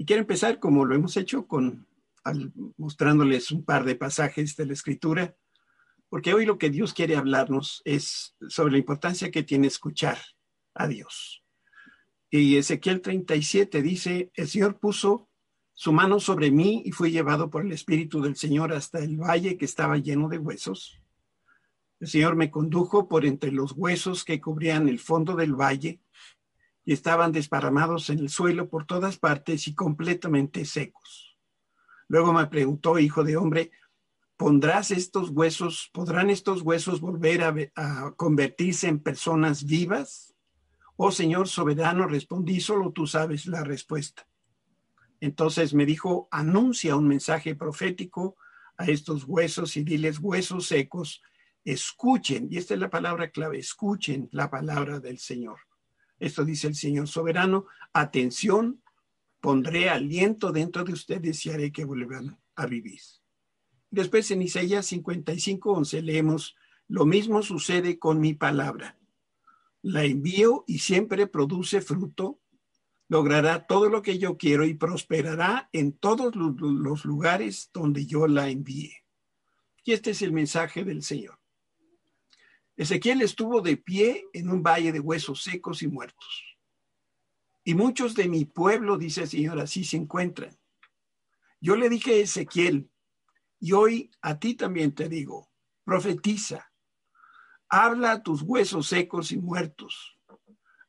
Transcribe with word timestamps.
Y 0.00 0.06
quiero 0.06 0.22
empezar, 0.22 0.58
como 0.60 0.86
lo 0.86 0.94
hemos 0.94 1.18
hecho, 1.18 1.46
con 1.46 1.86
mostrándoles 2.78 3.50
un 3.50 3.66
par 3.66 3.84
de 3.84 3.96
pasajes 3.96 4.56
de 4.56 4.64
la 4.64 4.72
Escritura, 4.72 5.36
porque 6.08 6.32
hoy 6.32 6.46
lo 6.46 6.56
que 6.56 6.70
Dios 6.70 6.94
quiere 6.94 7.16
hablarnos 7.16 7.82
es 7.84 8.34
sobre 8.48 8.72
la 8.72 8.78
importancia 8.78 9.30
que 9.30 9.42
tiene 9.42 9.66
escuchar 9.66 10.16
a 10.72 10.88
Dios. 10.88 11.44
Y 12.30 12.56
Ezequiel 12.56 13.02
37 13.02 13.82
dice, 13.82 14.30
el 14.32 14.48
Señor 14.48 14.78
puso 14.80 15.28
su 15.74 15.92
mano 15.92 16.18
sobre 16.18 16.50
mí 16.50 16.82
y 16.86 16.92
fui 16.92 17.10
llevado 17.10 17.50
por 17.50 17.66
el 17.66 17.72
Espíritu 17.72 18.22
del 18.22 18.36
Señor 18.36 18.72
hasta 18.72 19.00
el 19.00 19.18
valle 19.18 19.58
que 19.58 19.66
estaba 19.66 19.98
lleno 19.98 20.30
de 20.30 20.38
huesos. 20.38 20.98
El 21.98 22.08
Señor 22.08 22.36
me 22.36 22.50
condujo 22.50 23.06
por 23.06 23.26
entre 23.26 23.52
los 23.52 23.72
huesos 23.72 24.24
que 24.24 24.40
cubrían 24.40 24.88
el 24.88 24.98
fondo 24.98 25.36
del 25.36 25.52
valle 25.52 26.00
estaban 26.92 27.32
desparramados 27.32 28.10
en 28.10 28.18
el 28.18 28.28
suelo 28.28 28.68
por 28.68 28.86
todas 28.86 29.18
partes 29.18 29.68
y 29.68 29.74
completamente 29.74 30.64
secos. 30.64 31.38
Luego 32.08 32.32
me 32.32 32.46
preguntó, 32.46 32.98
hijo 32.98 33.22
de 33.22 33.36
hombre, 33.36 33.70
¿pondrás 34.36 34.90
estos 34.90 35.30
huesos, 35.30 35.90
podrán 35.92 36.30
estos 36.30 36.62
huesos 36.62 37.00
volver 37.00 37.42
a, 37.42 37.54
a 37.76 38.14
convertirse 38.16 38.88
en 38.88 38.98
personas 38.98 39.64
vivas? 39.64 40.34
Oh 40.96 41.12
Señor 41.12 41.48
soberano, 41.48 42.06
respondí, 42.06 42.60
solo 42.60 42.92
tú 42.92 43.06
sabes 43.06 43.46
la 43.46 43.62
respuesta. 43.62 44.26
Entonces 45.20 45.74
me 45.74 45.86
dijo, 45.86 46.28
anuncia 46.30 46.96
un 46.96 47.06
mensaje 47.06 47.54
profético 47.54 48.36
a 48.76 48.86
estos 48.86 49.24
huesos 49.24 49.76
y 49.76 49.84
diles, 49.84 50.18
huesos 50.18 50.66
secos, 50.66 51.22
escuchen, 51.64 52.48
y 52.50 52.56
esta 52.56 52.74
es 52.74 52.80
la 52.80 52.90
palabra 52.90 53.30
clave, 53.30 53.58
escuchen 53.58 54.28
la 54.32 54.50
palabra 54.50 54.98
del 54.98 55.18
Señor. 55.18 55.58
Esto 56.20 56.44
dice 56.44 56.68
el 56.68 56.76
Señor 56.76 57.08
soberano, 57.08 57.66
atención, 57.92 58.82
pondré 59.40 59.88
aliento 59.88 60.52
dentro 60.52 60.84
de 60.84 60.92
ustedes 60.92 61.44
y 61.46 61.50
haré 61.50 61.72
que 61.72 61.84
vuelvan 61.84 62.38
a 62.54 62.66
vivir. 62.66 63.00
Después 63.90 64.30
en 64.30 64.42
Isaías 64.42 64.86
55, 64.86 65.72
11 65.72 66.02
leemos, 66.02 66.54
lo 66.86 67.04
mismo 67.06 67.42
sucede 67.42 67.98
con 67.98 68.20
mi 68.20 68.34
palabra 68.34 69.00
la 69.82 70.04
envío 70.04 70.64
y 70.66 70.80
siempre 70.80 71.26
produce 71.26 71.80
fruto, 71.80 72.40
logrará 73.08 73.66
todo 73.66 73.88
lo 73.88 74.02
que 74.02 74.18
yo 74.18 74.36
quiero 74.36 74.64
y 74.64 74.74
prosperará 74.74 75.68
en 75.72 75.92
todos 75.92 76.34
los 76.36 77.04
lugares 77.04 77.70
donde 77.72 78.06
yo 78.06 78.26
la 78.26 78.50
envíe. 78.50 78.92
Y 79.84 79.92
este 79.92 80.10
es 80.10 80.22
el 80.22 80.32
mensaje 80.32 80.84
del 80.84 81.02
Señor. 81.02 81.39
Ezequiel 82.80 83.20
estuvo 83.20 83.60
de 83.60 83.76
pie 83.76 84.24
en 84.32 84.48
un 84.48 84.62
valle 84.62 84.90
de 84.90 85.00
huesos 85.00 85.42
secos 85.42 85.82
y 85.82 85.88
muertos. 85.88 86.56
Y 87.62 87.74
muchos 87.74 88.14
de 88.14 88.26
mi 88.26 88.46
pueblo, 88.46 88.96
dice 88.96 89.24
el 89.24 89.28
Señor, 89.28 89.60
así 89.60 89.84
se 89.84 89.98
encuentran. 89.98 90.58
Yo 91.60 91.76
le 91.76 91.90
dije 91.90 92.14
a 92.14 92.22
Ezequiel, 92.22 92.90
y 93.58 93.72
hoy 93.72 94.10
a 94.22 94.38
ti 94.38 94.54
también 94.54 94.94
te 94.94 95.10
digo, 95.10 95.52
profetiza, 95.84 96.72
Habla 97.68 98.12
a 98.12 98.22
tus 98.22 98.40
huesos 98.40 98.86
secos 98.86 99.30
y 99.30 99.36
muertos. 99.36 100.18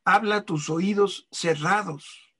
Habla 0.06 0.38
a 0.38 0.46
tus 0.46 0.70
oídos 0.70 1.28
cerrados. 1.30 2.34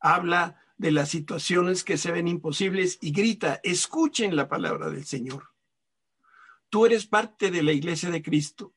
Habla 0.00 0.58
de 0.78 0.90
las 0.90 1.10
situaciones 1.10 1.84
que 1.84 1.98
se 1.98 2.12
ven 2.12 2.28
imposibles 2.28 2.96
y 3.02 3.12
grita, 3.12 3.60
escuchen 3.62 4.36
la 4.36 4.48
palabra 4.48 4.88
del 4.88 5.04
Señor. 5.04 5.49
Tú 6.70 6.86
eres 6.86 7.06
parte 7.06 7.50
de 7.50 7.62
la 7.62 7.72
iglesia 7.72 8.10
de 8.10 8.22
Cristo. 8.22 8.74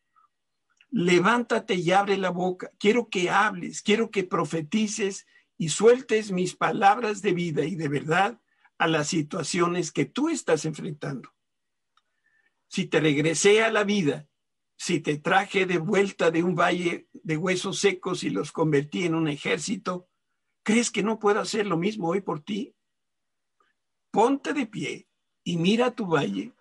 Levántate 0.89 1.75
y 1.75 1.91
abre 1.91 2.17
la 2.17 2.29
boca. 2.29 2.69
Quiero 2.77 3.07
que 3.07 3.29
hables, 3.29 3.81
quiero 3.81 4.11
que 4.11 4.23
profetices 4.23 5.25
y 5.57 5.69
sueltes 5.69 6.31
mis 6.31 6.55
palabras 6.55 7.21
de 7.21 7.33
vida 7.33 7.63
y 7.63 7.75
de 7.75 7.87
verdad 7.87 8.41
a 8.77 8.87
las 8.87 9.07
situaciones 9.07 9.91
que 9.91 10.05
tú 10.05 10.29
estás 10.29 10.65
enfrentando. 10.65 11.33
Si 12.67 12.85
te 12.85 12.99
regresé 12.99 13.63
a 13.63 13.71
la 13.71 13.83
vida 13.83 14.27
si 14.83 14.99
te 14.99 15.17
traje 15.17 15.65
de 15.65 15.77
vuelta 15.77 16.29
de 16.29 16.43
un 16.43 16.55
valle 16.55 17.07
de 17.13 17.37
huesos 17.37 17.79
secos 17.79 18.23
y 18.23 18.29
los 18.29 18.51
convertí 18.51 19.05
en 19.05 19.15
un 19.15 19.29
ejército, 19.29 20.09
¿crees 20.61 20.91
que 20.91 21.03
no 21.03 21.19
puedo 21.19 21.39
hacer 21.39 21.65
lo 21.67 21.77
mismo 21.77 22.09
hoy 22.09 22.19
por 22.19 22.41
ti? 22.41 22.75
Ponte 24.11 24.51
de 24.51 24.65
pie 24.65 25.07
y 25.43 25.55
mira 25.55 25.91
tu 25.91 26.05
valle, 26.05 26.51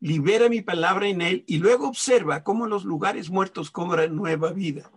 libera 0.00 0.48
mi 0.48 0.62
palabra 0.62 1.08
en 1.08 1.20
él 1.20 1.44
y 1.46 1.58
luego 1.58 1.88
observa 1.88 2.44
cómo 2.44 2.66
los 2.66 2.84
lugares 2.84 3.30
muertos 3.30 3.70
cobran 3.70 4.14
nueva 4.14 4.52
vida. 4.52 4.90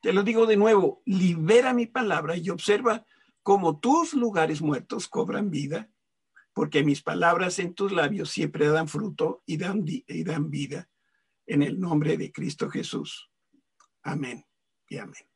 Te 0.00 0.12
lo 0.12 0.22
digo 0.22 0.46
de 0.46 0.56
nuevo, 0.56 1.02
libera 1.04 1.74
mi 1.74 1.86
palabra 1.86 2.36
y 2.36 2.50
observa 2.50 3.04
cómo 3.42 3.80
tus 3.80 4.14
lugares 4.14 4.62
muertos 4.62 5.08
cobran 5.08 5.50
vida, 5.50 5.90
porque 6.52 6.84
mis 6.84 7.02
palabras 7.02 7.58
en 7.58 7.74
tus 7.74 7.92
labios 7.92 8.30
siempre 8.30 8.68
dan 8.68 8.88
fruto 8.88 9.42
y 9.46 9.56
dan, 9.56 9.84
y 9.86 10.24
dan 10.24 10.50
vida 10.50 10.88
en 11.46 11.62
el 11.62 11.80
nombre 11.80 12.16
de 12.16 12.32
Cristo 12.32 12.68
Jesús. 12.68 13.30
Amén 14.02 14.44
y 14.88 14.98
amén. 14.98 15.28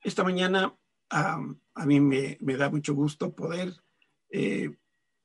Esta 0.00 0.22
mañana 0.22 0.76
a 1.10 1.86
mí 1.86 2.00
me, 2.00 2.56
da 2.56 2.70
mucho 2.70 2.94
gusto 2.94 3.34
poder 3.34 3.72
eh, 4.30 4.76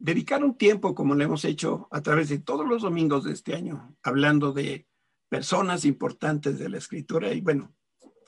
dedicar 0.01 0.43
un 0.43 0.57
tiempo, 0.57 0.95
como 0.95 1.13
lo 1.13 1.23
hemos 1.23 1.45
hecho 1.45 1.87
a 1.91 2.01
través 2.01 2.29
de 2.29 2.39
todos 2.39 2.67
los 2.67 2.81
domingos 2.81 3.23
de 3.23 3.33
este 3.33 3.55
año, 3.55 3.95
hablando 4.01 4.51
de 4.51 4.87
personas 5.29 5.85
importantes 5.85 6.57
de 6.57 6.69
la 6.69 6.79
escritura. 6.79 7.31
Y 7.31 7.41
bueno, 7.41 7.75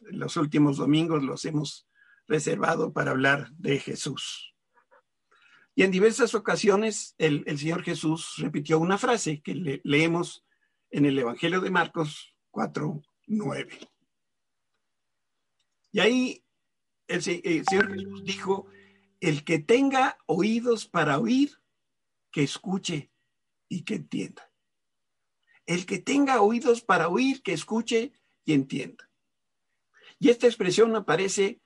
los 0.02 0.38
últimos 0.38 0.78
domingos 0.78 1.24
los 1.24 1.44
hemos 1.46 1.88
reservado 2.28 2.94
para 2.94 3.12
hablar 3.12 3.50
de 3.54 3.80
Jesús. 3.80 4.54
Y 5.76 5.82
en 5.82 5.90
diversas 5.90 6.36
ocasiones 6.36 7.16
el, 7.18 7.44
Señor 7.58 7.82
Jesús 7.82 8.36
repitió 8.38 8.78
una 8.78 9.00
frase 9.00 9.42
que 9.42 9.82
leemos 9.84 10.46
en 10.92 11.08
el 11.08 11.18
Evangelio 11.18 11.60
de 11.60 11.72
Marcos 11.72 12.36
4, 12.52 13.02
9. 13.26 13.80
Y 15.92 16.00
ahí 16.00 16.46
el, 17.08 17.18
el 17.44 17.66
Señor 17.66 17.96
Jesús 17.96 18.24
dijo, 18.24 18.68
el 19.22 19.44
que 19.44 19.58
tenga 19.58 20.20
oídos 20.28 20.88
para 20.88 21.18
oír, 21.18 21.63
que 22.34 22.44
escuche 22.44 23.14
y 23.70 23.84
que 23.84 23.96
entienda. 23.96 24.52
El 25.66 25.86
que 25.86 26.00
tenga 26.00 26.42
oídos 26.42 26.82
para 26.82 27.08
oír, 27.08 27.42
que 27.42 27.54
escuche 27.54 28.12
y 28.44 28.54
entienda. 28.54 29.10
Y 30.20 30.30
esta 30.30 30.48
expresión 30.48 30.94
aparece 30.96 31.62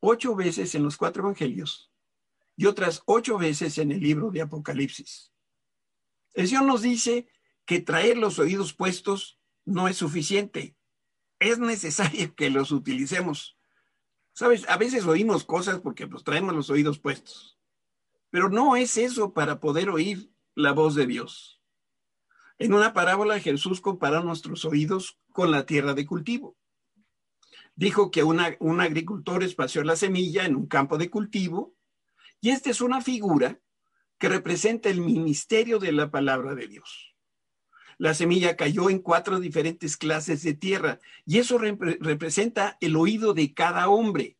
ocho 0.00 0.34
veces 0.34 0.74
en 0.74 0.82
los 0.82 0.96
cuatro 0.96 1.22
evangelios 1.22 1.92
y 2.56 2.66
otras 2.66 3.02
ocho 3.06 3.38
veces 3.38 3.78
en 3.78 3.92
el 3.92 4.00
libro 4.00 4.30
de 4.30 4.40
Apocalipsis. 4.40 5.32
El 6.32 6.48
Señor 6.48 6.64
nos 6.64 6.82
dice 6.82 7.28
que 7.66 7.80
traer 7.80 8.16
los 8.16 8.38
oídos 8.38 8.72
puestos 8.72 9.38
no 9.64 9.86
es 9.86 9.98
suficiente. 9.98 10.76
Es 11.38 11.58
necesario 11.58 12.34
que 12.34 12.50
los 12.50 12.72
utilicemos. 12.72 13.58
Sabes, 14.32 14.66
a 14.68 14.78
veces 14.78 15.04
oímos 15.04 15.44
cosas 15.44 15.80
porque 15.80 16.06
pues 16.06 16.24
traemos 16.24 16.54
los 16.54 16.70
oídos 16.70 16.98
puestos. 16.98 17.55
Pero 18.30 18.48
no 18.48 18.76
es 18.76 18.96
eso 18.96 19.32
para 19.32 19.60
poder 19.60 19.90
oír 19.90 20.30
la 20.54 20.72
voz 20.72 20.94
de 20.94 21.06
Dios. 21.06 21.60
En 22.58 22.72
una 22.72 22.92
parábola 22.92 23.40
Jesús 23.40 23.80
comparó 23.80 24.22
nuestros 24.22 24.64
oídos 24.64 25.18
con 25.32 25.50
la 25.50 25.66
tierra 25.66 25.94
de 25.94 26.06
cultivo. 26.06 26.56
Dijo 27.74 28.10
que 28.10 28.24
un 28.24 28.80
agricultor 28.80 29.42
espació 29.42 29.84
la 29.84 29.96
semilla 29.96 30.46
en 30.46 30.56
un 30.56 30.66
campo 30.66 30.96
de 30.96 31.10
cultivo 31.10 31.74
y 32.40 32.50
esta 32.50 32.70
es 32.70 32.80
una 32.80 33.02
figura 33.02 33.60
que 34.18 34.28
representa 34.30 34.88
el 34.88 35.02
ministerio 35.02 35.78
de 35.78 35.92
la 35.92 36.10
palabra 36.10 36.54
de 36.54 36.68
Dios. 36.68 37.14
La 37.98 38.14
semilla 38.14 38.56
cayó 38.56 38.90
en 38.90 38.98
cuatro 38.98 39.40
diferentes 39.40 39.96
clases 39.96 40.42
de 40.42 40.54
tierra 40.54 41.00
y 41.24 41.38
eso 41.38 41.58
representa 41.58 42.76
el 42.80 42.96
oído 42.96 43.34
de 43.34 43.54
cada 43.54 43.88
hombre. 43.88 44.36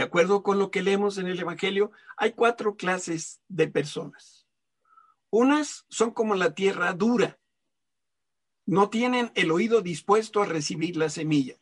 De 0.00 0.06
acuerdo 0.06 0.42
con 0.42 0.58
lo 0.58 0.70
que 0.70 0.80
leemos 0.80 1.18
en 1.18 1.26
el 1.26 1.38
Evangelio, 1.38 1.92
hay 2.16 2.32
cuatro 2.32 2.74
clases 2.74 3.42
de 3.48 3.68
personas. 3.68 4.46
Unas 5.28 5.84
son 5.90 6.12
como 6.12 6.34
la 6.34 6.54
tierra 6.54 6.94
dura. 6.94 7.38
No 8.64 8.88
tienen 8.88 9.30
el 9.34 9.50
oído 9.50 9.82
dispuesto 9.82 10.40
a 10.40 10.46
recibir 10.46 10.96
la 10.96 11.10
semilla. 11.10 11.58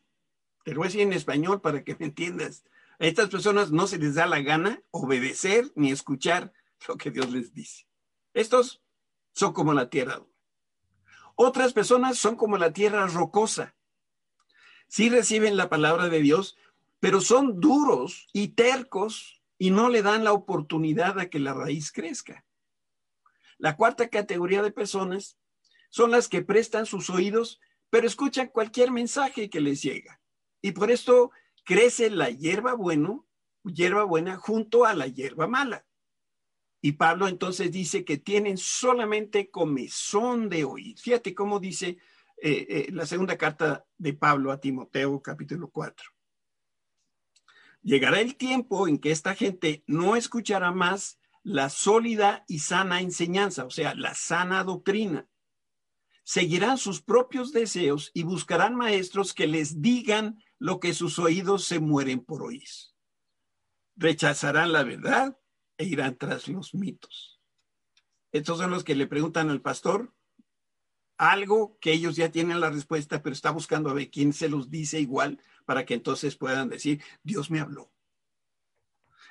Te 0.62 0.70
lo 0.70 0.76
voy 0.76 0.84
a 0.84 0.90
decir 0.90 1.00
en 1.00 1.14
español 1.14 1.60
para 1.60 1.82
que 1.82 1.96
me 1.98 2.06
entiendas. 2.06 2.62
A 3.00 3.06
estas 3.06 3.28
personas 3.28 3.72
no 3.72 3.88
se 3.88 3.98
les 3.98 4.14
da 4.14 4.26
la 4.26 4.40
gana 4.40 4.80
obedecer 4.92 5.72
ni 5.74 5.90
escuchar 5.90 6.52
lo 6.86 6.96
que 6.96 7.10
Dios 7.10 7.32
les 7.32 7.52
dice. 7.52 7.88
Estos 8.34 8.84
son 9.32 9.52
como 9.52 9.74
la 9.74 9.90
tierra. 9.90 10.22
Otras 11.34 11.72
personas 11.72 12.18
son 12.18 12.36
como 12.36 12.56
la 12.56 12.72
tierra 12.72 13.04
rocosa. 13.08 13.74
Sí 14.86 15.10
reciben 15.10 15.56
la 15.56 15.68
palabra 15.68 16.08
de 16.08 16.20
Dios, 16.20 16.56
pero 17.00 17.20
son 17.20 17.60
duros 17.60 18.28
y 18.32 18.48
tercos 18.48 19.42
y 19.58 19.70
no 19.70 19.88
le 19.88 20.02
dan 20.02 20.24
la 20.24 20.32
oportunidad 20.32 21.18
a 21.18 21.28
que 21.28 21.38
la 21.38 21.54
raíz 21.54 21.92
crezca. 21.92 22.44
La 23.58 23.76
cuarta 23.76 24.08
categoría 24.08 24.62
de 24.62 24.70
personas 24.70 25.38
son 25.90 26.10
las 26.10 26.28
que 26.28 26.42
prestan 26.42 26.86
sus 26.86 27.10
oídos, 27.10 27.60
pero 27.90 28.06
escuchan 28.06 28.48
cualquier 28.48 28.90
mensaje 28.90 29.50
que 29.50 29.60
les 29.60 29.82
llega. 29.82 30.20
Y 30.60 30.72
por 30.72 30.90
esto 30.90 31.30
crece 31.64 32.10
la 32.10 32.30
hierba 32.30 32.74
bueno 32.74 33.28
hierba 33.64 34.04
buena 34.04 34.36
junto 34.36 34.84
a 34.84 34.94
la 34.94 35.06
hierba 35.06 35.46
mala. 35.46 35.84
Y 36.80 36.92
Pablo 36.92 37.26
entonces 37.26 37.72
dice 37.72 38.04
que 38.04 38.18
tienen 38.18 38.56
solamente 38.56 39.50
comezón 39.50 40.48
de 40.48 40.64
oír. 40.64 40.96
Fíjate 40.98 41.34
cómo 41.34 41.58
dice 41.58 41.98
eh, 42.40 42.66
eh, 42.68 42.88
la 42.92 43.04
segunda 43.04 43.36
carta 43.36 43.84
de 43.96 44.12
Pablo 44.12 44.52
a 44.52 44.60
Timoteo, 44.60 45.20
capítulo 45.20 45.70
4. 45.70 46.17
Llegará 47.82 48.20
el 48.20 48.36
tiempo 48.36 48.88
en 48.88 48.98
que 48.98 49.10
esta 49.10 49.34
gente 49.34 49.84
no 49.86 50.16
escuchará 50.16 50.72
más 50.72 51.18
la 51.42 51.70
sólida 51.70 52.44
y 52.48 52.58
sana 52.58 53.00
enseñanza, 53.00 53.64
o 53.64 53.70
sea, 53.70 53.94
la 53.94 54.14
sana 54.14 54.64
doctrina. 54.64 55.28
Seguirán 56.24 56.76
sus 56.76 57.00
propios 57.00 57.52
deseos 57.52 58.10
y 58.12 58.24
buscarán 58.24 58.74
maestros 58.74 59.32
que 59.32 59.46
les 59.46 59.80
digan 59.80 60.42
lo 60.58 60.78
que 60.80 60.92
sus 60.92 61.18
oídos 61.18 61.64
se 61.64 61.80
mueren 61.80 62.22
por 62.22 62.42
oír. 62.42 62.68
Rechazarán 63.96 64.72
la 64.72 64.82
verdad 64.82 65.38
e 65.78 65.84
irán 65.84 66.18
tras 66.18 66.48
los 66.48 66.74
mitos. 66.74 67.40
Estos 68.32 68.58
son 68.58 68.70
los 68.70 68.84
que 68.84 68.94
le 68.94 69.06
preguntan 69.06 69.48
al 69.48 69.62
pastor 69.62 70.14
algo 71.18 71.76
que 71.80 71.92
ellos 71.92 72.16
ya 72.16 72.30
tienen 72.30 72.60
la 72.60 72.70
respuesta, 72.70 73.22
pero 73.22 73.34
está 73.34 73.50
buscando 73.50 73.90
a 73.90 73.94
ver 73.94 74.10
quién 74.10 74.32
se 74.32 74.48
los 74.48 74.70
dice 74.70 75.00
igual 75.00 75.40
para 75.66 75.84
que 75.84 75.94
entonces 75.94 76.36
puedan 76.36 76.68
decir, 76.70 77.02
Dios 77.22 77.50
me 77.50 77.60
habló. 77.60 77.90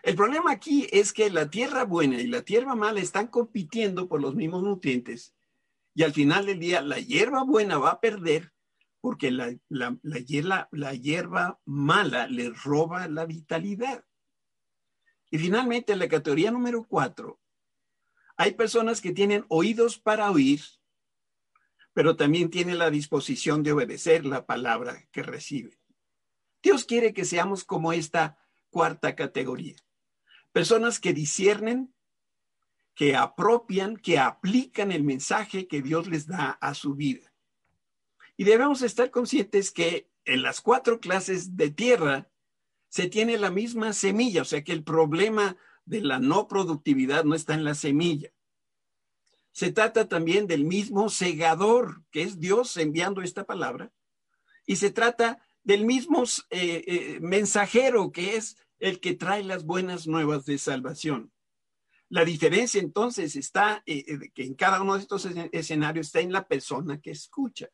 El 0.04 0.16
problema 0.16 0.52
aquí 0.52 0.88
es 0.92 1.12
que 1.12 1.30
la 1.32 1.50
tierra 1.50 1.84
buena 1.84 2.22
y 2.22 2.28
la 2.28 2.44
tierra 2.44 2.76
mala 2.76 3.00
están 3.00 3.28
compitiendo 3.28 4.08
por 4.08 4.22
los 4.22 4.36
mismos 4.36 4.64
nutrientes 4.64 5.34
y 5.98 6.04
al 6.04 6.14
final 6.14 6.46
del 6.46 6.60
día 6.60 6.82
la 6.82 7.00
hierba 7.00 7.44
buena 7.44 7.80
va 7.80 7.90
a 7.90 8.00
perder 8.00 8.54
porque 9.02 9.32
la, 9.32 9.56
la, 9.70 9.98
hierba 10.94 11.60
mala 11.66 12.28
le 12.28 12.52
roba 12.52 13.08
la 13.08 13.26
vitalidad. 13.26 14.06
Y 15.32 15.40
finalmente, 15.40 15.96
la 15.96 16.08
categoría 16.08 16.52
número 16.52 16.86
cuatro, 16.88 17.40
hay 18.36 18.54
personas 18.54 19.02
que 19.02 19.12
tienen 19.12 19.46
oídos 19.50 19.98
para 19.98 20.30
oír, 20.30 20.62
pero 21.98 22.16
también 22.16 22.52
tienen 22.52 22.78
la 22.78 22.92
disposición 22.92 23.64
de 23.64 23.72
obedecer 23.72 24.24
la 24.24 24.46
palabra 24.46 25.08
que 25.12 25.24
reciben. 25.24 25.80
Dios 26.62 26.86
quiere 26.86 27.12
que 27.12 27.26
seamos 27.26 27.64
como 27.64 27.92
esta 27.92 28.38
cuarta 28.70 29.16
categoría. 29.16 29.78
Personas 30.52 31.00
que 31.00 31.12
disciernen, 31.12 31.92
que 32.94 33.16
apropian, 33.16 33.98
que 33.98 34.20
aplican 34.20 34.92
el 34.92 35.02
mensaje 35.02 35.68
que 35.68 35.82
Dios 35.82 36.06
les 36.06 36.28
da 36.28 36.52
a 36.62 36.76
su 36.76 36.94
vida. 36.94 37.34
Y 38.36 38.44
debemos 38.44 38.84
estar 38.84 39.10
conscientes 39.10 39.72
que 39.72 40.08
en 40.24 40.44
las 40.44 40.62
cuatro 40.62 41.00
clases 41.00 41.58
de 41.58 41.72
tierra 41.72 42.30
se 42.90 43.10
tiene 43.10 43.40
la 43.40 43.50
misma 43.50 43.92
semilla, 43.94 44.44
o 44.44 44.46
sea 44.46 44.64
que 44.64 44.72
el 44.72 44.84
problema 44.84 45.58
de 45.86 46.02
la 46.02 46.20
no 46.20 46.48
productividad 46.48 47.24
no 47.24 47.34
está 47.34 47.56
en 47.56 47.64
la 47.64 47.74
semilla. 47.74 48.30
Se 49.58 49.72
trata 49.72 50.08
también 50.08 50.46
del 50.46 50.66
mismo 50.66 51.10
segador, 51.10 52.04
que 52.12 52.22
es 52.22 52.40
Dios 52.40 52.78
enviando 52.78 53.24
esta 53.24 53.44
palabra, 53.48 53.92
y 54.68 54.76
se 54.76 54.92
trata 54.92 55.42
del 55.64 55.84
mismo 55.84 56.26
eh, 56.52 56.84
eh, 56.86 57.20
mensajero, 57.22 58.12
que 58.12 58.36
es 58.36 58.56
el 58.78 59.00
que 59.00 59.16
trae 59.16 59.44
las 59.44 59.66
buenas 59.66 60.06
nuevas 60.06 60.46
de 60.46 60.60
salvación. 60.60 61.32
La 62.08 62.24
diferencia 62.24 62.80
entonces 62.80 63.36
está 63.36 63.82
eh, 63.88 64.30
que 64.36 64.44
en 64.44 64.54
cada 64.54 64.80
uno 64.80 64.94
de 64.94 65.00
estos 65.00 65.26
escenarios 65.52 66.06
está 66.06 66.20
en 66.20 66.34
la 66.34 66.48
persona 66.48 67.02
que 67.02 67.10
escucha. 67.10 67.68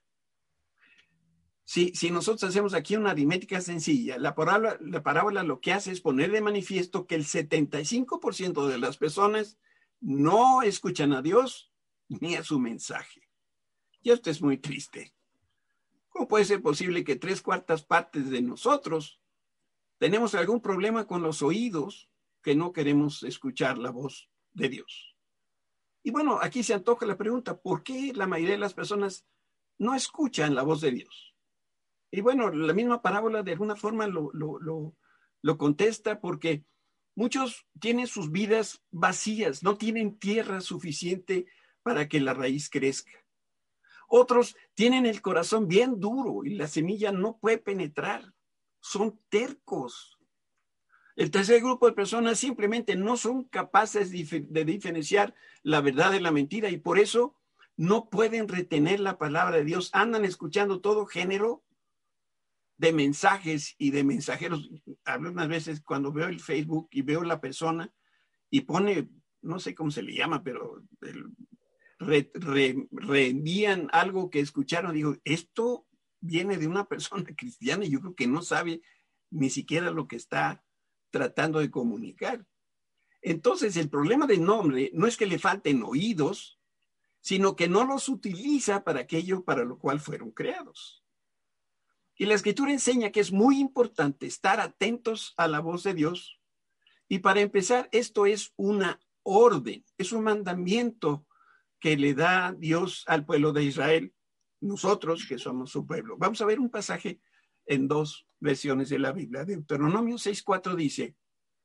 Si, 1.66 1.92
nosotros 2.12 2.50
hacemos 2.50 2.74
aquí 2.74 2.96
una 2.96 3.12
aritmética 3.12 3.60
sencilla, 3.60 4.18
la 4.18 4.36
parábola, 4.36 4.78
la 4.80 5.04
parábola 5.04 5.44
lo 5.44 5.60
que 5.60 5.74
hace 5.74 5.92
es 5.92 6.00
poner 6.00 6.32
de 6.32 6.40
manifiesto 6.40 7.08
que 7.08 7.16
el 7.16 7.26
75% 7.26 8.68
de 8.70 8.78
las 8.78 8.96
personas 8.96 9.58
no 10.00 10.62
escuchan 10.62 11.12
a 11.12 11.22
Dios 11.22 11.72
ni 12.10 12.36
a 12.36 12.44
su 12.44 12.60
mensaje. 12.60 13.28
Y 14.02 14.12
esto 14.12 14.30
es 14.30 14.42
muy 14.42 14.58
triste. 14.58 15.14
¿Cómo 16.10 16.28
puede 16.28 16.46
ser 16.46 16.62
posible 16.62 17.04
que 17.04 17.16
tres 17.16 17.42
cuartas 17.42 17.84
partes 17.84 18.30
de 18.30 18.42
nosotros 18.42 19.20
tenemos 19.98 20.36
algún 20.36 20.62
problema 20.62 21.08
con 21.08 21.22
los 21.22 21.42
oídos 21.42 22.10
que 22.42 22.56
no 22.56 22.74
queremos 22.74 23.24
escuchar 23.24 23.78
la 23.78 23.90
voz 23.90 24.30
de 24.52 24.70
Dios? 24.70 25.16
Y 26.04 26.12
bueno, 26.12 26.38
aquí 26.42 26.64
se 26.64 26.74
antoja 26.74 27.06
la 27.06 27.18
pregunta, 27.18 27.60
¿por 27.60 27.82
qué 27.82 28.12
la 28.14 28.28
mayoría 28.28 28.56
de 28.56 28.60
las 28.60 28.74
personas 28.74 29.26
no 29.78 29.96
escuchan 29.96 30.54
la 30.54 30.64
voz 30.64 30.82
de 30.82 30.92
Dios? 30.92 31.34
Y 32.12 32.22
bueno, 32.22 32.52
la 32.52 32.74
misma 32.74 33.02
parábola 33.02 33.42
de 33.42 33.54
alguna 33.54 33.76
forma 33.76 34.06
lo, 34.06 34.30
lo, 34.34 35.58
contesta 35.58 36.20
porque 36.20 36.64
muchos 37.16 37.66
tienen 37.80 38.06
sus 38.06 38.32
vidas 38.32 38.84
vacías, 38.92 39.64
no 39.64 39.78
tienen 39.78 40.20
tierra 40.20 40.62
suficiente 40.62 41.48
para 41.84 42.08
que 42.08 42.20
la 42.20 42.34
raíz 42.34 42.70
crezca. 42.70 43.12
Otros 44.08 44.56
tienen 44.74 45.06
el 45.06 45.22
corazón 45.22 45.68
bien 45.68 46.00
duro 46.00 46.44
y 46.46 46.56
la 46.56 46.68
semilla 46.68 47.12
no 47.12 47.38
puede 47.38 47.58
penetrar. 47.58 48.34
Son 48.80 49.20
tercos. 49.30 50.18
El 51.16 51.32
tercer 51.32 51.62
grupo 51.62 51.88
de 51.88 51.94
personas 51.94 52.40
simplemente 52.40 52.96
no 52.96 53.18
son 53.18 53.44
capaces 53.44 54.12
de 54.12 54.66
diferenciar 54.66 55.36
la 55.62 55.82
verdad 55.82 56.12
de 56.12 56.22
la 56.22 56.32
mentira 56.32 56.70
y 56.70 56.78
por 56.78 57.00
eso 57.00 57.36
no 57.76 58.10
pueden 58.10 58.48
retener 58.48 59.00
la 59.00 59.18
palabra 59.18 59.58
de 59.58 59.64
Dios. 59.64 59.90
Andan 59.94 60.26
escuchando 60.26 60.82
todo 60.82 61.06
género 61.06 61.64
de 62.78 62.94
mensajes 62.94 63.76
y 63.78 63.92
de 63.92 64.04
mensajeros. 64.04 64.70
Algunas 65.06 65.48
veces 65.48 65.82
cuando 65.82 66.12
veo 66.12 66.28
el 66.28 66.40
Facebook 66.40 66.88
y 66.92 67.02
veo 67.02 67.24
la 67.24 67.40
persona 67.40 67.92
y 68.50 68.62
pone, 68.62 69.10
no 69.42 69.60
sé 69.60 69.74
cómo 69.74 69.92
se 69.92 70.04
le 70.04 70.14
llama, 70.14 70.44
pero 70.44 70.84
reenvían 72.04 73.90
algo 73.92 74.30
que 74.30 74.40
escucharon, 74.40 74.94
digo, 74.94 75.16
esto 75.24 75.88
viene 76.20 76.58
de 76.58 76.68
una 76.68 76.86
persona 76.90 77.26
cristiana 77.36 77.86
y 77.86 77.92
yo 77.92 78.00
creo 78.00 78.16
que 78.16 78.28
no 78.28 78.42
sabe 78.42 78.82
ni 79.30 79.50
siquiera 79.50 79.92
lo 79.92 80.08
que 80.08 80.16
está 80.16 80.64
tratando 81.10 81.60
de 81.60 81.72
comunicar. 81.72 82.46
Entonces, 83.22 83.78
el 83.78 83.90
problema 83.90 84.28
del 84.28 84.44
nombre 84.44 84.92
no 84.94 85.08
es 85.08 85.16
que 85.16 85.26
le 85.26 85.40
falten 85.40 85.84
oídos, 85.84 86.60
sino 87.22 87.56
que 87.56 87.70
no 87.70 87.86
los 87.86 88.10
utiliza 88.10 88.84
para 88.84 89.02
aquello 89.02 89.46
para 89.46 89.64
lo 89.64 89.80
cual 89.80 90.00
fueron 90.00 90.32
creados. 90.32 91.04
Y 92.16 92.26
la 92.26 92.36
escritura 92.36 92.72
enseña 92.72 93.12
que 93.12 93.22
es 93.22 93.32
muy 93.32 93.60
importante 93.60 94.28
estar 94.28 94.60
atentos 94.60 95.34
a 95.38 95.48
la 95.48 95.62
voz 95.62 95.84
de 95.84 95.94
Dios. 95.94 96.42
Y 97.08 97.20
para 97.20 97.42
empezar, 97.42 97.90
esto 97.92 98.26
es 98.26 98.54
una 98.56 99.00
orden, 99.24 99.86
es 99.98 100.12
un 100.12 100.24
mandamiento 100.24 101.26
que 101.84 101.98
le 101.98 102.14
da 102.14 102.56
Dios 102.58 103.04
al 103.08 103.26
pueblo 103.26 103.52
de 103.52 103.66
Israel, 103.66 104.14
nosotros 104.62 105.26
que 105.28 105.38
somos 105.38 105.70
su 105.70 105.86
pueblo. 105.86 106.16
Vamos 106.18 106.40
a 106.40 106.46
ver 106.46 106.62
un 106.62 106.70
pasaje 106.70 107.20
en 107.66 107.90
dos 107.90 108.26
versiones 108.40 108.88
de 108.88 109.00
la 109.00 109.12
Biblia. 109.12 109.44
Deuteronomio 109.44 110.16
6.4 110.16 110.76
dice, 110.76 111.18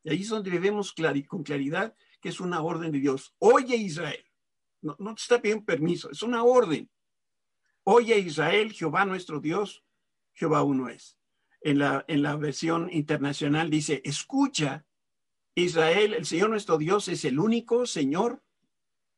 y 0.02 0.10
ahí 0.10 0.22
es 0.22 0.28
donde 0.28 0.58
vemos 0.58 0.92
con 1.28 1.44
claridad 1.44 1.94
que 2.20 2.30
es 2.30 2.40
una 2.40 2.60
orden 2.62 2.90
de 2.90 2.98
Dios. 2.98 3.36
Oye 3.38 3.76
Israel, 3.76 4.24
no, 4.82 4.96
te 4.96 5.22
está 5.22 5.40
pidiendo 5.40 5.64
permiso, 5.64 6.10
es 6.10 6.24
una 6.24 6.42
orden. 6.42 6.90
Oye 7.84 8.18
Israel, 8.18 8.72
Jehová 8.72 9.04
nuestro 9.04 9.38
Dios, 9.38 9.84
Jehová 10.32 10.64
uno 10.64 10.88
es. 10.88 11.16
En 11.60 11.78
la, 11.78 12.04
en 12.08 12.22
la 12.22 12.34
versión 12.34 12.88
internacional 12.90 13.70
dice, 13.70 14.02
escucha, 14.04 14.84
Israel, 15.54 16.14
el 16.14 16.26
Señor 16.26 16.50
nuestro 16.50 16.76
Dios 16.76 17.06
es 17.06 17.24
el 17.24 17.38
único 17.38 17.86
Señor. 17.86 18.42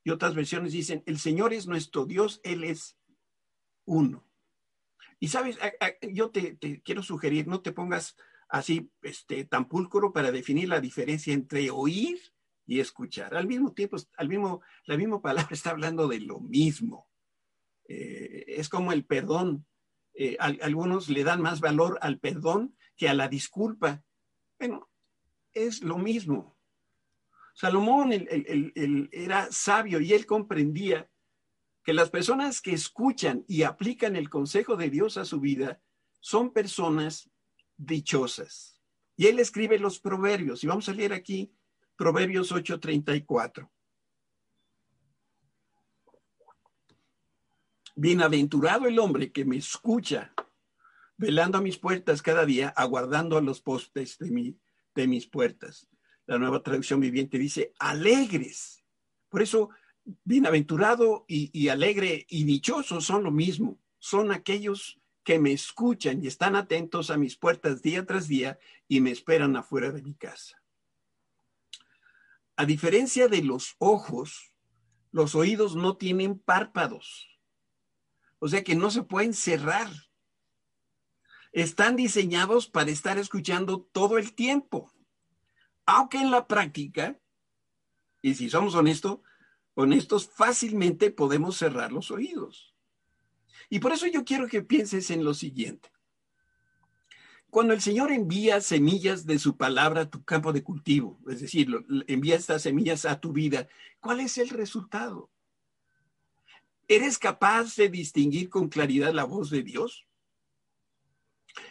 Y 0.04 0.10
otras 0.10 0.34
versiones 0.34 0.72
dicen, 0.72 1.02
el 1.06 1.18
Señor 1.18 1.52
es 1.52 1.66
nuestro 1.66 2.06
Dios, 2.06 2.40
Él 2.42 2.64
es 2.64 2.96
uno. 3.84 4.26
Y 5.18 5.28
sabes, 5.28 5.58
yo 6.12 6.30
te, 6.30 6.58
quiero 6.82 7.02
sugerir, 7.02 7.46
no 7.46 7.60
te 7.60 7.72
pongas 7.72 8.16
así 8.48 8.90
este, 9.02 9.44
tan 9.44 9.68
púlcro 9.68 10.12
para 10.12 10.32
definir 10.32 10.68
la 10.68 10.80
diferencia 10.80 11.34
entre 11.34 11.70
oír 11.70 12.18
y 12.66 12.80
escuchar. 12.80 13.34
Al 13.34 13.46
mismo 13.46 13.72
tiempo, 13.72 13.96
al 14.16 14.28
mismo, 14.28 14.62
la 14.86 14.96
misma 14.96 15.20
palabra 15.22 15.48
está 15.50 15.70
hablando 15.70 16.08
de 16.08 16.20
lo 16.20 16.40
mismo. 16.40 17.08
Eh, 17.86 18.44
es 18.48 18.68
como 18.68 18.92
el 18.92 19.04
perdón. 19.04 19.66
Eh, 20.14 20.36
algunos 20.38 21.08
le 21.08 21.24
dan 21.24 21.40
más 21.40 21.60
valor 21.60 21.98
al 22.02 22.18
perdón 22.18 22.76
que 22.96 23.08
a 23.08 23.14
la 23.14 23.28
disculpa. 23.28 24.02
Bueno, 24.58 24.88
es 25.52 25.82
lo 25.82 25.98
mismo. 25.98 26.59
Salomón 27.54 28.10
era 29.12 29.50
sabio 29.50 30.00
y 30.00 30.12
él 30.12 30.26
comprendía 30.26 31.10
que 31.82 31.92
las 31.92 32.10
personas 32.10 32.60
que 32.60 32.72
escuchan 32.72 33.44
y 33.48 33.62
aplican 33.62 34.16
el 34.16 34.28
consejo 34.28 34.76
de 34.76 34.90
Dios 34.90 35.16
a 35.16 35.24
su 35.24 35.40
vida 35.40 35.80
son 36.20 36.52
personas 36.52 37.30
dichosas. 37.76 38.80
Y 39.16 39.26
él 39.26 39.38
escribe 39.38 39.78
los 39.78 40.00
proverbios, 40.00 40.62
y 40.64 40.66
vamos 40.66 40.88
a 40.88 40.92
leer 40.92 41.12
aquí 41.12 41.52
Proverbios 41.96 42.50
8:34. 42.52 43.70
Bienaventurado 47.94 48.86
el 48.86 48.98
hombre 48.98 49.30
que 49.30 49.44
me 49.44 49.58
escucha, 49.58 50.32
velando 51.18 51.58
a 51.58 51.60
mis 51.60 51.76
puertas 51.76 52.22
cada 52.22 52.46
día, 52.46 52.70
aguardando 52.70 53.36
a 53.36 53.42
los 53.42 53.60
postes 53.60 54.16
de 54.18 54.30
mi 54.30 54.58
de 54.94 55.06
mis 55.06 55.26
puertas. 55.26 55.86
La 56.26 56.38
nueva 56.38 56.62
traducción 56.62 57.00
viviente 57.00 57.38
dice, 57.38 57.72
alegres. 57.78 58.84
Por 59.28 59.42
eso, 59.42 59.70
bienaventurado 60.24 61.24
y, 61.28 61.68
alegre 61.68 62.26
y 62.28 62.44
dichoso 62.44 63.00
son 63.00 63.24
lo 63.24 63.30
mismo. 63.30 63.78
Son 63.98 64.32
aquellos 64.32 65.00
que 65.24 65.38
me 65.38 65.52
escuchan 65.52 66.22
y 66.22 66.26
están 66.26 66.56
atentos 66.56 67.10
a 67.10 67.16
mis 67.16 67.36
puertas 67.36 67.82
día 67.82 68.06
tras 68.06 68.28
día 68.28 68.58
y 68.88 69.00
me 69.00 69.10
esperan 69.10 69.56
afuera 69.56 69.90
de 69.90 70.02
mi 70.02 70.14
casa. 70.14 70.62
A 72.56 72.64
diferencia 72.64 73.28
de 73.28 73.42
los 73.42 73.74
ojos, 73.78 74.52
los 75.12 75.34
oídos 75.34 75.76
no 75.76 75.96
tienen 75.96 76.38
párpados. 76.38 77.28
O 78.38 78.48
sea 78.48 78.64
que 78.64 78.74
no 78.74 78.90
se 78.90 79.02
pueden 79.02 79.34
cerrar. 79.34 79.90
Están 81.52 81.96
diseñados 81.96 82.68
para 82.68 82.90
estar 82.90 83.18
escuchando 83.18 83.82
todo 83.92 84.18
el 84.18 84.34
tiempo. 84.34 84.92
Aunque 85.92 86.18
en 86.18 86.30
la 86.30 86.46
práctica, 86.46 87.18
y 88.22 88.34
si 88.34 88.48
somos 88.48 88.76
honestos, 88.76 89.18
honestos, 89.74 90.30
fácilmente 90.32 91.10
podemos 91.10 91.56
cerrar 91.56 91.90
los 91.90 92.12
oídos. 92.12 92.76
Y 93.68 93.80
por 93.80 93.90
eso 93.92 94.06
yo 94.06 94.24
quiero 94.24 94.46
que 94.46 94.62
pienses 94.62 95.10
en 95.10 95.24
lo 95.24 95.34
siguiente. 95.34 95.90
Cuando 97.50 97.74
el 97.74 97.80
Señor 97.80 98.12
envía 98.12 98.60
semillas 98.60 99.26
de 99.26 99.40
su 99.40 99.56
palabra 99.56 100.02
a 100.02 100.10
tu 100.10 100.22
campo 100.22 100.52
de 100.52 100.62
cultivo, 100.62 101.18
es 101.28 101.40
decir, 101.40 101.68
envía 102.06 102.36
estas 102.36 102.62
semillas 102.62 103.04
a 103.04 103.20
tu 103.20 103.32
vida, 103.32 103.66
¿cuál 103.98 104.20
es 104.20 104.38
el 104.38 104.50
resultado? 104.50 105.28
¿Eres 106.86 107.18
capaz 107.18 107.74
de 107.74 107.88
distinguir 107.88 108.48
con 108.48 108.68
claridad 108.68 109.12
la 109.12 109.24
voz 109.24 109.50
de 109.50 109.64
Dios? 109.64 110.06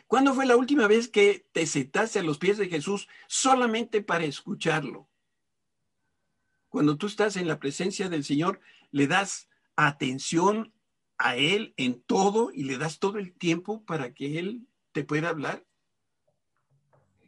¿Cuándo 0.09 0.33
fue 0.33 0.47
la 0.47 0.57
última 0.57 0.87
vez 0.87 1.07
que 1.07 1.45
te 1.51 1.67
sentaste 1.67 2.17
a 2.17 2.23
los 2.23 2.39
pies 2.39 2.57
de 2.57 2.67
Jesús 2.67 3.07
solamente 3.27 4.01
para 4.01 4.23
escucharlo? 4.23 5.07
Cuando 6.67 6.97
tú 6.97 7.05
estás 7.05 7.37
en 7.37 7.47
la 7.47 7.59
presencia 7.59 8.09
del 8.09 8.23
Señor, 8.23 8.59
le 8.89 9.05
das 9.05 9.49
atención 9.75 10.73
a 11.19 11.35
Él 11.35 11.75
en 11.77 12.01
todo 12.01 12.49
y 12.51 12.63
le 12.63 12.79
das 12.79 12.97
todo 12.97 13.19
el 13.19 13.33
tiempo 13.33 13.85
para 13.85 14.15
que 14.15 14.39
Él 14.39 14.67
te 14.93 15.03
pueda 15.03 15.29
hablar. 15.29 15.63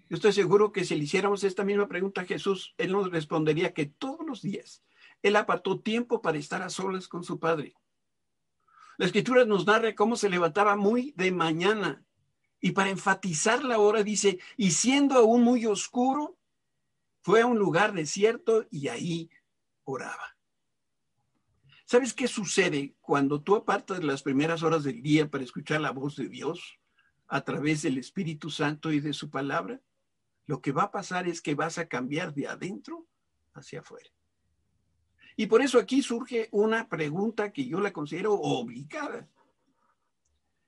Yo 0.10 0.16
estoy 0.16 0.34
seguro 0.34 0.72
que 0.72 0.84
si 0.84 0.96
le 0.96 1.04
hiciéramos 1.04 1.44
esta 1.44 1.64
misma 1.64 1.88
pregunta 1.88 2.22
a 2.22 2.26
Jesús, 2.26 2.74
Él 2.80 2.94
nos 2.94 3.12
respondería 3.12 3.76
que 3.76 3.86
todos 3.86 4.26
los 4.26 4.42
días 4.42 4.84
Él 5.22 5.36
apartó 5.36 5.80
tiempo 5.80 6.24
para 6.24 6.40
estar 6.40 6.64
a 6.64 6.72
solas 6.72 7.08
con 7.08 7.24
su 7.24 7.40
Padre. 7.40 7.76
La 8.98 9.06
escritura 9.06 9.46
nos 9.46 9.68
narra 9.68 9.94
cómo 9.94 10.16
se 10.16 10.30
levantaba 10.30 10.76
muy 10.76 11.12
de 11.16 11.32
mañana 11.32 12.04
y 12.62 12.72
para 12.72 12.92
enfatizar 12.92 13.64
la 13.64 13.80
hora 13.80 14.04
dice, 14.04 14.40
y 14.56 14.72
siendo 14.72 15.16
aún 15.16 15.44
muy 15.44 15.66
oscuro, 15.66 16.38
fue 17.22 17.42
a 17.42 17.48
un 17.48 17.58
lugar 17.58 17.92
desierto 17.94 18.68
y 18.70 18.88
ahí 18.88 19.32
oraba. 19.84 20.38
¿Sabes 21.86 22.14
qué 22.14 22.28
sucede 22.28 22.96
cuando 23.02 23.42
tú 23.42 23.56
apartas 23.56 24.04
las 24.04 24.22
primeras 24.22 24.62
horas 24.62 24.84
del 24.84 25.02
día 25.02 25.30
para 25.30 25.44
escuchar 25.44 25.82
la 25.82 25.92
voz 25.92 26.16
de 26.16 26.30
Dios 26.30 26.80
a 27.28 27.42
través 27.42 27.82
del 27.82 27.98
Espíritu 27.98 28.50
Santo 28.52 28.92
y 28.92 29.00
de 29.00 29.14
su 29.14 29.30
palabra? 29.30 29.82
Lo 30.46 30.62
que 30.62 30.72
va 30.72 30.84
a 30.84 30.92
pasar 30.92 31.28
es 31.28 31.42
que 31.42 31.56
vas 31.56 31.80
a 31.80 31.88
cambiar 31.88 32.34
de 32.34 32.48
adentro 32.48 33.08
hacia 33.54 33.80
afuera. 33.80 34.10
Y 35.36 35.48
por 35.48 35.62
eso 35.62 35.80
aquí 35.80 36.04
surge 36.04 36.48
una 36.52 36.88
pregunta 36.88 37.52
que 37.52 37.66
yo 37.66 37.80
la 37.80 37.92
considero 37.92 38.36
obligada. 38.36 39.28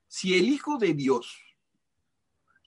Si 0.07 0.37
el 0.37 0.49
Hijo 0.49 0.77
de 0.77 0.93
Dios 0.93 1.52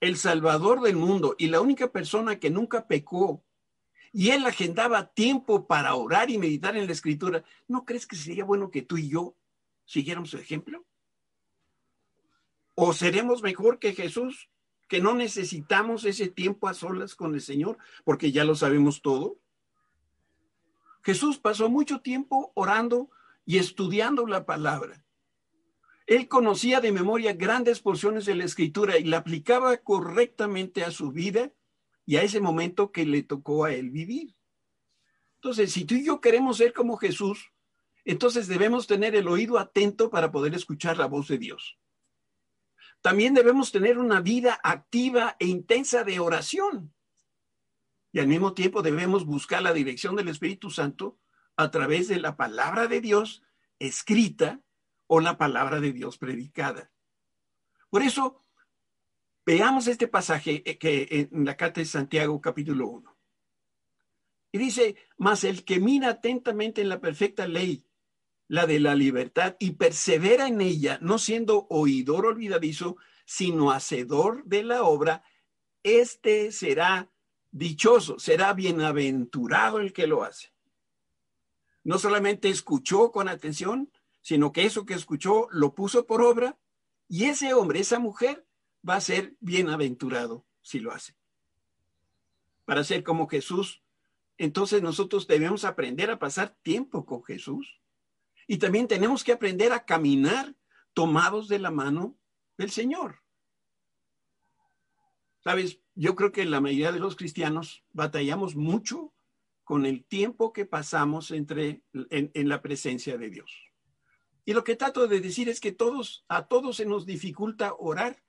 el 0.01 0.17
Salvador 0.17 0.81
del 0.81 0.97
mundo 0.97 1.35
y 1.39 1.49
la 1.49 1.61
única 1.61 1.91
persona 1.91 2.39
que 2.39 2.51
nunca 2.51 2.87
pecó, 2.87 3.43
y 4.13 4.31
él 4.31 4.47
agendaba 4.47 5.13
tiempo 5.13 5.67
para 5.67 5.95
orar 5.95 6.31
y 6.31 6.39
meditar 6.39 6.77
en 6.77 6.87
la 6.87 6.93
escritura, 6.93 7.45
¿no 7.69 7.85
crees 7.85 8.07
que 8.07 8.17
sería 8.17 8.45
bueno 8.45 8.71
que 8.71 8.83
tú 8.83 8.97
y 8.97 9.09
yo 9.09 9.37
siguiéramos 9.85 10.31
su 10.31 10.39
ejemplo? 10.39 10.85
¿O 12.75 12.93
seremos 12.93 13.43
mejor 13.43 13.79
que 13.79 13.95
Jesús, 13.95 14.51
que 14.89 15.01
no 15.01 15.15
necesitamos 15.15 16.05
ese 16.05 16.29
tiempo 16.29 16.69
a 16.69 16.75
solas 16.75 17.15
con 17.15 17.35
el 17.35 17.41
Señor, 17.41 17.79
porque 18.05 18.33
ya 18.33 18.45
lo 18.45 18.55
sabemos 18.55 19.03
todo? 19.03 19.39
Jesús 21.03 21.39
pasó 21.39 21.69
mucho 21.69 22.01
tiempo 22.01 22.53
orando 22.55 23.11
y 23.45 23.59
estudiando 23.59 24.27
la 24.27 24.45
palabra. 24.45 25.06
Él 26.07 26.29
conocía 26.29 26.81
de 26.81 26.93
memoria 26.93 27.33
grandes 27.33 27.81
porciones 27.81 28.27
de 28.27 28.37
la 28.37 28.45
escritura 28.45 28.97
y 28.97 29.05
la 29.05 29.19
aplicaba 29.19 29.77
correctamente 29.79 30.85
a 30.85 30.93
su 30.93 31.11
vida 31.11 31.53
y 32.05 32.17
a 32.17 32.23
ese 32.23 32.41
momento 32.41 32.93
que 32.93 33.05
le 33.05 33.25
tocó 33.25 33.65
a 33.65 33.73
él 33.73 33.91
vivir. 33.91 34.37
Entonces, 35.37 35.73
si 35.73 35.85
tú 35.85 35.95
y 35.95 36.05
yo 36.05 36.21
queremos 36.21 36.59
ser 36.59 36.73
como 36.73 36.97
Jesús, 36.97 37.53
entonces 38.05 38.47
debemos 38.47 38.87
tener 38.87 39.17
el 39.17 39.27
oído 39.27 39.59
atento 39.59 40.09
para 40.09 40.31
poder 40.31 40.55
escuchar 40.55 40.97
la 40.97 41.07
voz 41.07 41.27
de 41.27 41.39
Dios. 41.39 41.77
También 43.03 43.35
debemos 43.35 43.73
tener 43.73 43.99
una 43.99 44.21
vida 44.21 44.61
activa 44.63 45.37
e 45.41 45.47
intensa 45.47 46.05
de 46.05 46.21
oración. 46.21 46.95
Y 48.13 48.21
al 48.21 48.29
mismo 48.29 48.55
tiempo 48.55 48.81
debemos 48.81 49.27
buscar 49.27 49.63
la 49.63 49.73
dirección 49.73 50.15
del 50.15 50.29
Espíritu 50.29 50.71
Santo 50.71 51.19
a 51.57 51.71
través 51.71 52.07
de 52.07 52.21
la 52.21 52.37
palabra 52.37 52.87
de 52.87 53.01
Dios 53.01 53.43
escrita 53.79 54.61
o 55.07 55.21
la 55.21 55.39
palabra 55.39 55.81
de 55.81 55.93
Dios 55.93 56.19
predicada. 56.19 56.91
Por 57.91 58.03
eso, 58.03 58.45
veamos 59.45 59.87
este 59.87 60.09
pasaje 60.09 60.63
eh, 60.65 60.79
que 60.79 61.29
en 61.31 61.45
la 61.45 61.57
carta 61.57 61.81
de 61.81 61.87
Santiago 61.87 62.41
capítulo 62.41 62.89
1. 62.89 63.17
Y 64.53 64.59
dice, 64.59 64.97
mas 65.19 65.45
el 65.45 65.65
que 65.65 65.81
mira 65.81 66.09
atentamente 66.09 66.81
en 66.81 66.89
la 66.89 67.01
perfecta 67.01 67.47
ley, 67.47 67.85
la 68.49 68.67
de 68.67 68.81
la 68.81 68.95
libertad, 68.95 69.57
y 69.59 69.73
persevera 69.73 70.49
en 70.49 70.61
ella, 70.61 70.99
no 71.03 71.19
siendo 71.19 71.67
oidor 71.69 72.27
olvidadizo, 72.27 72.97
sino 73.25 73.71
hacedor 73.71 74.45
de 74.45 74.63
la 74.63 74.85
obra, 74.85 75.23
este 75.83 76.53
será 76.53 77.11
dichoso, 77.51 78.19
será 78.19 78.53
bienaventurado 78.53 79.79
el 79.79 79.93
que 79.93 80.07
lo 80.07 80.23
hace. 80.23 80.53
No 81.85 81.99
solamente 81.99 82.49
escuchó 82.49 83.13
con 83.13 83.29
atención, 83.29 83.91
sino 84.27 84.51
que 84.51 84.65
eso 84.65 84.85
que 84.87 84.95
escuchó 84.95 85.47
lo 85.53 85.77
puso 85.77 86.05
por 86.05 86.21
obra 86.21 86.59
y 87.07 87.27
ese 87.27 87.55
hombre, 87.55 87.79
esa 87.79 88.01
mujer, 88.01 88.45
va 88.87 88.97
a 88.97 89.01
ser 89.01 89.37
bienaventurado 89.39 90.45
si 90.63 90.81
lo 90.81 90.91
hace. 90.91 91.15
Para 92.65 92.83
ser 92.83 93.05
como 93.05 93.29
Jesús, 93.29 93.85
entonces 94.37 94.83
nosotros 94.83 95.29
debemos 95.29 95.65
aprender 95.65 96.11
a 96.11 96.19
pasar 96.19 96.57
tiempo 96.63 97.07
con 97.07 97.23
Jesús 97.23 97.81
y 98.49 98.59
también 98.59 98.89
tenemos 98.89 99.23
que 99.23 99.31
aprender 99.31 99.73
a 99.73 99.85
caminar 99.85 100.57
tomados 100.93 101.47
de 101.47 101.61
la 101.61 101.71
mano 101.71 102.19
del 102.59 102.73
Señor. 102.73 103.23
Sabes, 105.45 105.79
yo 105.95 106.17
creo 106.17 106.33
que 106.33 106.45
la 106.47 106.61
mayoría 106.61 106.91
de 106.91 106.99
los 106.99 107.15
cristianos 107.15 107.85
batallamos 107.93 108.57
mucho 108.57 109.15
con 109.63 109.87
el 109.87 110.05
tiempo 110.05 110.53
que 110.53 110.67
pasamos 110.67 111.31
entre, 111.31 111.85
en, 112.11 112.33
en 112.35 112.49
la 112.49 112.61
presencia 112.61 113.17
de 113.19 113.31
Dios. 113.31 113.66
Y 114.47 114.55
lo 114.55 114.63
que 114.63 114.77
trato 114.77 115.09
de 115.09 115.21
decir 115.21 115.49
es 115.49 115.59
que 115.61 115.73
todos, 115.73 116.25
a 116.29 116.47
todos 116.47 116.77
se 116.77 116.87
nos 116.87 117.05
dificulta 117.05 117.75
orar, 117.75 118.23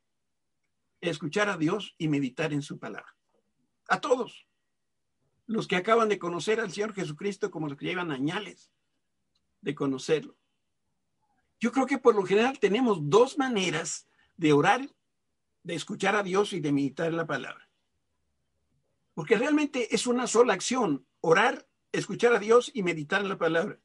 escuchar 0.99 1.47
a 1.47 1.57
Dios 1.57 1.93
y 1.99 2.07
meditar 2.07 2.51
en 2.53 2.63
su 2.63 2.79
palabra. 2.79 3.15
A 3.87 4.01
todos. 4.01 4.47
Los 5.45 5.67
que 5.67 5.75
acaban 5.75 6.09
de 6.09 6.17
conocer 6.17 6.59
al 6.59 6.71
Señor 6.71 6.95
Jesucristo 6.95 7.51
como 7.51 7.67
los 7.67 7.77
que 7.77 7.85
llevan 7.85 8.11
añales 8.11 8.71
de 9.61 9.75
conocerlo. 9.75 10.35
Yo 11.59 11.71
creo 11.71 11.85
que 11.85 11.99
por 11.99 12.15
lo 12.15 12.23
general 12.23 12.57
tenemos 12.57 12.97
dos 13.09 13.37
maneras 13.37 14.07
de 14.37 14.53
orar, 14.53 14.89
de 15.61 15.75
escuchar 15.75 16.15
a 16.15 16.23
Dios 16.23 16.51
y 16.51 16.59
de 16.59 16.71
meditar 16.71 17.13
la 17.13 17.27
palabra. 17.27 17.69
Porque 19.13 19.37
realmente 19.37 19.93
es 19.93 20.07
una 20.07 20.25
sola 20.25 20.53
acción, 20.53 21.05
orar, 21.21 21.67
escuchar 21.91 22.33
a 22.33 22.39
Dios 22.39 22.71
y 22.73 22.81
meditar 22.81 23.23
la 23.23 23.37
palabra. 23.37 23.79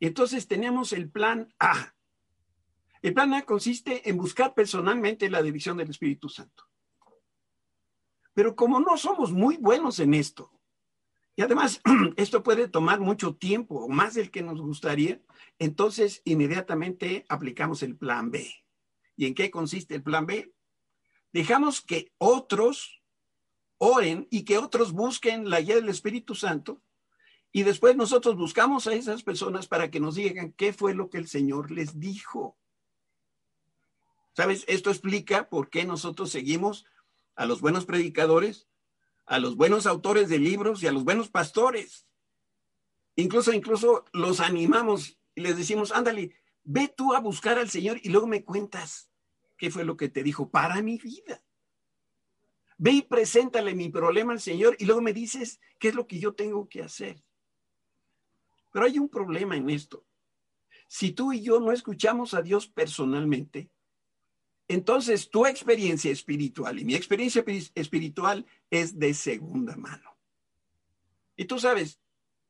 Entonces 0.00 0.46
tenemos 0.46 0.92
el 0.92 1.10
plan 1.10 1.52
A. 1.58 1.94
El 3.02 3.14
plan 3.14 3.34
A 3.34 3.42
consiste 3.42 4.08
en 4.08 4.16
buscar 4.16 4.54
personalmente 4.54 5.30
la 5.30 5.42
división 5.42 5.76
del 5.76 5.90
Espíritu 5.90 6.28
Santo. 6.28 6.64
Pero 8.34 8.54
como 8.54 8.80
no 8.80 8.96
somos 8.96 9.32
muy 9.32 9.56
buenos 9.56 9.98
en 9.98 10.14
esto, 10.14 10.52
y 11.34 11.42
además 11.42 11.80
esto 12.16 12.42
puede 12.42 12.68
tomar 12.68 13.00
mucho 13.00 13.36
tiempo, 13.36 13.76
o 13.76 13.88
más 13.88 14.14
del 14.14 14.30
que 14.30 14.42
nos 14.42 14.60
gustaría, 14.60 15.20
entonces 15.58 16.22
inmediatamente 16.24 17.24
aplicamos 17.28 17.82
el 17.82 17.96
plan 17.96 18.30
B. 18.30 18.52
¿Y 19.16 19.26
en 19.26 19.34
qué 19.34 19.50
consiste 19.50 19.96
el 19.96 20.02
plan 20.02 20.26
B? 20.26 20.52
Dejamos 21.32 21.80
que 21.80 22.12
otros 22.18 23.02
oren 23.78 24.26
y 24.30 24.44
que 24.44 24.58
otros 24.58 24.92
busquen 24.92 25.50
la 25.50 25.60
guía 25.60 25.76
del 25.76 25.88
Espíritu 25.88 26.34
Santo 26.34 26.82
y 27.52 27.62
después 27.62 27.96
nosotros 27.96 28.36
buscamos 28.36 28.86
a 28.86 28.94
esas 28.94 29.22
personas 29.22 29.66
para 29.66 29.90
que 29.90 30.00
nos 30.00 30.16
digan 30.16 30.52
qué 30.52 30.72
fue 30.72 30.94
lo 30.94 31.08
que 31.08 31.18
el 31.18 31.28
Señor 31.28 31.70
les 31.70 31.98
dijo. 31.98 32.56
¿Sabes? 34.34 34.64
Esto 34.68 34.90
explica 34.90 35.48
por 35.48 35.70
qué 35.70 35.84
nosotros 35.84 36.30
seguimos 36.30 36.84
a 37.34 37.46
los 37.46 37.60
buenos 37.60 37.86
predicadores, 37.86 38.68
a 39.26 39.38
los 39.38 39.56
buenos 39.56 39.86
autores 39.86 40.28
de 40.28 40.38
libros 40.38 40.82
y 40.82 40.86
a 40.86 40.92
los 40.92 41.04
buenos 41.04 41.30
pastores. 41.30 42.06
Incluso, 43.16 43.52
incluso 43.52 44.04
los 44.12 44.40
animamos 44.40 45.18
y 45.34 45.40
les 45.40 45.56
decimos, 45.56 45.90
ándale, 45.92 46.34
ve 46.64 46.92
tú 46.94 47.14
a 47.14 47.20
buscar 47.20 47.58
al 47.58 47.70
Señor 47.70 47.98
y 48.02 48.10
luego 48.10 48.26
me 48.26 48.44
cuentas 48.44 49.10
qué 49.56 49.70
fue 49.70 49.84
lo 49.84 49.96
que 49.96 50.08
te 50.08 50.22
dijo 50.22 50.50
para 50.50 50.82
mi 50.82 50.98
vida. 50.98 51.42
Ve 52.76 52.92
y 52.92 53.02
preséntale 53.02 53.74
mi 53.74 53.88
problema 53.88 54.32
al 54.34 54.40
Señor 54.40 54.76
y 54.78 54.84
luego 54.84 55.00
me 55.00 55.12
dices 55.12 55.60
qué 55.78 55.88
es 55.88 55.94
lo 55.94 56.06
que 56.06 56.20
yo 56.20 56.34
tengo 56.34 56.68
que 56.68 56.82
hacer. 56.82 57.24
Pero 58.70 58.86
hay 58.86 58.98
un 58.98 59.08
problema 59.08 59.56
en 59.56 59.70
esto. 59.70 60.04
Si 60.86 61.12
tú 61.12 61.32
y 61.32 61.42
yo 61.42 61.60
no 61.60 61.72
escuchamos 61.72 62.34
a 62.34 62.42
Dios 62.42 62.66
personalmente, 62.66 63.70
entonces 64.68 65.30
tu 65.30 65.46
experiencia 65.46 66.10
espiritual 66.10 66.78
y 66.78 66.84
mi 66.84 66.94
experiencia 66.94 67.44
espiritual 67.74 68.46
es 68.70 68.98
de 68.98 69.14
segunda 69.14 69.76
mano. 69.76 70.16
Y 71.36 71.46
tú 71.46 71.58
sabes, 71.58 72.00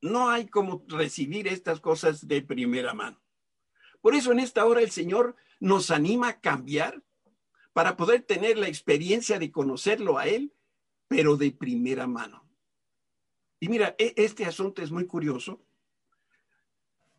no 0.00 0.28
hay 0.28 0.46
como 0.46 0.84
recibir 0.88 1.46
estas 1.46 1.80
cosas 1.80 2.26
de 2.26 2.42
primera 2.42 2.94
mano. 2.94 3.20
Por 4.00 4.14
eso 4.14 4.32
en 4.32 4.40
esta 4.40 4.64
hora 4.64 4.80
el 4.80 4.90
Señor 4.90 5.36
nos 5.60 5.90
anima 5.90 6.28
a 6.28 6.40
cambiar 6.40 7.02
para 7.72 7.96
poder 7.96 8.22
tener 8.22 8.58
la 8.58 8.68
experiencia 8.68 9.38
de 9.38 9.50
conocerlo 9.52 10.18
a 10.18 10.26
Él, 10.26 10.52
pero 11.06 11.36
de 11.36 11.52
primera 11.52 12.06
mano. 12.06 12.48
Y 13.60 13.68
mira, 13.68 13.94
e, 13.98 14.14
este 14.16 14.44
asunto 14.44 14.82
es 14.82 14.90
muy 14.90 15.06
curioso 15.06 15.64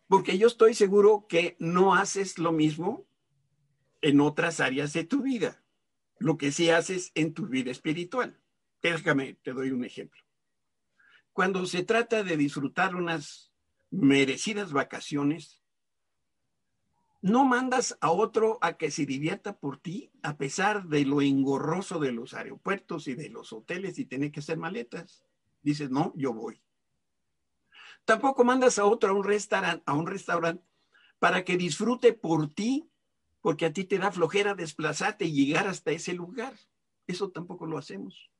porque 0.09 0.39
yo 0.39 0.47
estoy 0.47 0.73
seguro 0.73 1.27
que 1.29 1.55
no 1.59 1.93
haces 1.93 2.39
lo 2.39 2.51
mismo 2.51 3.07
en 4.01 4.19
otras 4.19 4.59
áreas 4.59 4.91
de 4.91 5.03
tu 5.03 5.21
vida, 5.21 5.63
lo 6.17 6.35
que 6.35 6.51
sí 6.51 6.71
haces 6.71 7.11
en 7.13 7.35
tu 7.35 7.45
vida 7.45 7.69
espiritual. 7.69 8.41
Déjame, 8.81 9.35
te 9.35 9.53
doy 9.53 9.69
un 9.69 9.85
ejemplo. 9.85 10.19
Cuando 11.31 11.63
se 11.67 11.83
trata 11.83 12.23
de 12.23 12.37
disfrutar 12.37 12.95
unas 12.95 13.53
merecidas 13.91 14.73
vacaciones, 14.73 15.61
no 17.21 17.45
mandas 17.45 17.95
a 18.01 18.09
otro 18.09 18.57
a 18.61 18.77
que 18.77 18.89
se 18.89 19.05
divierta 19.05 19.59
por 19.59 19.79
ti 19.79 20.11
a 20.23 20.37
pesar 20.37 20.87
de 20.87 21.05
lo 21.05 21.21
engorroso 21.21 21.99
de 21.99 22.13
los 22.13 22.33
aeropuertos 22.33 23.07
y 23.07 23.13
de 23.13 23.29
los 23.29 23.53
hoteles 23.53 23.99
y 23.99 24.05
tener 24.05 24.31
que 24.31 24.39
hacer 24.39 24.57
maletas. 24.57 25.23
Dices, 25.61 25.91
no, 25.91 26.13
yo 26.15 26.33
voy. 26.33 26.59
Tampoco 28.09 28.43
mandas 28.43 28.79
a 28.79 28.85
otro 28.85 29.11
a 29.11 29.13
un 29.13 29.23
restaurante, 29.23 29.83
a 29.85 29.93
un 29.93 30.07
restaurante 30.07 30.63
para 31.19 31.45
que 31.45 31.57
disfrute 31.57 32.11
por 32.11 32.51
ti, 32.51 32.89
porque 33.39 33.67
a 33.67 33.71
ti 33.71 33.83
te 33.83 33.99
da 33.99 34.11
flojera 34.11 34.55
desplazarte 34.55 35.25
y 35.25 35.45
llegar 35.45 35.67
hasta 35.67 35.91
ese 35.91 36.13
lugar. 36.13 36.55
Eso 37.05 37.29
tampoco 37.29 37.67
lo 37.67 37.77
hacemos. 37.77 38.31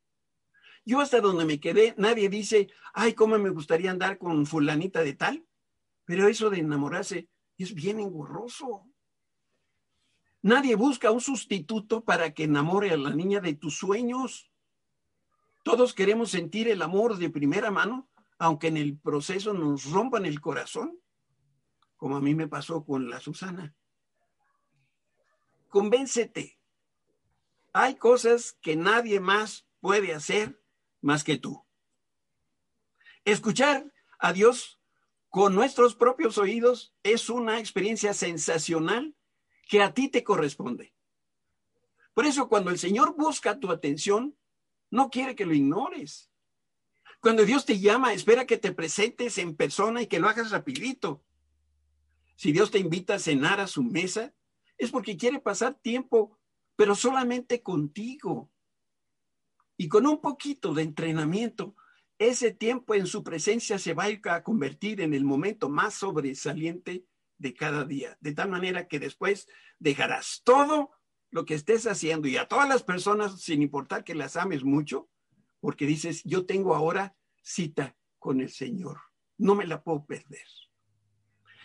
Yo 0.85 1.01
hasta 1.01 1.21
donde 1.21 1.45
me 1.45 1.59
quedé, 1.59 1.93
nadie 1.99 2.29
dice, 2.29 2.69
ay, 2.95 3.13
cómo 3.13 3.37
me 3.37 3.51
gustaría 3.51 3.91
andar 3.91 4.17
con 4.17 4.47
fulanita 4.47 5.03
de 5.03 5.13
tal, 5.13 5.45
pero 6.03 6.27
eso 6.27 6.49
de 6.49 6.61
enamorarse 6.61 7.29
es 7.59 7.75
bien 7.75 7.99
engorroso. 7.99 8.87
Nadie 10.41 10.73
busca 10.73 11.11
un 11.11 11.21
sustituto 11.21 12.03
para 12.03 12.33
que 12.33 12.45
enamore 12.45 12.89
a 12.89 12.97
la 12.97 13.11
niña 13.11 13.39
de 13.39 13.53
tus 13.53 13.77
sueños. 13.77 14.49
Todos 15.63 15.93
queremos 15.93 16.31
sentir 16.31 16.69
el 16.69 16.81
amor 16.81 17.17
de 17.17 17.29
primera 17.29 17.69
mano 17.69 18.09
aunque 18.39 18.67
en 18.67 18.77
el 18.77 18.97
proceso 18.97 19.53
nos 19.53 19.91
rompan 19.91 20.25
el 20.25 20.39
corazón, 20.39 20.97
como 21.97 22.15
a 22.15 22.21
mí 22.21 22.33
me 22.33 22.47
pasó 22.47 22.85
con 22.85 23.09
la 23.09 23.19
Susana. 23.19 23.75
Convéncete. 25.67 26.57
Hay 27.73 27.95
cosas 27.95 28.57
que 28.61 28.75
nadie 28.75 29.19
más 29.19 29.67
puede 29.81 30.13
hacer 30.13 30.63
más 31.01 31.23
que 31.23 31.37
tú. 31.37 31.63
Escuchar 33.25 33.93
a 34.17 34.33
Dios 34.33 34.81
con 35.27 35.53
nuestros 35.53 35.95
propios 35.95 36.37
oídos 36.37 36.95
es 37.03 37.29
una 37.29 37.59
experiencia 37.59 38.13
sensacional 38.13 39.15
que 39.67 39.83
a 39.83 39.93
ti 39.93 40.07
te 40.07 40.23
corresponde. 40.23 40.95
Por 42.13 42.25
eso 42.25 42.47
cuando 42.47 42.71
el 42.71 42.79
Señor 42.79 43.15
busca 43.15 43.59
tu 43.59 43.69
atención, 43.69 44.35
no 44.89 45.09
quiere 45.09 45.35
que 45.35 45.45
lo 45.45 45.53
ignores. 45.53 46.28
Cuando 47.19 47.43
Dios 47.45 47.65
te 47.65 47.79
llama, 47.79 48.13
espera 48.13 48.45
que 48.45 48.57
te 48.57 48.71
presentes 48.71 49.37
en 49.37 49.55
persona 49.55 50.01
y 50.01 50.07
que 50.07 50.19
lo 50.19 50.29
hagas 50.29 50.51
rapidito. 50.51 51.23
Si 52.35 52.53
Dios 52.53 52.71
te 52.71 52.79
invita 52.79 53.15
a 53.15 53.19
cenar 53.19 53.59
a 53.59 53.67
su 53.67 53.83
mesa, 53.83 54.33
es 54.77 54.91
porque 54.91 55.17
quiere 55.17 55.39
pasar 55.39 55.75
tiempo, 55.75 56.39
pero 56.77 56.95
solamente 56.95 57.61
contigo. 57.61 58.49
Y 59.75 59.89
con 59.89 60.07
un 60.07 60.21
poquito 60.21 60.73
de 60.73 60.83
entrenamiento, 60.83 61.75
ese 62.17 62.51
tiempo 62.51 62.95
en 62.95 63.05
su 63.05 63.23
presencia 63.23 63.77
se 63.79 63.93
va 63.93 64.05
a 64.05 64.43
convertir 64.43 65.01
en 65.01 65.13
el 65.13 65.25
momento 65.25 65.69
más 65.69 65.95
sobresaliente 65.95 67.05
de 67.37 67.53
cada 67.53 67.83
día. 67.83 68.17
De 68.21 68.33
tal 68.33 68.49
manera 68.49 68.87
que 68.87 68.99
después 68.99 69.47
dejarás 69.77 70.41
todo 70.45 70.91
lo 71.31 71.45
que 71.45 71.55
estés 71.55 71.85
haciendo 71.87 72.29
y 72.29 72.37
a 72.37 72.47
todas 72.47 72.67
las 72.67 72.83
personas, 72.83 73.41
sin 73.41 73.61
importar 73.61 74.05
que 74.05 74.15
las 74.15 74.37
ames 74.37 74.63
mucho, 74.63 75.09
porque 75.59 75.85
dices, 75.85 76.23
yo 76.23 76.45
tengo 76.45 76.75
ahora 76.75 77.15
cita 77.41 77.95
con 78.17 78.41
el 78.41 78.49
Señor, 78.49 78.99
no 79.37 79.55
me 79.55 79.65
la 79.65 79.81
puedo 79.83 80.05
perder. 80.05 80.45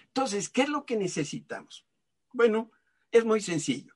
Entonces, 0.07 0.49
¿qué 0.49 0.63
es 0.63 0.69
lo 0.69 0.87
que 0.87 0.97
necesitamos? 0.97 1.87
Bueno, 2.33 2.71
es 3.11 3.25
muy 3.25 3.41
sencillo. 3.41 3.95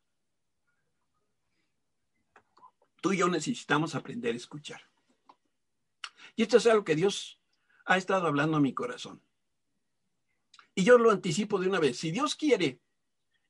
Tú 3.01 3.13
y 3.13 3.19
yo 3.19 3.29
necesitamos 3.29 3.95
aprender 3.95 4.35
a 4.35 4.37
escuchar. 4.37 4.83
Y 6.35 6.43
esto 6.43 6.57
es 6.57 6.67
algo 6.67 6.85
que 6.85 6.97
Dios 6.97 7.41
ha 7.85 7.97
estado 7.97 8.27
hablando 8.27 8.57
a 8.57 8.61
mi 8.61 8.75
corazón. 8.75 9.23
Y 10.75 10.85
yo 10.85 10.99
lo 10.99 11.11
anticipo 11.11 11.59
de 11.59 11.69
una 11.69 11.81
vez. 11.81 11.99
Si 11.99 12.11
Dios 12.11 12.37
quiere, 12.37 12.81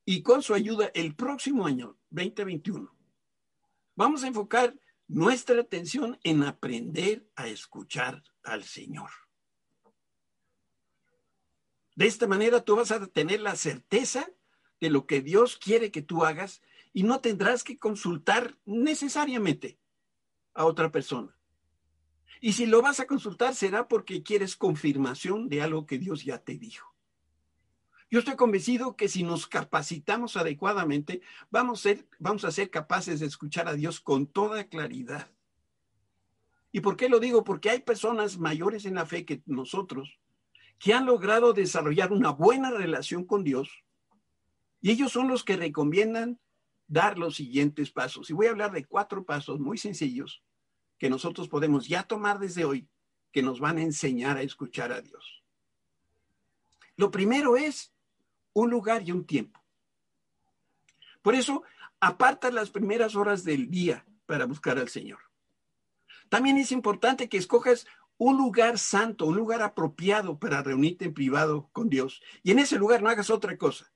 y 0.05 0.23
con 0.23 0.41
su 0.41 0.53
ayuda, 0.53 0.91
el 0.95 1.15
próximo 1.15 1.67
año, 1.67 1.99
2021, 2.09 2.95
vamos 3.95 4.23
a 4.23 4.27
enfocar 4.27 4.75
nuestra 5.09 5.59
atención 5.59 6.19
en 6.23 6.43
aprender 6.43 7.27
a 7.35 7.47
escuchar 7.47 8.23
al 8.43 8.63
Señor. 8.63 9.09
De 11.95 12.05
esta 12.05 12.27
manera 12.27 12.61
tú 12.61 12.77
vas 12.77 12.91
a 12.91 13.05
tener 13.07 13.41
la 13.41 13.55
certeza 13.55 14.29
de 14.79 14.89
lo 14.89 15.05
que 15.07 15.21
Dios 15.21 15.57
quiere 15.57 15.91
que 15.91 16.03
tú 16.03 16.23
hagas 16.23 16.61
y 16.93 17.03
no 17.03 17.19
tendrás 17.19 17.63
que 17.63 17.77
consultar 17.77 18.57
necesariamente 18.65 19.79
a 20.53 20.65
otra 20.65 20.91
persona. 20.91 21.35
Y 22.39 22.53
si 22.53 22.67
lo 22.67 22.81
vas 22.81 22.99
a 22.99 23.07
consultar 23.07 23.55
será 23.55 23.87
porque 23.87 24.23
quieres 24.23 24.55
confirmación 24.55 25.49
de 25.49 25.63
algo 25.63 25.85
que 25.87 25.97
Dios 25.97 26.23
ya 26.23 26.37
te 26.37 26.55
dijo. 26.55 26.88
Yo 28.11 28.19
estoy 28.19 28.35
convencido 28.35 28.95
que 28.95 29.07
si 29.07 29.23
nos 29.23 29.45
capacitamos 29.45 30.35
adecuadamente, 30.35 31.21
vamos 31.51 31.85
a, 31.85 32.51
ser, 32.51 32.69
capaces 32.71 33.19
de 33.19 33.27
escuchar 33.27 33.67
a 33.67 33.73
Dios 33.73 33.99
con 33.99 34.25
toda 34.25 34.63
claridad. 34.63 35.29
¿Y 36.71 36.81
por 36.81 36.97
qué 36.97 37.07
lo 37.07 37.19
digo? 37.19 37.43
Porque 37.43 37.69
hay 37.69 37.81
personas 37.81 38.39
mayores 38.39 38.85
en 38.85 38.95
la 38.95 39.05
fe 39.05 39.25
que 39.25 39.41
nosotros 39.45 40.19
que 40.79 40.93
han 40.93 41.05
logrado 41.05 41.51
desarrollar 41.51 42.13
una 42.13 42.29
buena 42.31 42.71
relación 42.71 43.25
con 43.25 43.43
Dios 43.43 43.83
y 44.81 44.91
ellos 44.91 45.11
son 45.11 45.27
los 45.27 45.43
que 45.43 45.57
recomiendan 45.57 46.39
dar 46.87 47.17
los 47.17 47.35
siguientes 47.35 47.91
pasos. 47.91 48.29
Y 48.29 48.33
voy 48.33 48.47
a 48.47 48.51
hablar 48.51 48.71
de 48.71 48.85
cuatro 48.85 49.25
pasos 49.25 49.59
muy 49.59 49.77
sencillos 49.77 50.41
que 50.97 51.09
nosotros 51.09 51.49
podemos 51.49 51.87
ya 51.87 52.03
tomar 52.03 52.39
desde 52.39 52.65
hoy 52.65 52.87
que 53.31 53.43
nos 53.43 53.59
van 53.59 53.77
a 53.77 53.83
enseñar 53.83 54.37
a 54.37 54.41
escuchar 54.41 54.93
a 54.93 55.01
Dios. 55.01 55.43
Lo 56.95 57.11
primero 57.11 57.57
es 57.57 57.93
un 58.59 58.69
lugar 58.69 59.07
y 59.07 59.11
un 59.11 59.25
tiempo. 59.25 59.63
Por 61.21 61.35
eso, 61.35 61.63
aparta 61.99 62.51
las 62.51 62.69
primeras 62.69 63.15
horas 63.15 63.43
del 63.43 63.69
día 63.69 64.05
para 64.25 64.45
buscar 64.45 64.77
al 64.77 64.89
Señor. 64.89 65.19
También 66.29 66.57
es 66.57 66.71
importante 66.71 67.27
que 67.27 67.37
escojas 67.37 67.87
un 68.17 68.37
lugar 68.37 68.77
santo, 68.77 69.25
un 69.25 69.37
lugar 69.37 69.61
apropiado 69.61 70.37
para 70.39 70.61
reunirte 70.61 71.05
en 71.05 71.13
privado 71.13 71.69
con 71.71 71.89
Dios. 71.89 72.21
Y 72.43 72.51
en 72.51 72.59
ese 72.59 72.77
lugar 72.77 73.01
no 73.01 73.09
hagas 73.09 73.29
otra 73.29 73.57
cosa, 73.57 73.91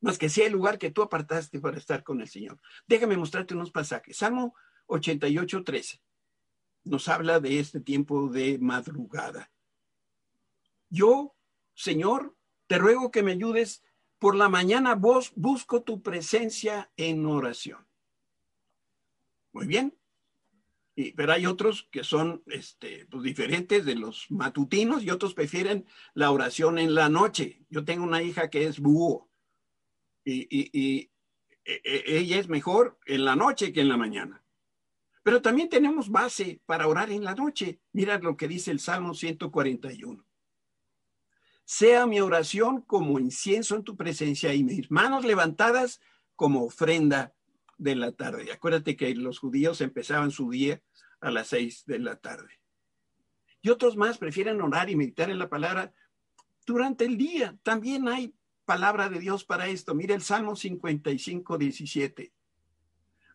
más 0.00 0.18
que 0.18 0.28
sea 0.28 0.46
el 0.46 0.52
lugar 0.52 0.78
que 0.78 0.90
tú 0.90 1.02
apartaste 1.02 1.60
para 1.60 1.78
estar 1.78 2.02
con 2.02 2.20
el 2.20 2.28
Señor. 2.28 2.60
Déjame 2.86 3.16
mostrarte 3.16 3.54
unos 3.54 3.70
pasajes. 3.70 4.16
Salmo 4.16 4.54
88, 4.86 5.64
13 5.64 6.00
nos 6.84 7.08
habla 7.08 7.40
de 7.40 7.58
este 7.58 7.80
tiempo 7.80 8.28
de 8.28 8.58
madrugada. 8.58 9.50
Yo, 10.88 11.34
Señor, 11.74 12.36
te 12.72 12.78
ruego 12.78 13.10
que 13.10 13.22
me 13.22 13.32
ayudes. 13.32 13.82
Por 14.18 14.34
la 14.34 14.48
mañana 14.48 14.94
vos 14.94 15.34
busco 15.36 15.82
tu 15.82 16.00
presencia 16.02 16.90
en 16.96 17.26
oración. 17.26 17.86
Muy 19.52 19.66
bien. 19.66 19.94
Y, 20.96 21.12
pero 21.12 21.34
hay 21.34 21.44
otros 21.44 21.86
que 21.92 22.02
son 22.02 22.42
este, 22.46 23.04
pues, 23.10 23.24
diferentes 23.24 23.84
de 23.84 23.94
los 23.94 24.24
matutinos 24.30 25.02
y 25.02 25.10
otros 25.10 25.34
prefieren 25.34 25.84
la 26.14 26.30
oración 26.30 26.78
en 26.78 26.94
la 26.94 27.10
noche. 27.10 27.62
Yo 27.68 27.84
tengo 27.84 28.04
una 28.04 28.22
hija 28.22 28.48
que 28.48 28.64
es 28.64 28.80
búho 28.80 29.30
y, 30.24 30.48
y, 30.48 30.70
y 30.72 31.10
e, 31.66 31.82
e, 31.84 32.18
ella 32.20 32.38
es 32.38 32.48
mejor 32.48 32.98
en 33.04 33.26
la 33.26 33.36
noche 33.36 33.70
que 33.74 33.82
en 33.82 33.90
la 33.90 33.98
mañana. 33.98 34.42
Pero 35.22 35.42
también 35.42 35.68
tenemos 35.68 36.08
base 36.08 36.62
para 36.64 36.88
orar 36.88 37.10
en 37.10 37.22
la 37.22 37.34
noche. 37.34 37.80
Mira 37.92 38.18
lo 38.18 38.34
que 38.34 38.48
dice 38.48 38.70
el 38.70 38.80
Salmo 38.80 39.12
141. 39.12 40.24
Sea 41.74 42.06
mi 42.06 42.20
oración 42.20 42.82
como 42.82 43.18
incienso 43.18 43.76
en 43.76 43.82
tu 43.82 43.96
presencia 43.96 44.52
y 44.52 44.62
mis 44.62 44.90
manos 44.90 45.24
levantadas 45.24 46.02
como 46.36 46.64
ofrenda 46.64 47.32
de 47.78 47.96
la 47.96 48.12
tarde. 48.12 48.52
Acuérdate 48.52 48.94
que 48.94 49.14
los 49.14 49.38
judíos 49.38 49.80
empezaban 49.80 50.30
su 50.32 50.50
día 50.50 50.82
a 51.22 51.30
las 51.30 51.48
seis 51.48 51.84
de 51.86 51.98
la 51.98 52.16
tarde. 52.16 52.60
Y 53.62 53.70
otros 53.70 53.96
más 53.96 54.18
prefieren 54.18 54.60
orar 54.60 54.90
y 54.90 54.96
meditar 54.96 55.30
en 55.30 55.38
la 55.38 55.48
palabra 55.48 55.94
durante 56.66 57.06
el 57.06 57.16
día. 57.16 57.56
También 57.62 58.06
hay 58.06 58.34
palabra 58.66 59.08
de 59.08 59.18
Dios 59.18 59.42
para 59.42 59.66
esto. 59.68 59.94
Mira 59.94 60.14
el 60.14 60.20
Salmo 60.20 60.54
55, 60.54 61.56
17. 61.56 62.34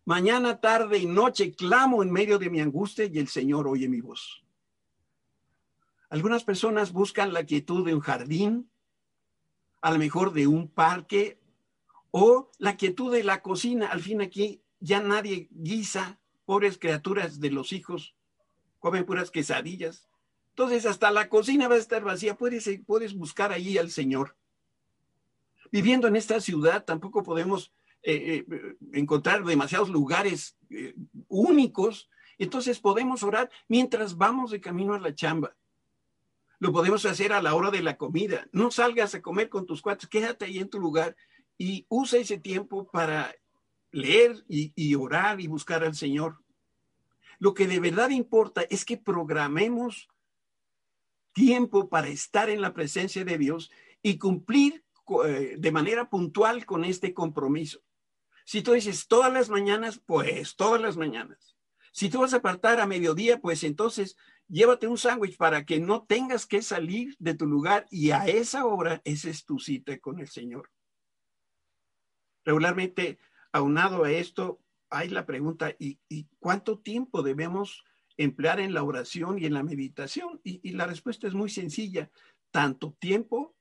Mañana, 0.06 0.62
tarde 0.62 1.00
y 1.00 1.08
noche 1.08 1.56
clamo 1.56 2.04
en 2.04 2.12
medio 2.12 2.38
de 2.38 2.52
mi 2.52 2.62
angustia 2.62 3.06
y 3.06 3.18
el 3.18 3.30
Señor 3.30 3.68
oye 3.68 3.90
mi 3.90 4.00
voz. 4.00 4.44
Algunas 6.10 6.44
personas 6.44 6.94
buscan 6.94 7.34
la 7.34 7.46
quietud 7.46 7.86
de 7.86 7.94
un 7.94 8.00
jardín, 8.00 8.70
a 9.82 9.92
lo 9.92 10.00
mejor 10.00 10.34
de 10.34 10.48
un 10.48 10.70
parque 10.70 11.40
o 12.12 12.50
la 12.60 12.78
quietud 12.78 13.12
de 13.12 13.24
la 13.24 13.42
cocina. 13.42 13.88
Al 13.88 14.02
fin 14.02 14.22
aquí 14.22 14.62
ya 14.80 15.02
nadie 15.02 15.50
guisa, 15.52 16.20
pobres 16.46 16.78
criaturas 16.78 17.40
de 17.40 17.52
los 17.52 17.74
hijos, 17.74 18.16
comen 18.80 19.06
puras 19.06 19.32
quesadillas. 19.32 20.08
Entonces 20.50 20.86
hasta 20.86 21.12
la 21.12 21.30
cocina 21.30 21.68
va 21.68 21.76
a 21.76 21.80
estar 21.80 22.04
vacía. 22.04 22.38
Puedes, 22.38 22.70
puedes 22.86 23.14
buscar 23.14 23.52
ahí 23.52 23.78
al 23.78 23.92
Señor. 23.92 24.36
Viviendo 25.72 26.08
en 26.08 26.16
esta 26.16 26.40
ciudad 26.40 26.86
tampoco 26.86 27.22
podemos 27.22 27.74
eh, 28.02 28.46
eh, 28.50 28.78
encontrar 28.94 29.44
demasiados 29.44 29.90
lugares 29.90 30.58
eh, 30.70 30.96
únicos. 31.28 32.10
Entonces 32.38 32.80
podemos 32.80 33.24
orar 33.24 33.50
mientras 33.68 34.16
vamos 34.16 34.52
de 34.52 34.62
camino 34.62 34.94
a 34.94 35.00
la 35.00 35.14
chamba. 35.14 35.56
Lo 36.60 36.72
podemos 36.72 37.06
hacer 37.06 37.34
a 37.34 37.42
la 37.42 37.54
hora 37.54 37.70
de 37.70 37.84
la 37.84 37.98
comida. 37.98 38.48
No 38.52 38.72
salgas 38.72 39.14
a 39.14 39.22
comer 39.22 39.50
con 39.50 39.66
tus 39.66 39.82
cuates, 39.82 40.10
quédate 40.10 40.46
ahí 40.46 40.60
en 40.60 40.70
tu 40.70 40.80
lugar 40.80 41.16
y 41.58 41.86
usa 41.90 42.20
ese 42.20 42.38
tiempo 42.38 42.90
para 42.90 43.36
leer 43.92 44.44
y, 44.48 44.96
orar 44.96 45.40
y 45.40 45.48
buscar 45.48 45.84
al 45.84 45.96
Señor. 45.96 46.42
Lo 47.40 47.54
que 47.54 47.68
de 47.68 47.80
verdad 47.80 48.10
importa 48.10 48.64
es 48.70 48.86
que 48.86 48.98
programemos 48.98 50.10
tiempo 51.34 51.90
para 51.90 52.08
estar 52.08 52.50
en 52.50 52.62
la 52.62 52.74
presencia 52.74 53.24
de 53.24 53.38
Dios 53.38 53.72
y 54.02 54.18
cumplir 54.18 54.84
de 55.58 55.72
manera 55.72 56.10
puntual 56.10 56.66
con 56.66 56.84
este 56.84 57.14
compromiso. 57.14 57.82
Si 58.46 58.62
tú 58.62 58.74
dices 58.74 59.08
todas 59.08 59.32
las 59.32 59.50
mañanas, 59.50 60.02
pues 60.06 60.56
todas 60.56 60.82
las 60.82 60.98
mañanas. 60.98 61.56
Si 61.92 62.10
tú 62.10 62.22
vas 62.22 62.34
a 62.34 62.38
apartar 62.38 62.80
a 62.80 62.88
mediodía, 62.88 63.40
pues 63.40 63.64
entonces 63.64 64.18
llévate 64.48 64.88
un 64.88 64.98
sándwich 64.98 65.38
para 65.38 65.66
que 65.66 65.80
no 65.80 66.06
tengas 66.06 66.46
que 66.46 66.62
salir 66.62 67.16
de 67.20 67.34
tu 67.36 67.46
lugar 67.46 67.86
y 67.90 68.12
a 68.12 68.28
esa 68.28 68.66
hora 68.66 69.02
esa 69.06 69.30
es 69.30 69.46
tu 69.46 69.60
cita 69.60 69.98
con 70.00 70.20
el 70.20 70.28
Señor. 70.28 70.70
Regularmente, 72.46 73.20
aunado 73.52 74.04
a 74.06 74.12
esto, 74.12 74.62
hay 74.90 75.10
la 75.10 75.26
pregunta, 75.26 75.76
¿y, 75.80 76.00
cuánto 76.40 76.80
tiempo 76.80 77.22
debemos 77.22 77.84
emplear 78.16 78.60
en 78.60 78.74
la 78.74 78.84
oración 78.84 79.38
y 79.38 79.46
en 79.46 79.54
la 79.54 79.64
meditación? 79.64 80.40
Y, 80.44 80.62
y 80.64 80.72
la 80.72 80.88
respuesta 80.88 81.28
es 81.28 81.34
muy 81.34 81.50
sencilla, 81.50 82.10
tanto 82.52 82.94
tiempo 82.94 83.56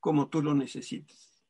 como 0.00 0.28
tú 0.28 0.42
lo 0.42 0.54
necesites. 0.54 1.44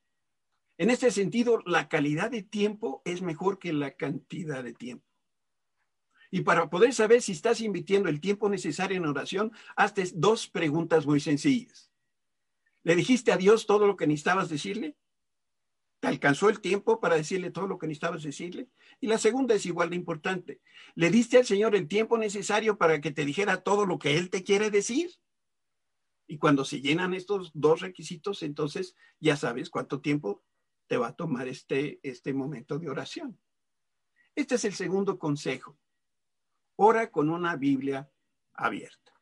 En 0.78 0.90
este 0.90 1.10
sentido, 1.10 1.62
la 1.64 1.88
calidad 1.88 2.30
de 2.30 2.42
tiempo 2.42 3.00
es 3.04 3.22
mejor 3.22 3.58
que 3.58 3.72
la 3.72 3.92
cantidad 3.92 4.62
de 4.62 4.74
tiempo. 4.74 5.06
Y 6.30 6.42
para 6.42 6.68
poder 6.68 6.92
saber 6.92 7.22
si 7.22 7.32
estás 7.32 7.60
invirtiendo 7.60 8.08
el 8.08 8.20
tiempo 8.20 8.48
necesario 8.48 8.96
en 8.96 9.06
oración, 9.06 9.52
hazte 9.76 10.04
dos 10.14 10.48
preguntas 10.48 11.06
muy 11.06 11.20
sencillas. 11.20 11.90
¿Le 12.82 12.94
dijiste 12.94 13.32
a 13.32 13.36
Dios 13.36 13.66
todo 13.66 13.86
lo 13.86 13.96
que 13.96 14.06
necesitabas 14.06 14.48
decirle? 14.48 14.96
¿Te 16.00 16.08
alcanzó 16.08 16.48
el 16.48 16.60
tiempo 16.60 17.00
para 17.00 17.16
decirle 17.16 17.50
todo 17.50 17.66
lo 17.66 17.78
que 17.78 17.86
necesitabas 17.86 18.22
decirle? 18.22 18.68
Y 19.00 19.06
la 19.06 19.18
segunda 19.18 19.54
es 19.54 19.66
igual 19.66 19.90
de 19.90 19.96
importante. 19.96 20.60
¿Le 20.94 21.10
diste 21.10 21.38
al 21.38 21.46
Señor 21.46 21.74
el 21.74 21.88
tiempo 21.88 22.18
necesario 22.18 22.76
para 22.76 23.00
que 23.00 23.10
te 23.10 23.24
dijera 23.24 23.62
todo 23.62 23.86
lo 23.86 23.98
que 23.98 24.16
Él 24.18 24.30
te 24.30 24.44
quiere 24.44 24.70
decir? 24.70 25.10
Y 26.28 26.38
cuando 26.38 26.64
se 26.64 26.80
llenan 26.80 27.14
estos 27.14 27.50
dos 27.54 27.80
requisitos, 27.80 28.42
entonces 28.42 28.94
ya 29.20 29.36
sabes 29.36 29.70
cuánto 29.70 30.00
tiempo 30.00 30.44
te 30.86 30.96
va 30.96 31.08
a 31.08 31.16
tomar 31.16 31.48
este, 31.48 31.98
este 32.02 32.34
momento 32.34 32.78
de 32.78 32.90
oración. 32.90 33.38
Este 34.34 34.56
es 34.56 34.64
el 34.64 34.74
segundo 34.74 35.18
consejo. 35.18 35.78
Ora 36.76 37.10
con 37.10 37.30
una 37.30 37.56
Biblia 37.56 38.10
abierta. 38.52 39.12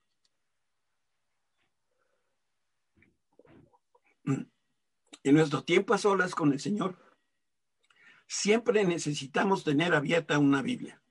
En 4.24 5.34
nuestro 5.34 5.64
tiempo 5.64 5.94
a 5.94 5.98
solas 5.98 6.34
con 6.34 6.52
el 6.52 6.60
Señor, 6.60 6.98
siempre 8.26 8.84
necesitamos 8.84 9.64
tener 9.64 9.94
abierta 9.94 10.38
una 10.38 10.62
Biblia 10.62 11.02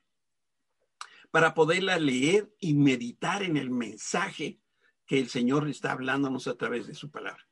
para 1.31 1.53
poderla 1.53 1.97
leer 1.97 2.53
y 2.59 2.75
meditar 2.75 3.41
en 3.43 3.57
el 3.57 3.71
mensaje 3.71 4.59
que 5.05 5.19
el 5.19 5.29
Señor 5.29 5.67
está 5.67 5.91
hablándonos 5.91 6.47
a 6.47 6.55
través 6.55 6.85
de 6.87 6.93
su 6.93 7.09
palabra. 7.09 7.47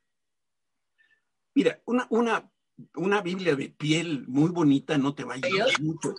Mira, 1.54 1.82
una, 1.84 2.06
una 2.10 2.52
una 2.94 3.20
Biblia 3.20 3.54
de 3.56 3.68
piel 3.68 4.26
muy 4.28 4.50
bonita 4.50 4.98
no 4.98 5.14
te 5.14 5.24
va 5.24 5.34
a 5.34 5.36
ayudar 5.36 5.68
mucho. 5.80 6.14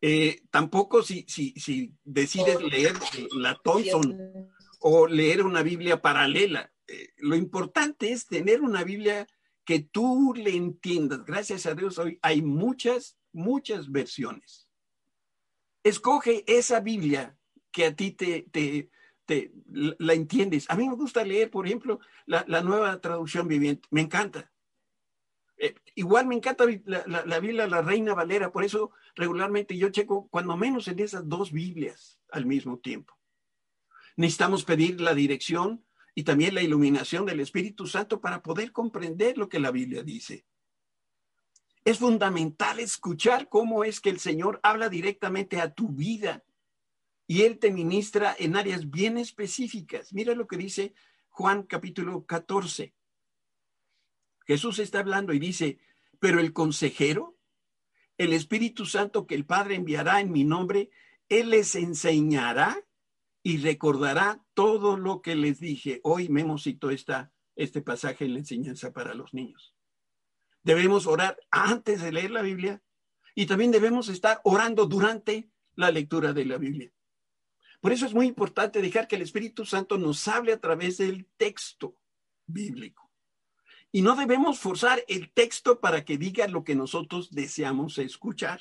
Eh, 0.00 0.42
tampoco 0.50 1.02
si, 1.02 1.24
si, 1.28 1.52
si 1.56 1.94
decides 2.04 2.62
leer 2.62 2.94
la 3.32 3.54
Thompson 3.56 4.50
o 4.80 5.06
leer 5.06 5.44
una 5.44 5.62
Biblia 5.62 6.00
paralela. 6.00 6.72
Eh, 6.86 7.14
lo 7.18 7.34
importante 7.34 8.12
es 8.12 8.26
tener 8.26 8.60
una 8.60 8.84
Biblia 8.84 9.26
que 9.64 9.80
tú 9.80 10.34
le 10.36 10.54
entiendas. 10.54 11.24
Gracias 11.24 11.66
a 11.66 11.74
Dios 11.74 11.98
hoy 11.98 12.18
hay 12.22 12.42
muchas, 12.42 13.18
muchas 13.32 13.90
versiones. 13.90 14.68
Escoge 15.82 16.44
esa 16.46 16.80
Biblia 16.80 17.36
que 17.72 17.86
a 17.86 17.96
ti 17.96 18.12
te, 18.12 18.46
te, 18.50 18.90
te 19.24 19.52
la 19.72 20.14
entiendes. 20.14 20.66
A 20.68 20.76
mí 20.76 20.88
me 20.88 20.94
gusta 20.94 21.24
leer, 21.24 21.50
por 21.50 21.66
ejemplo, 21.66 22.00
la, 22.26 22.44
la 22.48 22.62
nueva 22.62 23.00
traducción 23.00 23.48
viviente. 23.48 23.88
Me 23.90 24.02
encanta. 24.02 24.52
Eh, 25.58 25.74
igual 25.94 26.26
me 26.26 26.34
encanta 26.34 26.66
la, 26.84 27.40
Biblia, 27.40 27.66
la 27.66 27.82
Reina 27.82 28.14
Valera, 28.14 28.52
por 28.52 28.64
eso 28.64 28.90
regularmente 29.14 29.76
yo 29.76 29.88
checo 29.88 30.28
cuando 30.28 30.56
menos 30.56 30.88
en 30.88 30.98
esas 30.98 31.28
dos 31.28 31.50
Biblias 31.50 32.20
al 32.30 32.44
mismo 32.46 32.78
tiempo. 32.78 33.14
Necesitamos 34.16 34.64
pedir 34.64 35.00
la 35.00 35.14
dirección 35.14 35.84
y 36.14 36.24
también 36.24 36.54
la 36.54 36.62
iluminación 36.62 37.26
del 37.26 37.40
Espíritu 37.40 37.86
Santo 37.86 38.20
para 38.20 38.42
poder 38.42 38.72
comprender 38.72 39.38
lo 39.38 39.48
que 39.48 39.60
la 39.60 39.70
Biblia 39.70 40.02
dice. 40.02 40.46
Es 41.84 41.98
fundamental 41.98 42.80
escuchar 42.80 43.48
cómo 43.48 43.84
es 43.84 44.00
que 44.00 44.10
el 44.10 44.18
Señor 44.18 44.58
habla 44.62 44.88
directamente 44.88 45.60
a 45.60 45.72
tu 45.72 45.88
vida 45.90 46.44
y 47.26 47.42
Él 47.42 47.58
te 47.58 47.70
ministra 47.70 48.34
en 48.38 48.56
áreas 48.56 48.90
bien 48.90 49.18
específicas. 49.18 50.12
Mira 50.12 50.34
lo 50.34 50.46
que 50.46 50.56
dice 50.56 50.94
Juan 51.28 51.62
capítulo 51.62 52.24
14. 52.26 52.95
Jesús 54.46 54.78
está 54.78 55.00
hablando 55.00 55.32
y 55.32 55.38
dice, 55.38 55.78
pero 56.18 56.40
el 56.40 56.52
consejero, 56.52 57.36
el 58.18 58.32
Espíritu 58.32 58.86
Santo 58.86 59.26
que 59.26 59.34
el 59.34 59.44
Padre 59.44 59.74
enviará 59.74 60.20
en 60.20 60.32
mi 60.32 60.44
nombre, 60.44 60.90
Él 61.28 61.50
les 61.50 61.74
enseñará 61.74 62.86
y 63.42 63.58
recordará 63.58 64.44
todo 64.54 64.96
lo 64.96 65.20
que 65.20 65.36
les 65.36 65.60
dije. 65.60 66.00
Hoy 66.02 66.28
Memo 66.28 66.58
citó 66.58 66.90
este 66.90 67.82
pasaje 67.82 68.24
en 68.24 68.32
la 68.32 68.38
enseñanza 68.40 68.92
para 68.92 69.14
los 69.14 69.34
niños. 69.34 69.74
Debemos 70.62 71.06
orar 71.06 71.38
antes 71.50 72.02
de 72.02 72.12
leer 72.12 72.30
la 72.30 72.42
Biblia 72.42 72.82
y 73.34 73.46
también 73.46 73.70
debemos 73.70 74.08
estar 74.08 74.40
orando 74.44 74.86
durante 74.86 75.50
la 75.74 75.90
lectura 75.90 76.32
de 76.32 76.44
la 76.44 76.58
Biblia. 76.58 76.92
Por 77.80 77.92
eso 77.92 78.06
es 78.06 78.14
muy 78.14 78.26
importante 78.26 78.80
dejar 78.80 79.06
que 79.06 79.16
el 79.16 79.22
Espíritu 79.22 79.64
Santo 79.64 79.98
nos 79.98 80.26
hable 80.26 80.52
a 80.52 80.60
través 80.60 80.96
del 80.96 81.26
texto 81.36 82.00
bíblico. 82.46 83.05
Y 83.96 84.02
no 84.02 84.14
debemos 84.14 84.58
forzar 84.58 85.02
el 85.08 85.30
texto 85.30 85.80
para 85.80 86.04
que 86.04 86.18
diga 86.18 86.46
lo 86.48 86.64
que 86.64 86.74
nosotros 86.74 87.30
deseamos 87.30 87.96
escuchar. 87.96 88.60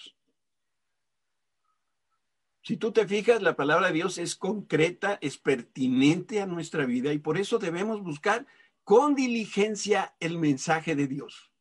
Si 2.63 2.77
tú 2.77 2.93
te 2.93 3.05
fijas, 3.05 3.41
la 3.41 3.57
palabra 3.57 3.87
de 3.87 3.95
Dios 3.95 4.17
es 4.17 4.37
concreta, 4.37 5.17
es 5.19 5.37
pertinente 5.37 6.41
a 6.41 6.45
nuestra 6.45 6.85
vida 6.85 7.11
y 7.11 7.19
por 7.19 7.37
eso 7.37 7.59
debemos 7.59 8.01
buscar 8.01 8.47
con 8.85 9.13
diligencia 9.13 10.15
el 10.21 10.37
mensaje 10.39 10.95
de 10.95 11.05
Dios. 11.05 11.51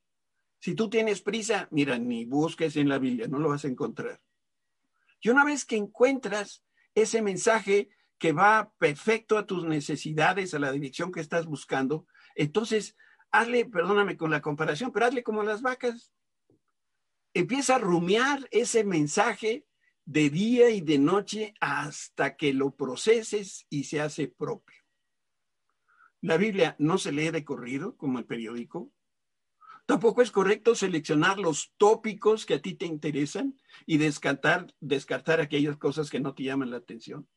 Si 0.60 0.76
tú 0.76 0.88
tienes 0.88 1.20
prisa, 1.20 1.66
mira, 1.72 1.98
ni 1.98 2.26
busques 2.26 2.76
en 2.76 2.88
la 2.88 2.98
Biblia, 2.98 3.26
no 3.26 3.40
lo 3.40 3.48
vas 3.48 3.64
a 3.64 3.68
encontrar. 3.68 4.20
Y 5.20 5.30
una 5.30 5.44
vez 5.44 5.64
que 5.64 5.74
encuentras 5.74 6.62
ese 6.94 7.22
mensaje 7.22 7.88
que 8.18 8.30
va 8.30 8.72
perfecto 8.78 9.36
a 9.36 9.46
tus 9.46 9.64
necesidades, 9.64 10.54
a 10.54 10.60
la 10.60 10.70
dirección 10.70 11.10
que 11.10 11.18
estás 11.18 11.46
buscando, 11.46 12.06
entonces 12.36 12.94
hazle, 13.34 13.66
perdóname 13.66 14.16
con 14.16 14.30
la 14.30 14.40
comparación, 14.40 14.92
pero 14.92 15.06
hazle 15.06 15.22
como 15.22 15.42
las 15.42 15.60
vacas. 15.60 16.12
Empieza 17.34 17.76
a 17.76 17.78
rumiar 17.80 18.46
ese 18.52 18.84
mensaje 18.84 19.66
de 20.04 20.30
día 20.30 20.70
y 20.70 20.80
de 20.80 20.98
noche 20.98 21.54
hasta 21.60 22.36
que 22.36 22.52
lo 22.52 22.76
proceses 22.76 23.66
y 23.68 23.84
se 23.84 24.00
hace 24.00 24.28
propio. 24.28 24.82
La 26.20 26.36
Biblia 26.36 26.76
no 26.78 26.96
se 26.96 27.10
lee 27.10 27.30
de 27.30 27.44
corrido 27.44 27.96
como 27.96 28.18
el 28.18 28.24
periódico. 28.24 28.92
Tampoco 29.84 30.22
es 30.22 30.30
correcto 30.30 30.74
seleccionar 30.74 31.38
los 31.38 31.74
tópicos 31.76 32.46
que 32.46 32.54
a 32.54 32.62
ti 32.62 32.74
te 32.74 32.86
interesan 32.86 33.58
y 33.84 33.98
descartar, 33.98 34.72
descartar 34.80 35.40
aquellas 35.40 35.76
cosas 35.76 36.08
que 36.08 36.20
no 36.20 36.34
te 36.34 36.44
llaman 36.44 36.70
la 36.70 36.78
atención. 36.78 37.28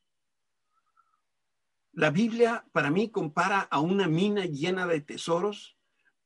La 1.91 2.11
Biblia 2.11 2.65
para 2.71 2.91
mí 2.91 3.09
compara 3.09 3.61
a 3.61 3.79
una 3.79 4.07
mina 4.07 4.45
llena 4.45 4.85
de 4.85 5.01
tesoros 5.01 5.76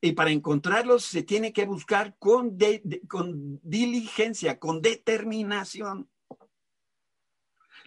y 0.01 0.13
para 0.13 0.31
encontrarlos 0.31 1.05
se 1.05 1.21
tiene 1.21 1.53
que 1.53 1.65
buscar 1.65 2.17
con, 2.17 2.57
diligencia, 3.61 4.57
con 4.57 4.81
determinación. 4.81 6.09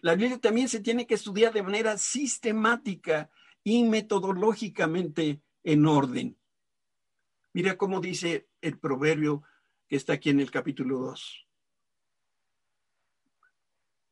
La 0.01 0.15
Biblia 0.15 0.39
también 0.39 0.69
se 0.69 0.79
tiene 0.81 1.09
que 1.09 1.15
estudiar 1.15 1.53
de 1.53 1.65
manera 1.65 1.99
sistemática 1.99 3.31
y 3.65 3.83
metodológicamente 3.83 5.43
en 5.65 5.87
orden. 5.87 6.39
Mira 7.53 7.77
cómo 7.77 8.01
dice 8.01 8.49
el 8.61 8.79
proverbio 8.79 9.43
que 9.89 9.97
está 9.97 10.13
aquí 10.13 10.31
en 10.31 10.39
el 10.39 10.53
capítulo 10.53 10.99
2. 11.01 11.49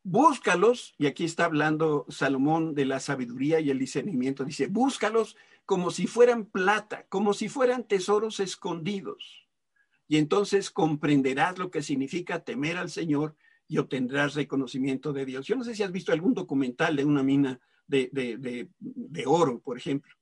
Búscalos, 0.04 0.94
y 0.98 1.06
aquí 1.06 1.24
está 1.24 1.44
hablando 1.44 2.06
Salomón 2.08 2.74
de 2.74 2.86
la 2.86 2.98
sabiduría 2.98 3.60
y 3.60 3.70
el 3.70 3.78
discernimiento, 3.78 4.44
dice, 4.44 4.66
búscalos 4.66 5.36
como 5.64 5.90
si 5.90 6.06
fueran 6.06 6.46
plata, 6.46 7.06
como 7.08 7.34
si 7.34 7.48
fueran 7.48 7.86
tesoros 7.86 8.40
escondidos. 8.40 9.48
Y 10.08 10.18
entonces 10.18 10.70
comprenderás 10.70 11.58
lo 11.58 11.70
que 11.70 11.82
significa 11.82 12.44
temer 12.44 12.76
al 12.76 12.90
Señor 12.90 13.36
y 13.68 13.78
obtendrás 13.78 14.34
reconocimiento 14.34 15.12
de 15.12 15.24
Dios. 15.24 15.46
Yo 15.46 15.56
no 15.56 15.64
sé 15.64 15.74
si 15.74 15.82
has 15.82 15.92
visto 15.92 16.12
algún 16.12 16.34
documental 16.34 16.96
de 16.96 17.04
una 17.04 17.22
mina 17.22 17.60
de, 17.86 18.10
de, 18.12 19.26
oro, 19.26 19.60
por 19.60 19.78
ejemplo. 19.78 20.14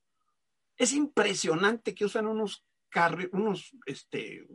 Es 0.77 0.93
impresionante 0.93 1.93
que 1.93 2.05
usan 2.05 2.27
unos, 2.27 2.63
unos 3.31 3.75
este, 3.85 4.47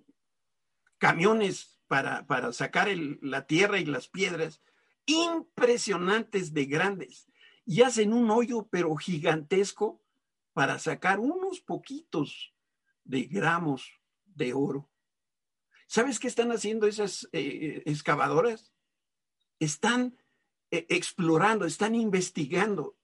camiones 0.99 1.79
para, 1.87 2.27
para 2.27 2.53
sacar 2.53 2.89
la 3.21 3.47
tierra 3.47 3.79
y 3.79 3.85
las 3.85 4.09
piedras, 4.09 4.63
impresionantes 5.07 6.53
de 6.53 6.65
grandes, 6.65 7.29
y 7.65 7.83
hacen 7.83 8.13
un 8.13 8.31
hoyo 8.31 8.69
pero 8.71 8.97
gigantesco 8.97 10.01
para 10.57 10.79
sacar 10.79 11.21
unos 11.21 11.61
poquitos 11.61 12.55
de 13.05 13.25
gramos 13.25 14.01
de 14.25 14.55
oro. 14.55 14.91
¿Sabes 15.87 16.19
qué 16.19 16.29
están 16.29 16.51
haciendo 16.51 16.87
esas 16.87 17.29
eh, 17.33 17.83
excavadoras? 17.85 18.73
Están 19.59 20.17
eh, 20.71 20.87
explorando, 20.89 21.67
están 21.67 21.95
investigando. 21.95 22.97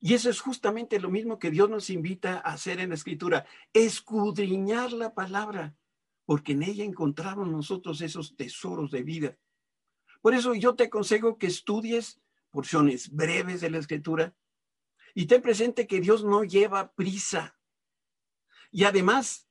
Y 0.00 0.14
eso 0.14 0.28
es 0.28 0.40
justamente 0.40 0.98
lo 0.98 1.08
mismo 1.08 1.38
que 1.38 1.52
Dios 1.52 1.70
nos 1.70 1.88
invita 1.88 2.38
a 2.38 2.54
hacer 2.54 2.80
en 2.80 2.88
la 2.88 2.96
escritura, 2.96 3.46
escudriñar 3.72 4.92
la 4.92 5.14
palabra, 5.14 5.76
porque 6.24 6.50
en 6.50 6.64
ella 6.64 6.82
encontramos 6.82 7.46
nosotros 7.46 8.00
esos 8.00 8.34
tesoros 8.34 8.90
de 8.90 9.04
vida. 9.04 9.38
Por 10.20 10.34
eso 10.34 10.52
yo 10.52 10.74
te 10.74 10.86
aconsejo 10.86 11.38
que 11.38 11.46
estudies 11.46 12.20
porciones 12.50 13.08
breves 13.12 13.60
de 13.60 13.70
la 13.70 13.78
escritura, 13.78 14.34
y 15.18 15.24
ten 15.24 15.40
presente 15.40 15.86
que 15.86 15.98
Dios 15.98 16.24
no 16.24 16.44
lleva 16.44 16.92
prisa. 16.92 17.58
Y 18.70 18.84
además, 18.84 19.48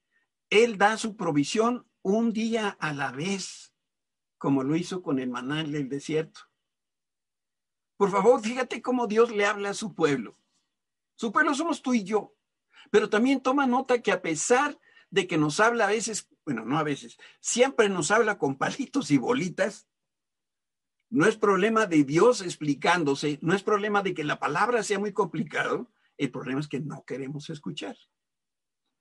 Él 0.51 0.77
da 0.77 0.95
su 0.95 1.17
provisión 1.17 1.89
un 2.03 2.33
día 2.33 2.77
a 2.79 2.93
la 2.93 3.11
vez, 3.11 3.73
como 4.37 4.61
lo 4.61 4.75
hizo 4.75 5.01
con 5.01 5.17
el 5.17 5.31
manal 5.31 5.71
del 5.71 5.89
desierto. 5.89 6.41
Por 7.97 8.11
favor, 8.11 8.39
fíjate 8.41 8.83
cómo 8.83 9.07
Dios 9.07 9.31
le 9.31 9.47
habla 9.47 9.71
a 9.71 9.73
su 9.73 9.95
pueblo. 9.95 10.37
Su 11.15 11.31
pueblo 11.31 11.55
somos 11.55 11.81
tú 11.81 11.95
y 11.95 12.03
yo. 12.03 12.35
Pero 12.91 13.09
también 13.09 13.41
toma 13.41 13.65
nota 13.65 14.03
que 14.03 14.11
a 14.11 14.21
pesar 14.21 14.79
de 15.09 15.25
que 15.25 15.39
nos 15.39 15.59
habla 15.59 15.85
a 15.85 15.89
veces, 15.89 16.29
bueno, 16.45 16.63
no 16.63 16.77
a 16.77 16.83
veces, 16.83 17.17
siempre 17.39 17.89
nos 17.89 18.11
habla 18.11 18.37
con 18.37 18.55
palitos 18.55 19.09
y 19.09 19.17
bolitas, 19.17 19.87
no 21.15 21.27
es 21.27 21.37
problema 21.37 21.85
de 21.85 22.03
Dios 22.03 22.41
explicándose, 22.41 23.39
no 23.41 23.55
es 23.55 23.63
problema 23.63 24.03
de 24.03 24.13
que 24.13 24.25
la 24.25 24.37
palabra 24.37 24.83
sea 24.83 24.99
muy 24.99 25.13
complicado, 25.13 25.89
el 26.17 26.29
problema 26.29 26.59
es 26.59 26.67
que 26.67 26.81
no 26.81 27.05
queremos 27.05 27.49
escuchar. 27.49 27.95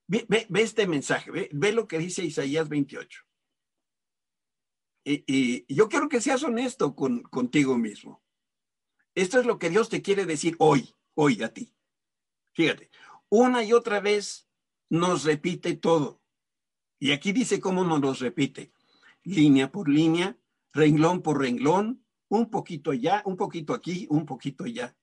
Ve, 0.06 0.24
este 0.54 0.86
mensaje, 0.86 1.48
ve, 1.50 1.72
lo 1.72 1.88
que 1.88 1.98
dice 1.98 2.24
Isaías 2.24 2.68
28. 2.68 3.20
Y, 5.04 5.74
yo 5.74 5.88
quiero 5.88 6.08
que 6.08 6.20
seas 6.20 6.44
honesto 6.44 6.94
con, 6.94 7.24
contigo 7.24 7.76
mismo. 7.76 8.22
Esto 9.16 9.40
es 9.40 9.44
lo 9.46 9.58
que 9.58 9.70
Dios 9.70 9.88
te 9.88 10.00
quiere 10.00 10.24
decir 10.24 10.54
hoy, 10.60 10.94
hoy 11.14 11.42
a 11.42 11.52
ti. 11.52 11.74
Fíjate, 12.52 12.90
una 13.28 13.64
y 13.64 13.72
otra 13.72 13.98
vez 13.98 14.48
nos 14.88 15.24
repite 15.24 15.74
todo. 15.74 16.22
Y 17.00 17.10
aquí 17.10 17.32
dice 17.32 17.58
cómo 17.58 17.82
nos 17.82 18.00
lo 18.00 18.14
repite. 18.14 18.72
Línea 19.24 19.72
por 19.72 19.88
línea, 19.88 20.38
renglón 20.72 21.20
por 21.22 21.40
renglón, 21.40 22.03
un 22.34 22.50
poquito 22.50 22.90
allá, 22.90 23.22
un 23.26 23.36
poquito 23.36 23.72
aquí, 23.72 24.06
un 24.10 24.26
poquito 24.26 24.64
allá. 24.64 24.96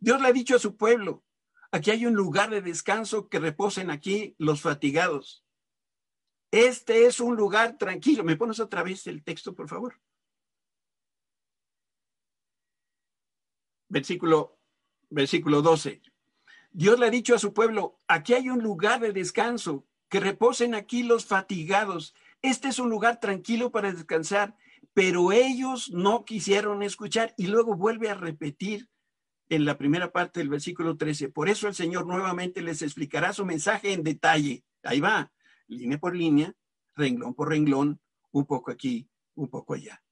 Dios 0.00 0.20
le 0.20 0.28
ha 0.28 0.32
dicho 0.32 0.56
a 0.56 0.58
su 0.58 0.76
pueblo, 0.76 1.22
aquí 1.70 1.90
hay 1.90 2.06
un 2.06 2.14
lugar 2.14 2.48
de 2.50 2.62
descanso 2.62 3.28
que 3.28 3.38
reposen 3.38 3.90
aquí 3.90 4.34
los 4.38 4.62
fatigados. 4.62 5.44
Este 6.50 7.04
es 7.06 7.20
un 7.20 7.36
lugar 7.36 7.76
tranquilo. 7.76 8.24
¿Me 8.24 8.36
pones 8.36 8.60
otra 8.60 8.82
vez 8.82 9.06
el 9.06 9.22
texto, 9.22 9.54
por 9.54 9.68
favor? 9.68 10.00
Versículo, 13.88 14.58
versículo 15.10 15.60
12. 15.60 16.00
Dios 16.70 16.98
le 16.98 17.06
ha 17.06 17.10
dicho 17.10 17.34
a 17.34 17.38
su 17.38 17.52
pueblo, 17.52 18.00
aquí 18.08 18.32
hay 18.32 18.48
un 18.48 18.62
lugar 18.62 19.00
de 19.00 19.12
descanso, 19.12 19.86
que 20.08 20.20
reposen 20.20 20.74
aquí 20.74 21.02
los 21.02 21.26
fatigados. 21.26 22.14
Este 22.40 22.68
es 22.68 22.78
un 22.78 22.88
lugar 22.88 23.20
tranquilo 23.20 23.70
para 23.70 23.92
descansar 23.92 24.56
pero 24.94 25.32
ellos 25.32 25.90
no 25.90 26.24
quisieron 26.24 26.82
escuchar 26.82 27.34
y 27.36 27.48
luego 27.48 27.74
vuelve 27.74 28.08
a 28.08 28.14
repetir 28.14 28.88
en 29.48 29.64
la 29.64 29.76
primera 29.76 30.12
parte 30.12 30.40
del 30.40 30.48
versículo 30.48 30.96
13. 30.96 31.28
Por 31.28 31.48
eso 31.48 31.68
el 31.68 31.74
Señor 31.74 32.06
nuevamente 32.06 32.62
les 32.62 32.80
explicará 32.80 33.32
su 33.32 33.44
mensaje 33.44 33.92
en 33.92 34.04
detalle. 34.04 34.64
Ahí 34.84 35.00
va, 35.00 35.32
línea 35.66 35.98
por 35.98 36.14
línea, 36.16 36.54
renglón 36.94 37.34
por 37.34 37.48
renglón, 37.48 38.00
un 38.30 38.46
poco 38.46 38.70
aquí, 38.70 39.08
un 39.34 39.48
poco 39.48 39.74
allá. 39.74 40.02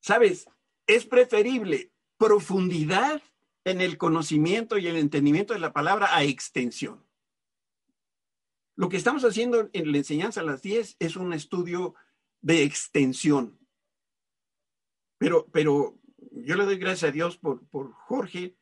Sabes, 0.00 0.46
es 0.86 1.06
preferible 1.06 1.92
profundidad 2.16 3.22
en 3.64 3.80
el 3.80 3.98
conocimiento 3.98 4.78
y 4.78 4.86
el 4.86 4.96
entendimiento 4.96 5.54
de 5.54 5.60
la 5.60 5.72
palabra 5.72 6.14
a 6.16 6.24
extensión. 6.24 7.06
Lo 8.76 8.88
que 8.88 8.96
estamos 8.96 9.24
haciendo 9.24 9.70
en 9.72 9.92
la 9.92 9.98
enseñanza 9.98 10.40
a 10.40 10.44
las 10.44 10.62
10 10.62 10.96
es 10.98 11.16
un 11.16 11.32
estudio 11.32 11.94
de 12.44 12.62
extensión. 12.62 13.58
Pero, 15.18 15.46
pero 15.50 15.98
yo 16.30 16.56
le 16.56 16.64
doy 16.64 16.76
gracias 16.76 17.08
a 17.08 17.12
Dios 17.12 17.38
por, 17.38 17.66
por 17.68 17.92
Jorge, 17.92 18.54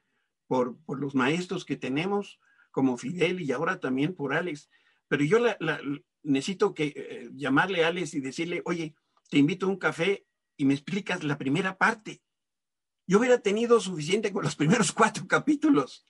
por, 0.46 0.78
por, 0.84 1.00
los 1.00 1.16
maestros 1.16 1.64
que 1.64 1.76
tenemos, 1.76 2.38
como 2.70 2.96
Fidel 2.96 3.40
y 3.40 3.50
ahora 3.50 3.80
también 3.80 4.14
por 4.14 4.34
Alex. 4.34 4.70
Pero 5.08 5.24
yo 5.24 5.38
necesito 6.22 6.74
que 6.74 6.92
eh, 6.94 7.30
llamarle 7.34 7.84
a 7.84 7.88
Alex 7.88 8.14
y 8.14 8.20
decirle, 8.20 8.62
oye, 8.66 8.94
te 9.28 9.38
invito 9.38 9.66
a 9.66 9.70
un 9.70 9.78
café 9.78 10.26
y 10.56 10.64
me 10.64 10.74
explicas 10.74 11.24
la 11.24 11.36
primera 11.36 11.76
parte. 11.76 12.22
Yo 13.08 13.18
hubiera 13.18 13.40
tenido 13.40 13.80
suficiente 13.80 14.32
con 14.32 14.44
los 14.44 14.54
primeros 14.54 14.92
cuatro 14.92 15.26
capítulos, 15.26 16.06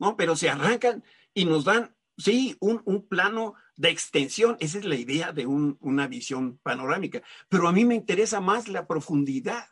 ¿no? 0.00 0.16
Pero 0.16 0.34
se 0.34 0.50
arrancan 0.50 1.04
y 1.32 1.44
nos 1.44 1.64
dan, 1.64 1.94
sí, 2.16 2.56
un, 2.60 2.82
un 2.84 3.06
plano 3.06 3.54
de 3.76 3.90
extensión. 3.90 4.56
Esa 4.60 4.78
es 4.78 4.84
la 4.84 4.96
idea 4.96 5.32
de 5.32 5.46
una 5.46 6.06
visión 6.06 6.58
panorámica. 6.62 7.22
Pero 7.48 7.68
a 7.68 7.72
mí 7.72 7.84
me 7.84 7.94
interesa 7.94 8.40
más 8.40 8.68
la 8.68 8.86
profundidad. 8.86 9.66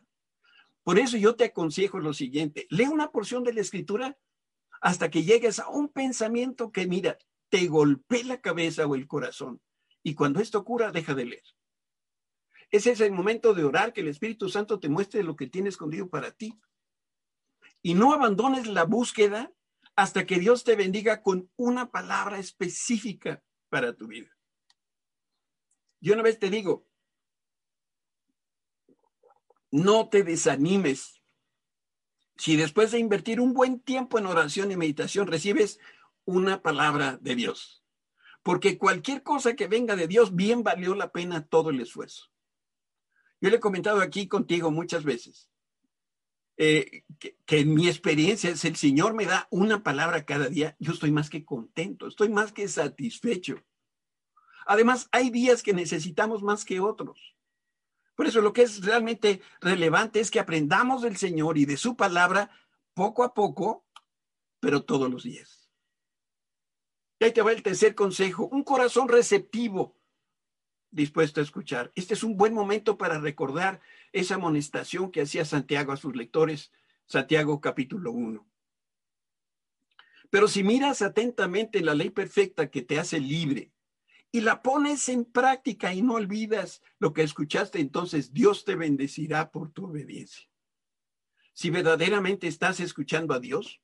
Por 0.83 0.97
eso 0.97 1.17
yo 1.17 1.35
te 1.35 1.45
aconsejo 1.45 1.99
lo 1.99 2.13
siguiente, 2.13 2.65
lee 2.69 2.85
una 2.85 3.11
porción 3.11 3.43
de 3.43 3.53
la 3.53 3.61
escritura 3.61 4.17
hasta 4.81 5.11
que 5.11 5.23
llegues 5.23 5.59
a 5.59 5.69
un 5.69 5.89
pensamiento 5.89 6.71
que, 6.71 6.87
mira, 6.87 7.17
te 7.49 7.67
golpee 7.67 8.23
la 8.23 8.41
cabeza 8.41 8.87
o 8.87 8.95
el 8.95 9.07
corazón. 9.07 9.61
Y 10.01 10.15
cuando 10.15 10.39
esto 10.39 10.57
ocurra, 10.57 10.91
deja 10.91 11.13
de 11.13 11.25
leer. 11.25 11.43
Ese 12.71 12.91
es 12.91 13.01
el 13.01 13.11
momento 13.11 13.53
de 13.53 13.63
orar, 13.63 13.93
que 13.93 14.01
el 14.01 14.07
Espíritu 14.07 14.49
Santo 14.49 14.79
te 14.79 14.89
muestre 14.89 15.23
lo 15.23 15.35
que 15.35 15.47
tiene 15.47 15.69
escondido 15.69 16.09
para 16.09 16.31
ti. 16.31 16.57
Y 17.83 17.93
no 17.93 18.13
abandones 18.13 18.65
la 18.65 18.85
búsqueda 18.85 19.51
hasta 20.01 20.25
que 20.25 20.39
Dios 20.39 20.63
te 20.63 20.75
bendiga 20.75 21.21
con 21.21 21.51
una 21.57 21.91
palabra 21.91 22.39
específica 22.39 23.43
para 23.69 23.95
tu 23.95 24.07
vida. 24.07 24.35
Yo 25.99 26.13
una 26.13 26.23
vez 26.23 26.39
te 26.39 26.49
digo, 26.49 26.87
no 29.69 30.09
te 30.09 30.23
desanimes. 30.23 31.21
Si 32.35 32.55
después 32.55 32.89
de 32.89 32.97
invertir 32.97 33.39
un 33.39 33.53
buen 33.53 33.79
tiempo 33.79 34.17
en 34.17 34.25
oración 34.25 34.71
y 34.71 34.75
meditación 34.75 35.27
recibes 35.27 35.77
una 36.25 36.63
palabra 36.63 37.19
de 37.21 37.35
Dios, 37.35 37.85
porque 38.41 38.79
cualquier 38.79 39.21
cosa 39.21 39.55
que 39.55 39.67
venga 39.67 39.95
de 39.95 40.07
Dios 40.07 40.35
bien 40.35 40.63
valió 40.63 40.95
la 40.95 41.11
pena 41.11 41.45
todo 41.45 41.69
el 41.69 41.79
esfuerzo. 41.79 42.31
Yo 43.39 43.51
le 43.51 43.57
he 43.57 43.59
comentado 43.59 44.01
aquí 44.01 44.27
contigo 44.27 44.71
muchas 44.71 45.03
veces 45.03 45.50
eh, 46.57 47.03
que, 47.19 47.59
en 47.59 47.73
mi 47.73 47.87
experiencia, 47.87 48.55
si 48.55 48.67
el 48.67 48.75
Señor 48.75 49.13
me 49.13 49.25
da 49.25 49.47
una 49.49 49.83
palabra 49.83 50.25
cada 50.25 50.47
día, 50.47 50.75
yo 50.79 50.93
estoy 50.93 51.11
más 51.11 51.29
que 51.29 51.45
contento, 51.45 52.07
estoy 52.07 52.29
más 52.29 52.51
que 52.51 52.67
satisfecho. 52.67 53.63
Además, 54.65 55.09
hay 55.11 55.29
días 55.29 55.63
que 55.63 55.73
necesitamos 55.73 56.43
más 56.43 56.65
que 56.65 56.79
otros. 56.79 57.35
Por 58.15 58.27
eso 58.27 58.41
lo 58.41 58.53
que 58.53 58.63
es 58.63 58.83
realmente 58.85 59.41
relevante 59.59 60.19
es 60.19 60.29
que 60.29 60.39
aprendamos 60.39 61.01
del 61.01 61.17
Señor 61.17 61.57
y 61.57 61.65
de 61.65 61.77
su 61.77 61.95
palabra 61.95 62.51
poco 62.93 63.23
a 63.23 63.33
poco, 63.33 63.85
pero 64.59 64.83
todos 64.83 65.09
los 65.09 65.23
días. 65.23 65.69
Y 67.19 67.25
ahí 67.25 67.31
te 67.31 67.41
va 67.41 67.51
el 67.51 67.63
tercer 67.63 67.95
consejo, 67.95 68.47
un 68.47 68.63
corazón 68.63 69.07
receptivo 69.07 69.95
dispuesto 70.91 71.39
a 71.39 71.43
escuchar. 71.43 71.91
Este 71.95 72.13
es 72.13 72.23
un 72.23 72.37
buen 72.37 72.53
momento 72.53 72.97
para 72.97 73.19
recordar 73.19 73.81
esa 74.13 74.35
amonestación 74.35 75.11
que 75.11 75.21
hacía 75.21 75.45
Santiago 75.45 75.91
a 75.91 75.97
sus 75.97 76.15
lectores, 76.15 76.71
Santiago 77.05 77.61
capítulo 77.61 78.11
1. 78.11 78.47
Pero 80.29 80.47
si 80.47 80.63
miras 80.63 81.01
atentamente 81.01 81.81
la 81.81 81.93
ley 81.93 82.09
perfecta 82.09 82.69
que 82.69 82.81
te 82.81 82.99
hace 82.99 83.19
libre 83.19 83.71
y 84.31 84.41
la 84.41 84.61
pones 84.61 85.09
en 85.09 85.25
práctica 85.25 85.93
y 85.93 86.01
no 86.01 86.13
olvidas 86.13 86.81
lo 86.99 87.13
que 87.13 87.23
escuchaste, 87.23 87.79
entonces 87.79 88.33
Dios 88.33 88.63
te 88.63 88.75
bendecirá 88.75 89.51
por 89.51 89.71
tu 89.71 89.87
obediencia. 89.87 90.49
Si 91.53 91.69
verdaderamente 91.69 92.47
estás 92.47 92.79
escuchando 92.79 93.33
a 93.33 93.39
Dios, 93.39 93.81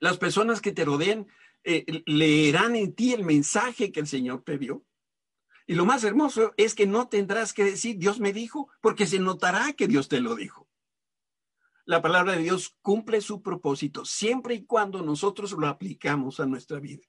las 0.00 0.18
personas 0.18 0.60
que 0.60 0.72
te 0.72 0.84
rodean 0.84 1.28
eh, 1.62 2.02
leerán 2.06 2.76
en 2.76 2.94
ti 2.94 3.12
el 3.12 3.24
mensaje 3.24 3.90
que 3.90 4.00
el 4.00 4.06
Señor 4.06 4.42
te 4.44 4.56
dio 4.56 4.84
y 5.66 5.74
lo 5.74 5.84
más 5.84 6.04
hermoso 6.04 6.54
es 6.56 6.74
que 6.74 6.86
no 6.86 7.08
tendrás 7.08 7.52
que 7.52 7.64
decir, 7.64 7.98
Dios 7.98 8.20
me 8.20 8.32
dijo, 8.32 8.70
porque 8.80 9.06
se 9.06 9.18
notará 9.18 9.72
que 9.72 9.88
Dios 9.88 10.08
te 10.08 10.20
lo 10.20 10.36
dijo. 10.36 10.68
La 11.84 12.02
palabra 12.02 12.36
de 12.36 12.42
Dios 12.42 12.76
cumple 12.82 13.20
su 13.20 13.42
propósito 13.42 14.04
siempre 14.04 14.54
y 14.54 14.64
cuando 14.64 15.02
nosotros 15.02 15.52
lo 15.52 15.66
aplicamos 15.66 16.40
a 16.40 16.46
nuestra 16.46 16.78
vida. 16.78 17.02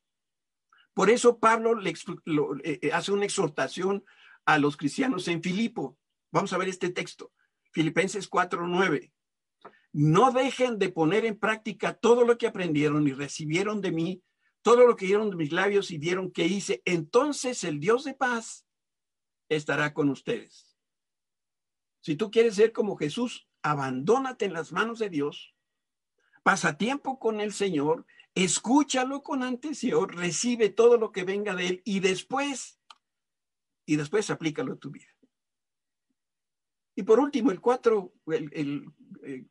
Por 0.93 1.11
eso 1.11 1.39
Pablo 1.39 1.75
le, 1.75 1.91
eh, 1.91 2.79
eh, 2.81 2.91
hace 2.91 3.11
una 3.11 3.25
exhortación 3.25 4.03
a 4.45 4.57
los 4.57 4.77
cristianos 4.77 5.27
en 5.27 5.43
Filipo. 5.43 5.97
Vamos 6.31 6.53
a 6.53 6.57
ver 6.57 6.69
este 6.69 6.89
texto, 6.89 7.31
Filipenses 7.71 8.27
4:9. 8.27 9.11
No 9.93 10.31
dejen 10.31 10.79
de 10.79 10.89
poner 10.89 11.25
en 11.25 11.37
práctica 11.37 11.93
todo 11.93 12.23
lo 12.25 12.37
que 12.37 12.47
aprendieron 12.47 13.07
y 13.07 13.13
recibieron 13.13 13.81
de 13.81 13.91
mí, 13.91 14.23
todo 14.67 14.85
lo 14.85 14.97
que 14.97 15.05
dieron 15.05 15.29
de 15.29 15.37
mis 15.37 15.53
labios 15.53 15.91
y 15.91 15.97
vieron 15.97 16.29
que 16.29 16.45
hice, 16.45 16.81
entonces 16.83 17.63
el 17.63 17.79
Dios 17.79 18.03
de 18.03 18.13
paz 18.13 18.67
estará 19.47 19.93
con 19.93 20.09
ustedes. 20.09 20.77
Si 22.01 22.17
tú 22.17 22.29
quieres 22.31 22.55
ser 22.55 22.73
como 22.73 22.97
Jesús, 22.97 23.47
abandónate 23.61 24.43
en 24.43 24.51
las 24.51 24.73
manos 24.73 24.99
de 24.99 25.09
Dios, 25.09 25.55
pasa 26.43 26.77
tiempo 26.77 27.17
con 27.17 27.39
el 27.39 27.53
Señor, 27.53 28.05
escúchalo 28.35 29.23
con 29.23 29.41
antecedente, 29.41 30.13
recibe 30.13 30.67
todo 30.67 30.97
lo 30.97 31.13
que 31.13 31.23
venga 31.23 31.55
de 31.55 31.67
Él 31.67 31.81
y 31.85 32.01
después, 32.01 32.81
y 33.85 33.95
después 33.95 34.29
aplícalo 34.29 34.73
a 34.73 34.79
tu 34.79 34.91
vida. 34.91 35.15
Y 36.93 37.03
por 37.03 37.21
último, 37.21 37.51
el 37.51 37.61
cuatro, 37.61 38.11
el, 38.25 38.51
el 39.23 39.49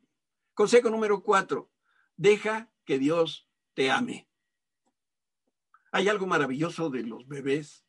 consejo 0.53 0.91
número 0.91 1.23
cuatro, 1.23 1.71
deja 2.15 2.71
que 2.85 2.99
Dios 2.99 3.49
te 3.73 3.89
ame. 3.89 4.26
Hay 5.91 6.09
algo 6.09 6.27
maravilloso 6.27 6.89
de 6.89 7.03
los 7.03 7.27
bebés 7.27 7.85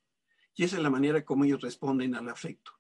y 0.55 0.65
esa 0.65 0.77
es 0.77 0.83
la 0.83 0.91
manera 0.91 1.25
como 1.25 1.45
ellos 1.45 1.61
responden 1.61 2.15
al 2.15 2.29
afecto. 2.29 2.73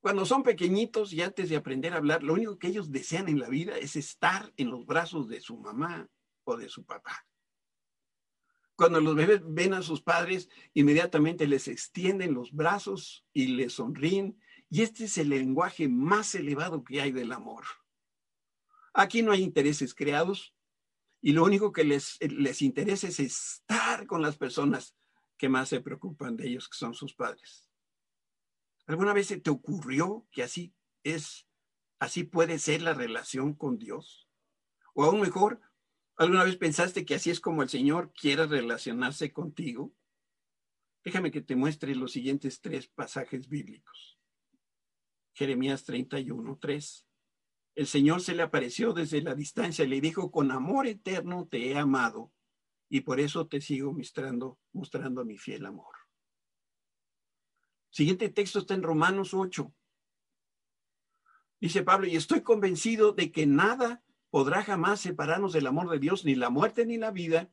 Cuando 0.00 0.26
son 0.26 0.42
pequeñitos 0.42 1.12
y 1.12 1.22
antes 1.22 1.48
de 1.48 1.56
aprender 1.56 1.94
a 1.94 1.96
hablar, 1.96 2.22
lo 2.22 2.34
único 2.34 2.58
que 2.58 2.68
ellos 2.68 2.90
desean 2.90 3.28
en 3.28 3.38
la 3.38 3.48
vida 3.48 3.78
es 3.78 3.96
estar 3.96 4.52
en 4.56 4.70
los 4.70 4.84
brazos 4.84 5.28
de 5.28 5.40
su 5.40 5.56
mamá 5.56 6.08
o 6.44 6.56
de 6.56 6.68
su 6.68 6.84
papá. 6.84 7.26
Cuando 8.76 9.00
los 9.00 9.14
bebés 9.14 9.40
ven 9.44 9.72
a 9.72 9.82
sus 9.82 10.02
padres, 10.02 10.48
inmediatamente 10.72 11.46
les 11.46 11.68
extienden 11.68 12.34
los 12.34 12.52
brazos 12.52 13.24
y 13.32 13.46
les 13.48 13.74
sonríen. 13.74 14.38
Y 14.68 14.82
este 14.82 15.04
es 15.04 15.16
el 15.18 15.28
lenguaje 15.28 15.88
más 15.88 16.34
elevado 16.34 16.82
que 16.82 17.00
hay 17.00 17.12
del 17.12 17.32
amor. 17.32 17.64
Aquí 18.92 19.22
no 19.22 19.32
hay 19.32 19.42
intereses 19.42 19.94
creados, 19.94 20.53
y 21.26 21.32
lo 21.32 21.42
único 21.42 21.72
que 21.72 21.84
les, 21.84 22.18
les 22.20 22.60
interesa 22.60 23.08
es 23.08 23.18
estar 23.18 24.06
con 24.06 24.20
las 24.20 24.36
personas 24.36 24.94
que 25.38 25.48
más 25.48 25.70
se 25.70 25.80
preocupan 25.80 26.36
de 26.36 26.48
ellos, 26.48 26.68
que 26.68 26.76
son 26.76 26.92
sus 26.92 27.14
padres. 27.14 27.70
¿Alguna 28.86 29.14
vez 29.14 29.28
se 29.28 29.40
te 29.40 29.48
ocurrió 29.48 30.28
que 30.30 30.42
así 30.42 30.74
es, 31.02 31.46
así 31.98 32.24
puede 32.24 32.58
ser 32.58 32.82
la 32.82 32.92
relación 32.92 33.54
con 33.54 33.78
Dios? 33.78 34.28
O 34.92 35.02
aún 35.02 35.22
mejor, 35.22 35.62
¿alguna 36.16 36.44
vez 36.44 36.58
pensaste 36.58 37.06
que 37.06 37.14
así 37.14 37.30
es 37.30 37.40
como 37.40 37.62
el 37.62 37.70
Señor 37.70 38.12
quiere 38.12 38.46
relacionarse 38.46 39.32
contigo? 39.32 39.94
Déjame 41.04 41.30
que 41.30 41.40
te 41.40 41.56
muestre 41.56 41.94
los 41.94 42.12
siguientes 42.12 42.60
tres 42.60 42.88
pasajes 42.88 43.48
bíblicos. 43.48 44.18
Jeremías 45.32 45.84
31, 45.84 46.58
3 46.60 47.06
el 47.74 47.86
Señor 47.86 48.20
se 48.20 48.34
le 48.34 48.42
apareció 48.42 48.92
desde 48.92 49.20
la 49.22 49.34
distancia 49.34 49.84
y 49.84 49.88
le 49.88 50.00
dijo, 50.00 50.30
con 50.30 50.50
amor 50.50 50.86
eterno 50.86 51.48
te 51.50 51.70
he 51.70 51.78
amado 51.78 52.32
y 52.88 53.00
por 53.00 53.18
eso 53.18 53.46
te 53.46 53.60
sigo 53.60 53.92
mostrando, 53.92 54.58
mostrando 54.72 55.24
mi 55.24 55.36
fiel 55.36 55.66
amor. 55.66 55.94
Siguiente 57.90 58.28
texto 58.28 58.60
está 58.60 58.74
en 58.74 58.82
Romanos 58.82 59.34
8. 59.34 59.72
Dice 61.60 61.82
Pablo, 61.82 62.06
y 62.06 62.16
estoy 62.16 62.42
convencido 62.42 63.12
de 63.12 63.32
que 63.32 63.46
nada 63.46 64.04
podrá 64.30 64.62
jamás 64.62 65.00
separarnos 65.00 65.52
del 65.52 65.66
amor 65.66 65.88
de 65.90 65.98
Dios, 65.98 66.24
ni 66.24 66.34
la 66.34 66.50
muerte 66.50 66.86
ni 66.86 66.98
la 66.98 67.10
vida, 67.10 67.50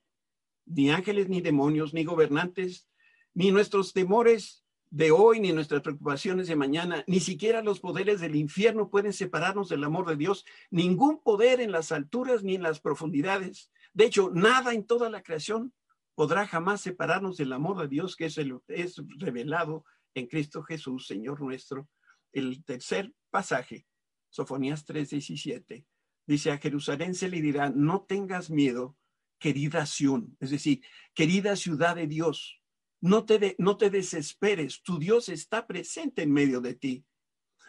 ni 0.66 0.92
ángeles 0.92 1.30
ni 1.30 1.42
demonios, 1.42 1.94
ni 1.94 2.04
gobernantes, 2.04 2.90
ni 3.34 3.52
nuestros 3.52 3.94
temores 3.94 4.66
de 4.92 5.10
hoy, 5.12 5.40
ni 5.40 5.54
nuestras 5.54 5.82
preocupaciones 5.82 6.48
de 6.48 6.58
mañana, 6.58 7.04
ni 7.08 7.22
siquiera 7.22 7.64
los 7.64 7.80
poderes 7.80 8.20
del 8.20 8.36
infierno 8.36 8.90
pueden 8.90 9.14
separarnos 9.14 9.70
del 9.70 9.86
amor 9.86 10.06
de 10.06 10.18
Dios. 10.18 10.46
Ningún 10.70 11.24
poder 11.24 11.62
en 11.62 11.72
las 11.72 11.94
alturas 11.94 12.44
ni 12.44 12.56
en 12.56 12.62
las 12.62 12.82
profundidades. 12.82 13.72
De 13.94 14.06
hecho, 14.06 14.32
nada 14.34 14.74
en 14.74 14.86
toda 14.86 15.10
la 15.10 15.24
creación 15.24 15.74
podrá 16.14 16.46
jamás 16.46 16.82
separarnos 16.82 17.38
del 17.38 17.54
amor 17.54 17.82
de 17.82 17.88
Dios 17.88 18.18
que 18.18 18.26
es, 18.26 18.38
es 18.68 19.02
revelado 19.18 19.86
en 20.14 20.28
Cristo 20.28 20.62
Jesús, 20.62 21.08
Señor 21.08 21.42
nuestro. 21.42 21.88
El 22.34 22.64
tercer 22.66 23.14
pasaje, 23.30 23.88
Sofonías 24.30 24.86
3:17, 24.86 25.86
dice 26.28 26.52
a 26.52 26.58
Jerusalén 26.58 27.16
se 27.16 27.30
le 27.30 27.42
dirá, 27.42 27.70
no 27.70 28.04
tengas 28.04 28.50
miedo, 28.50 28.98
querida 29.40 29.86
Sión, 29.86 30.36
es 30.42 30.52
decir, 30.52 30.82
querida 31.14 31.56
ciudad 31.56 31.96
de 31.96 32.08
Dios 32.08 32.61
no 33.02 33.26
te, 33.26 33.56
no 33.58 33.78
te 33.78 33.90
desesperes, 33.90 34.82
tu 34.84 35.00
Dios 35.00 35.28
está 35.28 35.66
presente 35.68 36.22
en 36.22 36.32
medio 36.32 36.62
de 36.62 36.76
ti. 36.76 37.06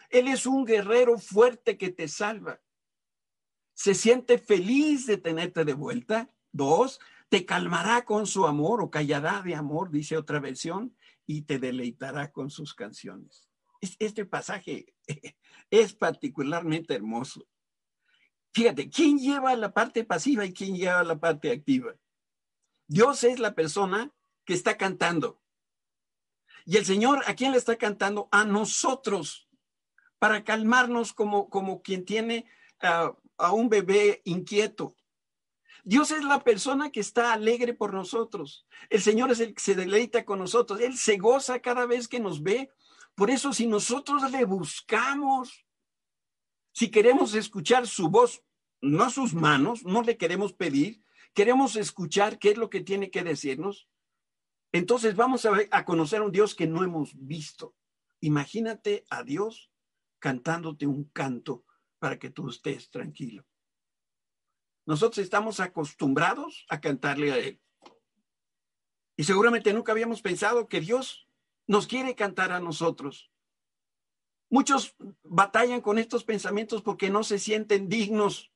Él 0.09 0.27
es 0.27 0.45
un 0.45 0.63
guerrero 0.63 1.17
fuerte 1.17 1.77
que 1.77 1.89
te 1.89 2.07
salva. 2.07 2.61
Se 3.73 3.95
siente 3.95 4.37
feliz 4.37 5.07
de 5.07 5.17
tenerte 5.17 5.65
de 5.65 5.73
vuelta. 5.73 6.29
Dos, 6.51 6.99
te 7.29 7.47
calmará 7.47 8.05
con 8.05 8.27
su 8.27 8.45
amor 8.45 8.79
o 8.81 8.91
callará 8.91 9.41
de 9.41 9.55
amor, 9.55 9.89
dice 9.89 10.15
otra 10.15 10.39
versión, 10.39 10.95
y 11.25 11.41
te 11.41 11.57
deleitará 11.57 12.31
con 12.31 12.51
sus 12.51 12.75
canciones. 12.75 13.49
Este 13.97 14.25
pasaje 14.25 14.93
es 15.71 15.93
particularmente 15.93 16.93
hermoso. 16.93 17.47
Fíjate, 18.53 18.87
¿quién 18.87 19.17
lleva 19.17 19.55
la 19.55 19.73
parte 19.73 20.03
pasiva 20.03 20.45
y 20.45 20.53
quién 20.53 20.75
lleva 20.75 21.03
la 21.03 21.19
parte 21.19 21.51
activa? 21.51 21.95
Dios 22.87 23.23
es 23.23 23.39
la 23.39 23.55
persona 23.55 24.13
que 24.45 24.53
está 24.53 24.77
cantando. 24.77 25.41
Y 26.65 26.77
el 26.77 26.85
Señor, 26.85 27.23
¿a 27.27 27.35
quién 27.35 27.51
le 27.51 27.57
está 27.57 27.77
cantando? 27.77 28.29
A 28.31 28.45
nosotros, 28.45 29.49
para 30.19 30.43
calmarnos 30.43 31.13
como, 31.13 31.49
como 31.49 31.81
quien 31.81 32.05
tiene 32.05 32.45
a 32.79 33.51
un 33.51 33.69
bebé 33.69 34.21
inquieto. 34.25 34.95
Dios 35.85 36.11
es 36.11 36.23
la 36.23 36.43
persona 36.43 36.91
que 36.91 37.01
está 37.01 37.33
alegre 37.33 37.73
por 37.73 37.93
nosotros. 37.93 38.65
El 38.89 39.01
Señor 39.01 39.31
es 39.31 39.41
el 39.41 39.53
que 39.53 39.61
se 39.61 39.75
deleita 39.75 40.23
con 40.23 40.39
nosotros. 40.39 40.79
Él 40.79 40.97
se 40.97 41.17
goza 41.17 41.59
cada 41.59 41.85
vez 41.85 42.07
que 42.07 42.21
nos 42.21 42.41
ve. 42.41 42.71
Por 43.15 43.29
eso 43.29 43.51
si 43.51 43.67
nosotros 43.67 44.31
le 44.31 44.45
buscamos, 44.45 45.65
si 46.71 46.89
queremos 46.89 47.35
escuchar 47.35 47.85
su 47.85 48.09
voz, 48.09 48.43
no 48.81 49.09
sus 49.09 49.33
manos, 49.33 49.83
no 49.83 50.01
le 50.01 50.17
queremos 50.17 50.53
pedir, 50.53 51.03
queremos 51.33 51.75
escuchar 51.75 52.39
qué 52.39 52.51
es 52.51 52.57
lo 52.57 52.69
que 52.69 52.81
tiene 52.81 53.11
que 53.11 53.23
decirnos, 53.23 53.87
entonces 54.73 55.15
vamos 55.15 55.45
a, 55.45 55.85
conocer 55.85 56.21
a 56.21 56.25
un 56.25 56.31
Dios 56.31 56.55
que 56.55 56.65
no 56.65 56.83
hemos 56.83 57.11
visto. 57.15 57.75
Imagínate 58.21 59.05
a 59.11 59.23
Dios 59.23 59.71
cantándote 60.17 60.87
un 60.87 61.03
canto 61.05 61.63
para 61.99 62.17
que 62.17 62.31
tú 62.31 62.49
estés 62.49 62.89
tranquilo. 62.89 63.45
Nosotros 64.87 65.19
estamos 65.19 65.59
acostumbrados 65.59 66.65
a 66.69 66.81
cantarle 66.81 67.31
a 67.31 67.37
Él. 67.37 67.61
Y 69.15 69.25
seguramente 69.25 69.71
nunca 69.73 69.91
habíamos 69.91 70.23
pensado 70.23 70.67
que 70.67 70.81
Dios 70.81 71.29
nos 71.67 71.85
quiere 71.85 72.15
cantar 72.15 72.51
a 72.51 72.59
nosotros. 72.59 73.31
Muchos 74.49 74.95
batallan 75.21 75.81
con 75.81 75.99
estos 75.99 76.23
pensamientos 76.23 76.81
porque 76.81 77.11
no 77.11 77.23
se 77.23 77.37
sienten 77.37 77.89
dignos. 77.89 78.51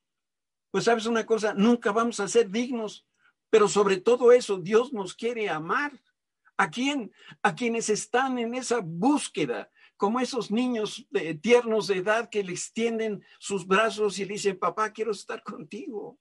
Pues 0.72 0.86
sabes 0.86 1.06
una 1.06 1.28
cosa, 1.28 1.54
nunca 1.54 1.92
vamos 1.92 2.20
a 2.20 2.28
ser 2.28 2.50
dignos, 2.50 3.08
pero 3.52 3.68
sobre 3.68 3.98
todo 3.98 4.32
eso, 4.32 4.58
Dios 4.58 4.94
nos 4.94 5.14
quiere 5.14 5.48
amar. 5.50 6.02
¿A 6.58 6.70
quién? 6.70 7.12
A 7.44 7.56
quienes 7.56 7.90
están 7.90 8.40
en 8.40 8.56
esa 8.56 8.80
búsqueda, 8.84 9.72
como 9.96 10.20
esos 10.20 10.52
niños 10.52 11.08
tiernos 11.42 11.88
de 11.88 11.98
edad 11.98 12.30
que 12.30 12.44
le 12.44 12.52
extienden 12.52 13.24
sus 13.40 13.66
brazos 13.66 14.20
y 14.20 14.26
le 14.26 14.34
dicen, 14.34 14.58
papá, 14.58 14.92
quiero 14.92 15.12
estar 15.12 15.44
contigo. 15.44 16.20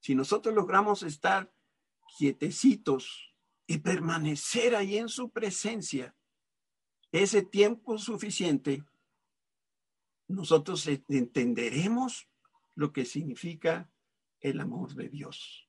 Si 0.00 0.14
nosotros 0.14 0.54
logramos 0.54 1.02
estar 1.02 1.52
quietecitos 2.16 3.34
y 3.66 3.78
permanecer 3.78 4.74
ahí 4.74 4.96
en 4.96 5.08
su 5.08 5.30
presencia, 5.30 6.16
ese 7.12 7.42
tiempo 7.42 7.98
suficiente, 7.98 8.84
nosotros 10.28 10.86
entenderemos 10.86 12.28
lo 12.74 12.92
que 12.92 13.04
significa 13.04 13.90
el 14.40 14.60
amor 14.60 14.94
de 14.94 15.08
Dios. 15.08 15.67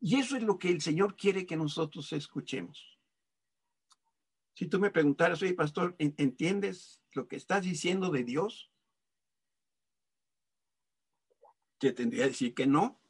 Y 0.00 0.18
eso 0.18 0.36
es 0.36 0.42
lo 0.42 0.58
que 0.58 0.70
el 0.70 0.80
Señor 0.80 1.14
quiere 1.14 1.46
que 1.46 1.56
nosotros 1.56 2.12
escuchemos. 2.12 2.98
Si 4.54 4.66
tú 4.66 4.78
me 4.78 4.90
preguntaras, 4.90 5.42
oye, 5.42 5.54
pastor, 5.54 5.94
¿entiendes 5.98 7.02
lo 7.12 7.28
que 7.28 7.36
estás 7.36 7.62
diciendo 7.62 8.10
de 8.10 8.24
Dios? 8.24 8.70
Te 11.78 11.92
tendría 11.92 12.24
que 12.24 12.30
decir 12.30 12.54
que 12.54 12.66
no. 12.66 13.00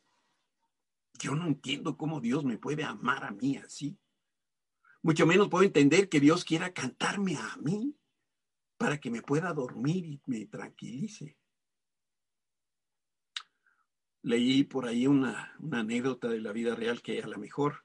Yo 1.18 1.34
no 1.34 1.46
entiendo 1.46 1.96
cómo 1.96 2.20
Dios 2.20 2.44
me 2.44 2.58
puede 2.58 2.84
amar 2.84 3.24
a 3.24 3.30
mí 3.30 3.56
así. 3.56 3.98
Mucho 5.02 5.26
menos 5.26 5.48
puedo 5.48 5.64
entender 5.64 6.08
que 6.08 6.20
Dios 6.20 6.44
quiera 6.44 6.72
cantarme 6.72 7.36
a 7.36 7.56
mí 7.58 7.96
para 8.76 8.98
que 8.98 9.10
me 9.10 9.22
pueda 9.22 9.52
dormir 9.52 10.06
y 10.06 10.22
me 10.26 10.46
tranquilice. 10.46 11.36
Leí 14.22 14.64
por 14.64 14.86
ahí 14.86 15.06
una, 15.06 15.56
anécdota 15.72 16.28
de 16.28 16.40
la 16.40 16.52
vida 16.52 16.74
real 16.74 17.02
que 17.02 17.22
a 17.22 17.26
lo 17.26 17.38
mejor 17.38 17.84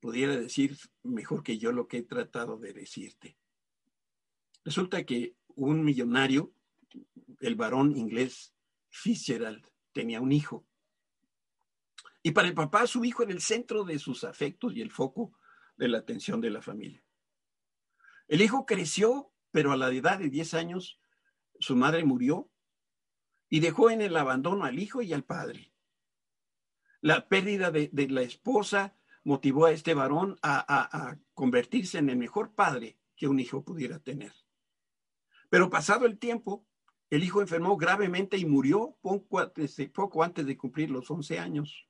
pudiera 0.00 0.36
decir 0.36 0.76
mejor 1.02 1.42
que 1.42 1.58
yo 1.58 1.72
lo 1.72 1.88
que 1.88 1.98
he 1.98 2.02
tratado 2.02 2.58
de 2.58 2.72
decirte. 2.72 3.36
Resulta 4.64 5.04
que 5.04 5.36
un 5.54 5.84
millonario, 5.84 6.52
el 7.40 7.56
varón 7.56 7.96
inglés 7.96 8.54
Fitzgerald, 8.90 9.66
tenía 9.92 10.20
un 10.20 10.32
hijo 10.32 10.66
y 12.22 12.30
para 12.30 12.48
el 12.48 12.54
papá, 12.54 12.86
su 12.86 13.04
hijo 13.04 13.24
era 13.24 13.32
el 13.32 13.40
centro 13.40 13.84
de 13.84 13.98
sus 13.98 14.24
afectos 14.24 14.74
y 14.74 14.80
el 14.80 14.90
foco 14.90 15.32
de 15.76 15.88
la 15.88 15.98
atención 15.98 16.40
de 16.40 16.50
la 16.50 16.62
familia. 16.62 17.02
El 18.28 18.40
hijo 18.40 18.64
creció, 18.64 19.32
pero 19.50 19.72
a 19.72 19.76
la 19.76 19.90
edad 19.90 20.20
de 20.20 20.30
10 20.30 20.54
años, 20.54 21.00
su 21.58 21.74
madre 21.74 22.04
murió 22.04 22.48
y 23.52 23.60
dejó 23.60 23.90
en 23.90 24.00
el 24.00 24.16
abandono 24.16 24.64
al 24.64 24.78
hijo 24.78 25.02
y 25.02 25.12
al 25.12 25.24
padre. 25.24 25.74
La 27.02 27.28
pérdida 27.28 27.70
de, 27.70 27.90
la 28.08 28.22
esposa 28.22 28.96
motivó 29.24 29.66
a 29.66 29.72
este 29.72 29.92
varón 29.92 30.38
a, 30.40 31.18
convertirse 31.34 31.98
en 31.98 32.08
el 32.08 32.16
mejor 32.16 32.54
padre 32.54 32.96
que 33.14 33.28
un 33.28 33.38
hijo 33.38 33.62
pudiera 33.62 33.98
tener. 33.98 34.32
Pero 35.50 35.68
pasado 35.68 36.06
el 36.06 36.18
tiempo, 36.18 36.66
el 37.10 37.24
hijo 37.24 37.42
enfermó 37.42 37.76
gravemente 37.76 38.38
y 38.38 38.46
murió 38.46 38.96
poco 39.02 40.22
antes 40.22 40.46
de 40.46 40.56
cumplir 40.56 40.90
los 40.90 41.10
11 41.10 41.38
años. 41.38 41.86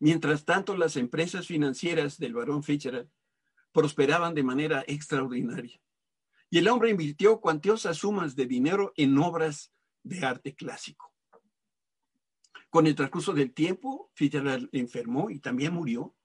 Mientras 0.00 0.44
tanto, 0.44 0.76
las 0.76 0.96
empresas 0.96 1.46
financieras 1.46 2.18
del 2.18 2.34
barón 2.34 2.62
Fischer 2.62 3.08
prosperaban 3.72 4.34
de 4.34 4.42
manera 4.42 4.84
extraordinaria. 4.86 5.80
Y 6.50 6.58
el 6.58 6.68
hombre 6.68 6.90
invirtió 6.90 7.40
cuantiosas 7.40 7.96
sumas 7.96 8.36
de 8.36 8.44
dinero 8.44 8.92
en 8.96 9.16
obras 9.16 9.72
de 10.02 10.24
arte 10.24 10.54
clásico. 10.54 11.12
Con 12.70 12.86
el 12.86 12.94
transcurso 12.94 13.32
del 13.32 13.52
tiempo, 13.52 14.10
Fitzgerald 14.14 14.68
enfermó 14.72 15.30
y 15.30 15.40
también 15.40 15.74
murió. 15.74 16.16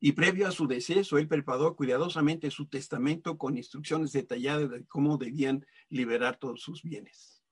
Y 0.00 0.12
previo 0.12 0.48
a 0.48 0.50
su 0.50 0.66
deceso, 0.66 1.16
él 1.16 1.28
preparó 1.28 1.76
cuidadosamente 1.76 2.50
su 2.50 2.66
testamento 2.66 3.38
con 3.38 3.56
instrucciones 3.56 4.12
detalladas 4.12 4.70
de 4.70 4.84
cómo 4.86 5.16
debían 5.16 5.64
liberar 5.88 6.38
todos 6.38 6.60
sus 6.60 6.82
bienes. 6.82 7.42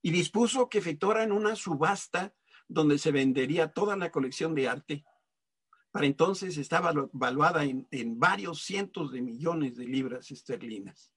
Y 0.00 0.10
dispuso 0.10 0.68
que 0.68 0.78
efectuaran 0.78 1.30
una 1.30 1.54
subasta 1.54 2.34
donde 2.66 2.98
se 2.98 3.12
vendería 3.12 3.72
toda 3.72 3.96
la 3.96 4.10
colección 4.10 4.54
de 4.54 4.68
arte. 4.68 5.04
Para 5.90 6.06
entonces 6.06 6.56
estaba 6.56 6.92
valuada 7.12 7.64
en, 7.64 8.18
varios 8.18 8.62
cientos 8.62 9.12
de 9.12 9.20
millones 9.20 9.76
de 9.76 9.84
libras 9.84 10.30
esterlinas. 10.30 11.12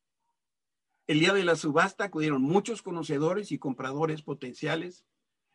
El 1.08 1.20
día 1.20 1.34
de 1.34 1.44
la 1.44 1.56
subasta 1.56 2.06
acudieron 2.06 2.42
muchos 2.42 2.82
conocedores 2.82 3.52
y 3.52 3.60
compradores 3.60 4.24
potenciales. 4.24 5.06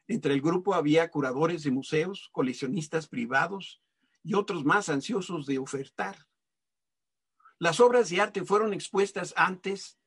Entre 0.07 0.33
el 0.33 0.41
grupo 0.41 0.75
había 0.75 1.11
curadores 1.11 1.65
de 1.65 1.73
museos, 1.73 2.29
coleccionistas 2.33 3.09
privados 3.09 3.83
y 4.23 4.35
otros 4.35 4.65
más 4.65 4.89
ansiosos 4.89 5.47
de 5.47 5.59
ofertar. 5.59 6.29
Las 7.59 7.81
obras 7.81 8.11
de 8.11 8.21
arte 8.21 8.45
fueron 8.45 8.73
expuestas 8.73 9.35
antes 9.37 9.99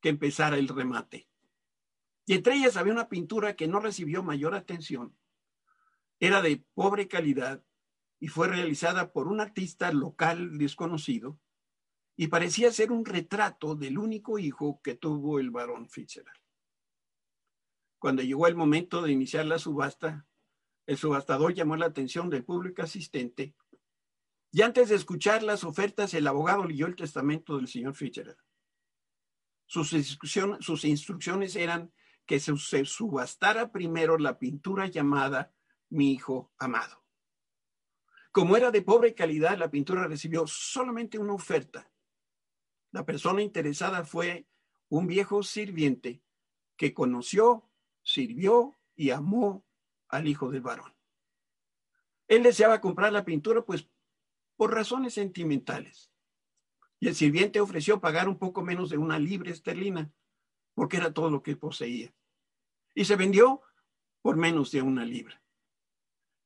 que 0.00 0.10
empezara 0.10 0.58
el 0.58 0.68
remate. 0.68 1.28
Y 2.26 2.34
entre 2.34 2.54
ellas 2.54 2.76
había 2.76 2.92
una 2.92 3.08
pintura 3.08 3.56
que 3.56 3.66
no 3.66 3.80
recibió 3.80 4.22
mayor 4.22 4.54
atención, 4.54 5.16
era 6.20 6.40
de 6.40 6.64
pobre 6.74 7.08
calidad 7.08 7.64
y 8.20 8.28
fue 8.28 8.48
realizada 8.48 9.12
por 9.12 9.28
un 9.28 9.40
artista 9.40 9.92
local 9.92 10.56
desconocido 10.56 11.38
y 12.16 12.28
parecía 12.28 12.70
ser 12.70 12.92
un 12.92 13.04
retrato 13.04 13.74
del 13.74 13.98
único 13.98 14.38
hijo 14.38 14.80
que 14.82 14.94
tuvo 14.94 15.38
el 15.38 15.50
barón 15.50 15.88
Fitzgerald. 15.88 16.38
Cuando 17.98 18.22
llegó 18.22 18.46
el 18.46 18.54
momento 18.54 19.02
de 19.02 19.12
iniciar 19.12 19.46
la 19.46 19.58
subasta, 19.58 20.26
el 20.86 20.96
subastador 20.96 21.54
llamó 21.54 21.76
la 21.76 21.86
atención 21.86 22.28
del 22.28 22.44
público 22.44 22.82
asistente 22.82 23.54
y 24.52 24.62
antes 24.62 24.88
de 24.88 24.94
escuchar 24.94 25.42
las 25.42 25.64
ofertas, 25.64 26.14
el 26.14 26.28
abogado 26.28 26.64
leyó 26.64 26.86
el 26.86 26.94
testamento 26.94 27.56
del 27.56 27.66
señor 27.66 27.96
Fitzgerald. 27.96 28.38
Sus, 29.66 29.92
instrucciones, 29.92 30.64
sus 30.64 30.84
instrucciones 30.84 31.56
eran 31.56 31.92
que 32.24 32.38
se 32.38 32.54
subastara 32.84 33.72
primero 33.72 34.16
la 34.16 34.38
pintura 34.38 34.86
llamada 34.86 35.52
mi 35.88 36.12
hijo 36.12 36.52
amado. 36.58 37.02
Como 38.30 38.56
era 38.56 38.70
de 38.70 38.82
pobre 38.82 39.14
calidad, 39.14 39.58
la 39.58 39.70
pintura 39.70 40.06
recibió 40.06 40.46
solamente 40.46 41.18
una 41.18 41.34
oferta. 41.34 41.90
La 42.94 43.04
persona 43.04 43.42
interesada 43.42 44.04
fue 44.04 44.46
un 44.88 45.08
viejo 45.08 45.42
sirviente 45.42 46.22
que 46.76 46.94
conoció, 46.94 47.68
sirvió 48.04 48.76
y 48.94 49.10
amó 49.10 49.64
al 50.06 50.28
hijo 50.28 50.48
del 50.48 50.60
varón. 50.60 50.94
Él 52.28 52.44
deseaba 52.44 52.80
comprar 52.80 53.12
la 53.12 53.24
pintura, 53.24 53.62
pues, 53.62 53.88
por 54.54 54.72
razones 54.72 55.14
sentimentales. 55.14 56.12
Y 57.00 57.08
el 57.08 57.16
sirviente 57.16 57.60
ofreció 57.60 58.00
pagar 58.00 58.28
un 58.28 58.38
poco 58.38 58.62
menos 58.62 58.90
de 58.90 58.98
una 58.98 59.18
libra 59.18 59.50
esterlina, 59.50 60.12
porque 60.74 60.98
era 60.98 61.12
todo 61.12 61.30
lo 61.30 61.42
que 61.42 61.56
poseía. 61.56 62.14
Y 62.94 63.06
se 63.06 63.16
vendió 63.16 63.60
por 64.22 64.36
menos 64.36 64.70
de 64.70 64.82
una 64.82 65.04
libra. 65.04 65.42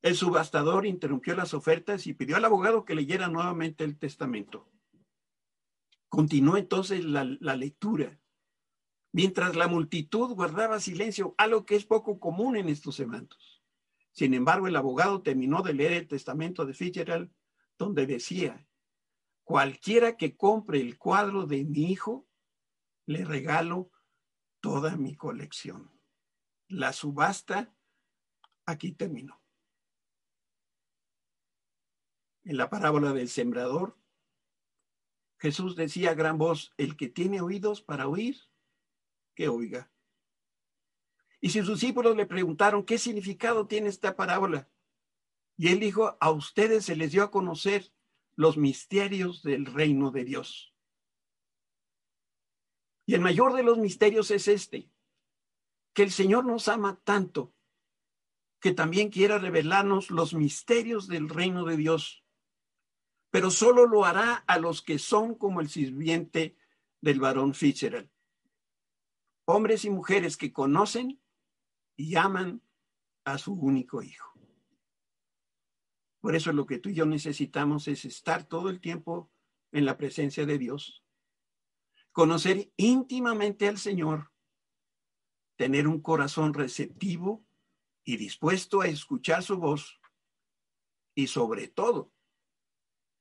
El 0.00 0.14
subastador 0.14 0.86
interrumpió 0.86 1.36
las 1.36 1.52
ofertas 1.52 2.06
y 2.06 2.14
pidió 2.14 2.36
al 2.36 2.46
abogado 2.46 2.86
que 2.86 2.94
leyera 2.94 3.28
nuevamente 3.28 3.84
el 3.84 3.98
testamento. 3.98 4.66
Continuó 6.08 6.56
entonces 6.56 7.04
la, 7.04 7.24
lectura, 7.24 8.20
mientras 9.12 9.56
la 9.56 9.68
multitud 9.68 10.34
guardaba 10.34 10.80
silencio, 10.80 11.34
algo 11.38 11.64
que 11.66 11.76
es 11.76 11.84
poco 11.84 12.18
común 12.18 12.56
en 12.56 12.68
estos 12.68 12.98
eventos. 13.00 13.62
Sin 14.12 14.34
embargo, 14.34 14.66
el 14.66 14.76
abogado 14.76 15.22
terminó 15.22 15.62
de 15.62 15.74
leer 15.74 15.92
el 15.92 16.08
testamento 16.08 16.64
de 16.64 16.74
Fitzgerald, 16.74 17.30
donde 17.78 18.06
decía, 18.06 18.66
cualquiera 19.44 20.16
que 20.16 20.36
compre 20.36 20.80
el 20.80 20.98
cuadro 20.98 21.46
de 21.46 21.64
mi 21.64 21.90
hijo, 21.90 22.26
le 23.06 23.24
regalo 23.24 23.90
toda 24.60 24.96
mi 24.96 25.14
colección. 25.14 25.92
La 26.68 26.92
subasta 26.92 27.74
aquí 28.66 28.92
terminó. 28.92 29.40
en 32.48 32.56
la 32.56 32.70
parábola 32.70 33.12
del 33.12 33.28
sembrador, 33.28 33.98
Jesús 35.38 35.76
decía 35.76 36.10
a 36.10 36.14
gran 36.14 36.38
voz, 36.38 36.72
el 36.76 36.96
que 36.96 37.08
tiene 37.08 37.40
oídos 37.40 37.80
para 37.80 38.08
oír, 38.08 38.36
que 39.34 39.48
oiga. 39.48 39.90
Y 41.40 41.50
sus 41.50 41.68
discípulos 41.68 42.16
le 42.16 42.26
preguntaron, 42.26 42.84
¿qué 42.84 42.98
significado 42.98 43.66
tiene 43.66 43.88
esta 43.88 44.16
parábola? 44.16 44.68
Y 45.56 45.68
él 45.68 45.80
dijo, 45.80 46.16
a 46.20 46.30
ustedes 46.30 46.84
se 46.84 46.96
les 46.96 47.12
dio 47.12 47.22
a 47.22 47.30
conocer 47.30 47.92
los 48.34 48.56
misterios 48.56 49.42
del 49.42 49.66
reino 49.66 50.10
de 50.10 50.24
Dios. 50.24 50.74
Y 53.06 53.14
el 53.14 53.20
mayor 53.20 53.54
de 53.54 53.62
los 53.62 53.78
misterios 53.78 54.30
es 54.30 54.48
este, 54.48 54.90
que 55.94 56.02
el 56.02 56.10
Señor 56.10 56.44
nos 56.44 56.68
ama 56.68 57.00
tanto 57.04 57.54
que 58.60 58.72
también 58.72 59.10
quiera 59.10 59.38
revelarnos 59.38 60.10
los 60.10 60.34
misterios 60.34 61.06
del 61.06 61.28
reino 61.28 61.64
de 61.64 61.76
Dios 61.76 62.24
pero 63.30 63.50
solo 63.50 63.86
lo 63.86 64.04
hará 64.04 64.44
a 64.46 64.58
los 64.58 64.82
que 64.82 64.98
son 64.98 65.34
como 65.34 65.60
el 65.60 65.68
sirviente 65.68 66.56
del 67.00 67.20
varón 67.20 67.54
Fitzgerald. 67.54 68.10
Hombres 69.44 69.84
y 69.84 69.90
mujeres 69.90 70.36
que 70.36 70.52
conocen 70.52 71.20
y 71.96 72.16
aman 72.16 72.62
a 73.24 73.38
su 73.38 73.52
único 73.54 74.02
hijo. 74.02 74.32
Por 76.20 76.34
eso 76.34 76.52
lo 76.52 76.66
que 76.66 76.78
tú 76.78 76.88
y 76.88 76.94
yo 76.94 77.06
necesitamos 77.06 77.88
es 77.88 78.04
estar 78.04 78.44
todo 78.44 78.70
el 78.70 78.80
tiempo 78.80 79.30
en 79.72 79.84
la 79.84 79.96
presencia 79.96 80.46
de 80.46 80.58
Dios, 80.58 81.04
conocer 82.12 82.72
íntimamente 82.76 83.68
al 83.68 83.78
Señor, 83.78 84.32
tener 85.56 85.86
un 85.86 86.00
corazón 86.00 86.54
receptivo 86.54 87.44
y 88.04 88.16
dispuesto 88.16 88.80
a 88.80 88.88
escuchar 88.88 89.42
su 89.42 89.58
voz 89.58 90.00
y 91.14 91.26
sobre 91.26 91.68
todo 91.68 92.12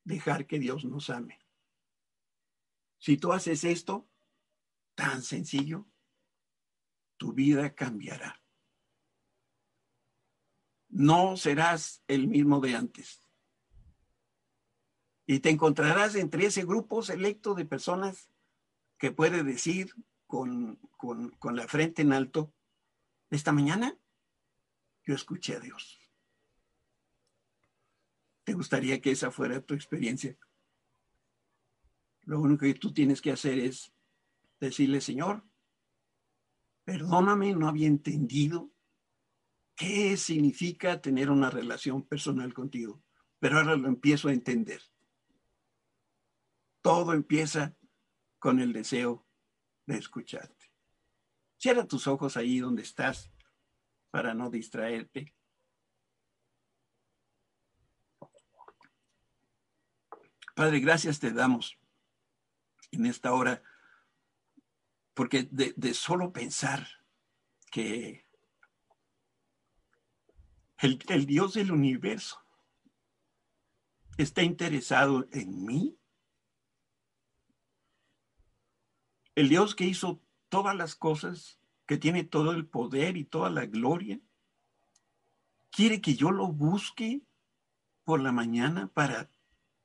dejar 0.08 0.48
que 0.48 0.58
Dios 0.58 0.86
nos 0.86 1.10
ame. 1.10 1.40
Si 2.98 3.18
tú 3.18 3.34
haces 3.34 3.64
esto, 3.64 4.10
tan 4.96 5.22
sencillo, 5.22 5.86
tu 7.18 7.34
vida 7.34 7.76
cambiará. 7.76 8.42
No 10.90 11.36
serás 11.36 12.04
el 12.08 12.28
mismo 12.28 12.62
de 12.62 12.76
antes. 12.76 13.22
Y 15.26 15.40
te 15.40 15.50
encontrarás 15.50 16.16
entre 16.16 16.46
ese 16.46 16.64
grupo 16.64 17.04
selecto 17.04 17.54
de 17.54 17.66
personas 17.66 18.30
que 18.98 19.12
puede 19.12 19.44
decir 19.44 19.94
con, 20.26 20.78
con, 20.96 21.32
con 21.32 21.58
la 21.58 21.68
frente 21.68 22.02
en 22.02 22.14
alto, 22.14 22.54
esta 23.30 23.52
mañana 23.52 24.00
yo 25.04 25.14
escuché 25.14 25.58
a 25.58 25.60
Dios. 25.60 26.07
¿Te 28.48 28.54
gustaría 28.54 29.02
que 29.02 29.12
esa 29.12 29.30
fuera 29.30 29.60
tu 29.60 29.74
experiencia? 29.74 30.38
Lo 32.22 32.40
único 32.40 32.62
que 32.62 32.76
tú 32.76 32.94
tienes 32.94 33.22
que 33.22 33.34
hacer 33.34 33.60
es 33.60 33.92
decirle, 34.62 35.02
Señor, 35.02 35.44
perdóname, 36.86 37.54
no 37.54 37.68
había 37.68 37.88
entendido 37.88 38.72
qué 39.76 40.16
significa 40.16 41.02
tener 41.02 41.30
una 41.30 41.50
relación 41.50 42.08
personal 42.08 42.54
contigo, 42.54 43.04
pero 43.38 43.58
ahora 43.58 43.76
lo 43.76 43.90
empiezo 43.90 44.30
a 44.30 44.34
entender. 44.34 44.82
Todo 46.82 47.12
empieza 47.12 47.76
con 48.40 48.62
el 48.62 48.72
deseo 48.72 49.28
de 49.86 49.98
escucharte. 49.98 50.72
Cierra 51.58 51.86
tus 51.86 52.08
ojos 52.08 52.38
ahí 52.38 52.60
donde 52.60 52.84
estás 52.84 53.30
para 54.10 54.34
no 54.34 54.50
distraerte. 54.50 55.36
Padre, 60.58 60.80
gracias 60.80 61.20
te 61.20 61.32
damos 61.32 61.78
en 62.90 63.06
esta 63.06 63.32
hora, 63.32 63.62
porque 65.14 65.48
de, 65.52 65.94
solo 65.94 66.34
pensar 66.34 66.88
que 67.72 68.26
el, 70.80 70.98
el 71.10 71.28
Dios 71.28 71.54
del 71.54 71.72
universo 71.72 72.44
está 74.18 74.42
interesado 74.42 75.28
en 75.32 75.64
mí, 75.64 76.00
el 79.36 79.50
Dios 79.50 79.76
que 79.76 79.86
hizo 79.86 80.24
todas 80.50 80.76
las 80.76 80.96
cosas, 80.96 81.60
que 81.86 81.98
tiene 81.98 82.24
todo 82.24 82.50
el 82.50 82.66
poder 82.66 83.16
y 83.16 83.26
toda 83.26 83.52
la 83.52 83.68
gloria, 83.68 84.20
quiere 85.70 86.02
que 86.02 86.16
yo 86.16 86.32
lo 86.32 86.48
busque 86.48 87.22
por 88.06 88.22
la 88.22 88.32
mañana 88.32 88.88
para 88.88 89.30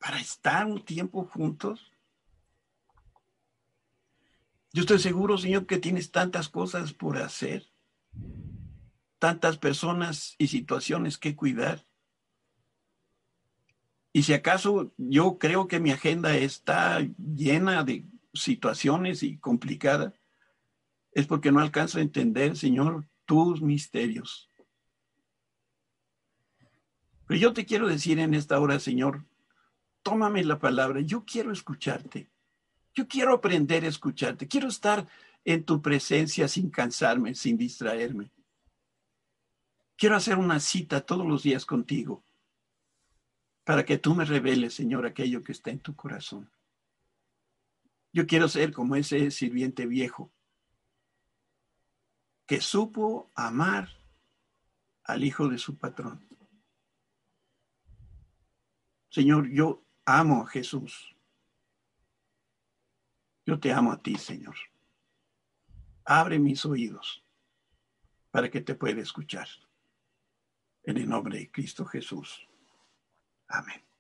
para 0.03 0.19
estar 0.19 0.67
un 0.67 0.85
tiempo 0.85 1.25
juntos? 1.25 1.93
Yo 4.73 4.81
estoy 4.81 4.99
seguro, 4.99 5.39
Señor, 5.39 5.67
que 5.67 5.79
tienes 5.79 6.11
tantas 6.11 6.49
cosas 6.49 6.93
por 6.93 7.19
hacer, 7.19 7.69
tantas 9.21 9.59
personas 9.59 10.35
y 10.39 10.49
situaciones 10.49 11.19
que 11.19 11.37
cuidar. 11.37 11.87
Y 14.13 14.25
si 14.25 14.35
acaso 14.35 14.93
yo 14.97 15.39
creo 15.39 15.69
que 15.69 15.79
mi 15.79 15.93
agenda 15.93 16.37
está 16.37 17.01
llena 17.17 17.85
de 17.85 18.05
situaciones 18.35 19.23
y 19.23 19.39
complicada, 19.39 20.15
es 21.13 21.27
porque 21.27 21.53
no 21.53 21.61
alcanzo 21.61 21.99
a 21.99 22.03
entender, 22.03 22.57
Señor, 22.57 23.07
tus 23.25 23.63
misterios. 23.63 24.51
Pero 27.29 27.39
yo 27.39 27.53
te 27.53 27.65
quiero 27.65 27.87
decir 27.87 28.19
en 28.19 28.35
esta 28.35 28.59
hora, 28.59 28.81
Señor, 28.81 29.25
tómame 30.03 30.45
la 30.45 30.59
palabra, 30.59 31.01
yo 31.01 31.25
quiero 31.25 31.53
escucharte, 31.53 32.31
yo 32.95 33.09
quiero 33.09 33.35
aprender 33.35 33.85
a 33.85 33.89
escucharte, 33.89 34.49
quiero 34.49 34.69
estar 34.69 35.07
en 35.45 35.65
tu 35.65 35.81
presencia 35.81 36.49
sin 36.49 36.71
cansarme, 36.71 37.35
sin 37.35 37.57
distraerme. 37.57 38.31
Quiero 39.97 40.17
hacer 40.17 40.39
una 40.39 40.61
cita 40.61 41.01
todos 41.01 41.27
los 41.27 41.43
días 41.43 41.65
contigo 41.65 42.25
para 43.65 43.85
que 43.85 43.99
tú 43.99 44.15
me 44.15 44.25
reveles, 44.25 44.75
Señor, 44.75 45.07
aquello 45.07 45.43
que 45.43 45.53
está 45.53 45.71
en 45.71 45.81
tu 45.81 45.95
corazón. 45.95 46.51
Yo 48.13 48.27
quiero 48.27 48.49
ser 48.49 48.73
como 48.73 48.97
ese 48.97 49.31
sirviente 49.31 49.87
viejo 49.87 50.33
que 52.47 52.61
supo 52.61 53.31
amar 53.35 53.89
al 55.05 55.25
hijo 55.25 55.49
de 55.49 55.59
su 55.59 55.79
patrón. 55.79 56.27
Señor, 59.09 59.51
yo 59.51 59.85
amo 60.05 60.43
a 60.43 60.47
Jesús. 60.47 61.15
Yo 63.45 63.59
te 63.59 63.73
amo 63.73 63.93
a 63.93 64.03
ti, 64.03 64.17
Señor. 64.17 64.57
Abre 66.05 66.39
mis 66.39 66.65
oídos 66.65 67.25
para 68.31 68.51
que 68.51 68.61
te 68.61 68.75
pueda 68.75 69.01
escuchar. 69.01 69.49
En 70.85 70.97
el 70.97 71.09
nombre 71.09 71.39
de 71.39 71.51
Cristo 71.51 71.85
Jesús. 71.85 72.49
Amén. 73.49 73.92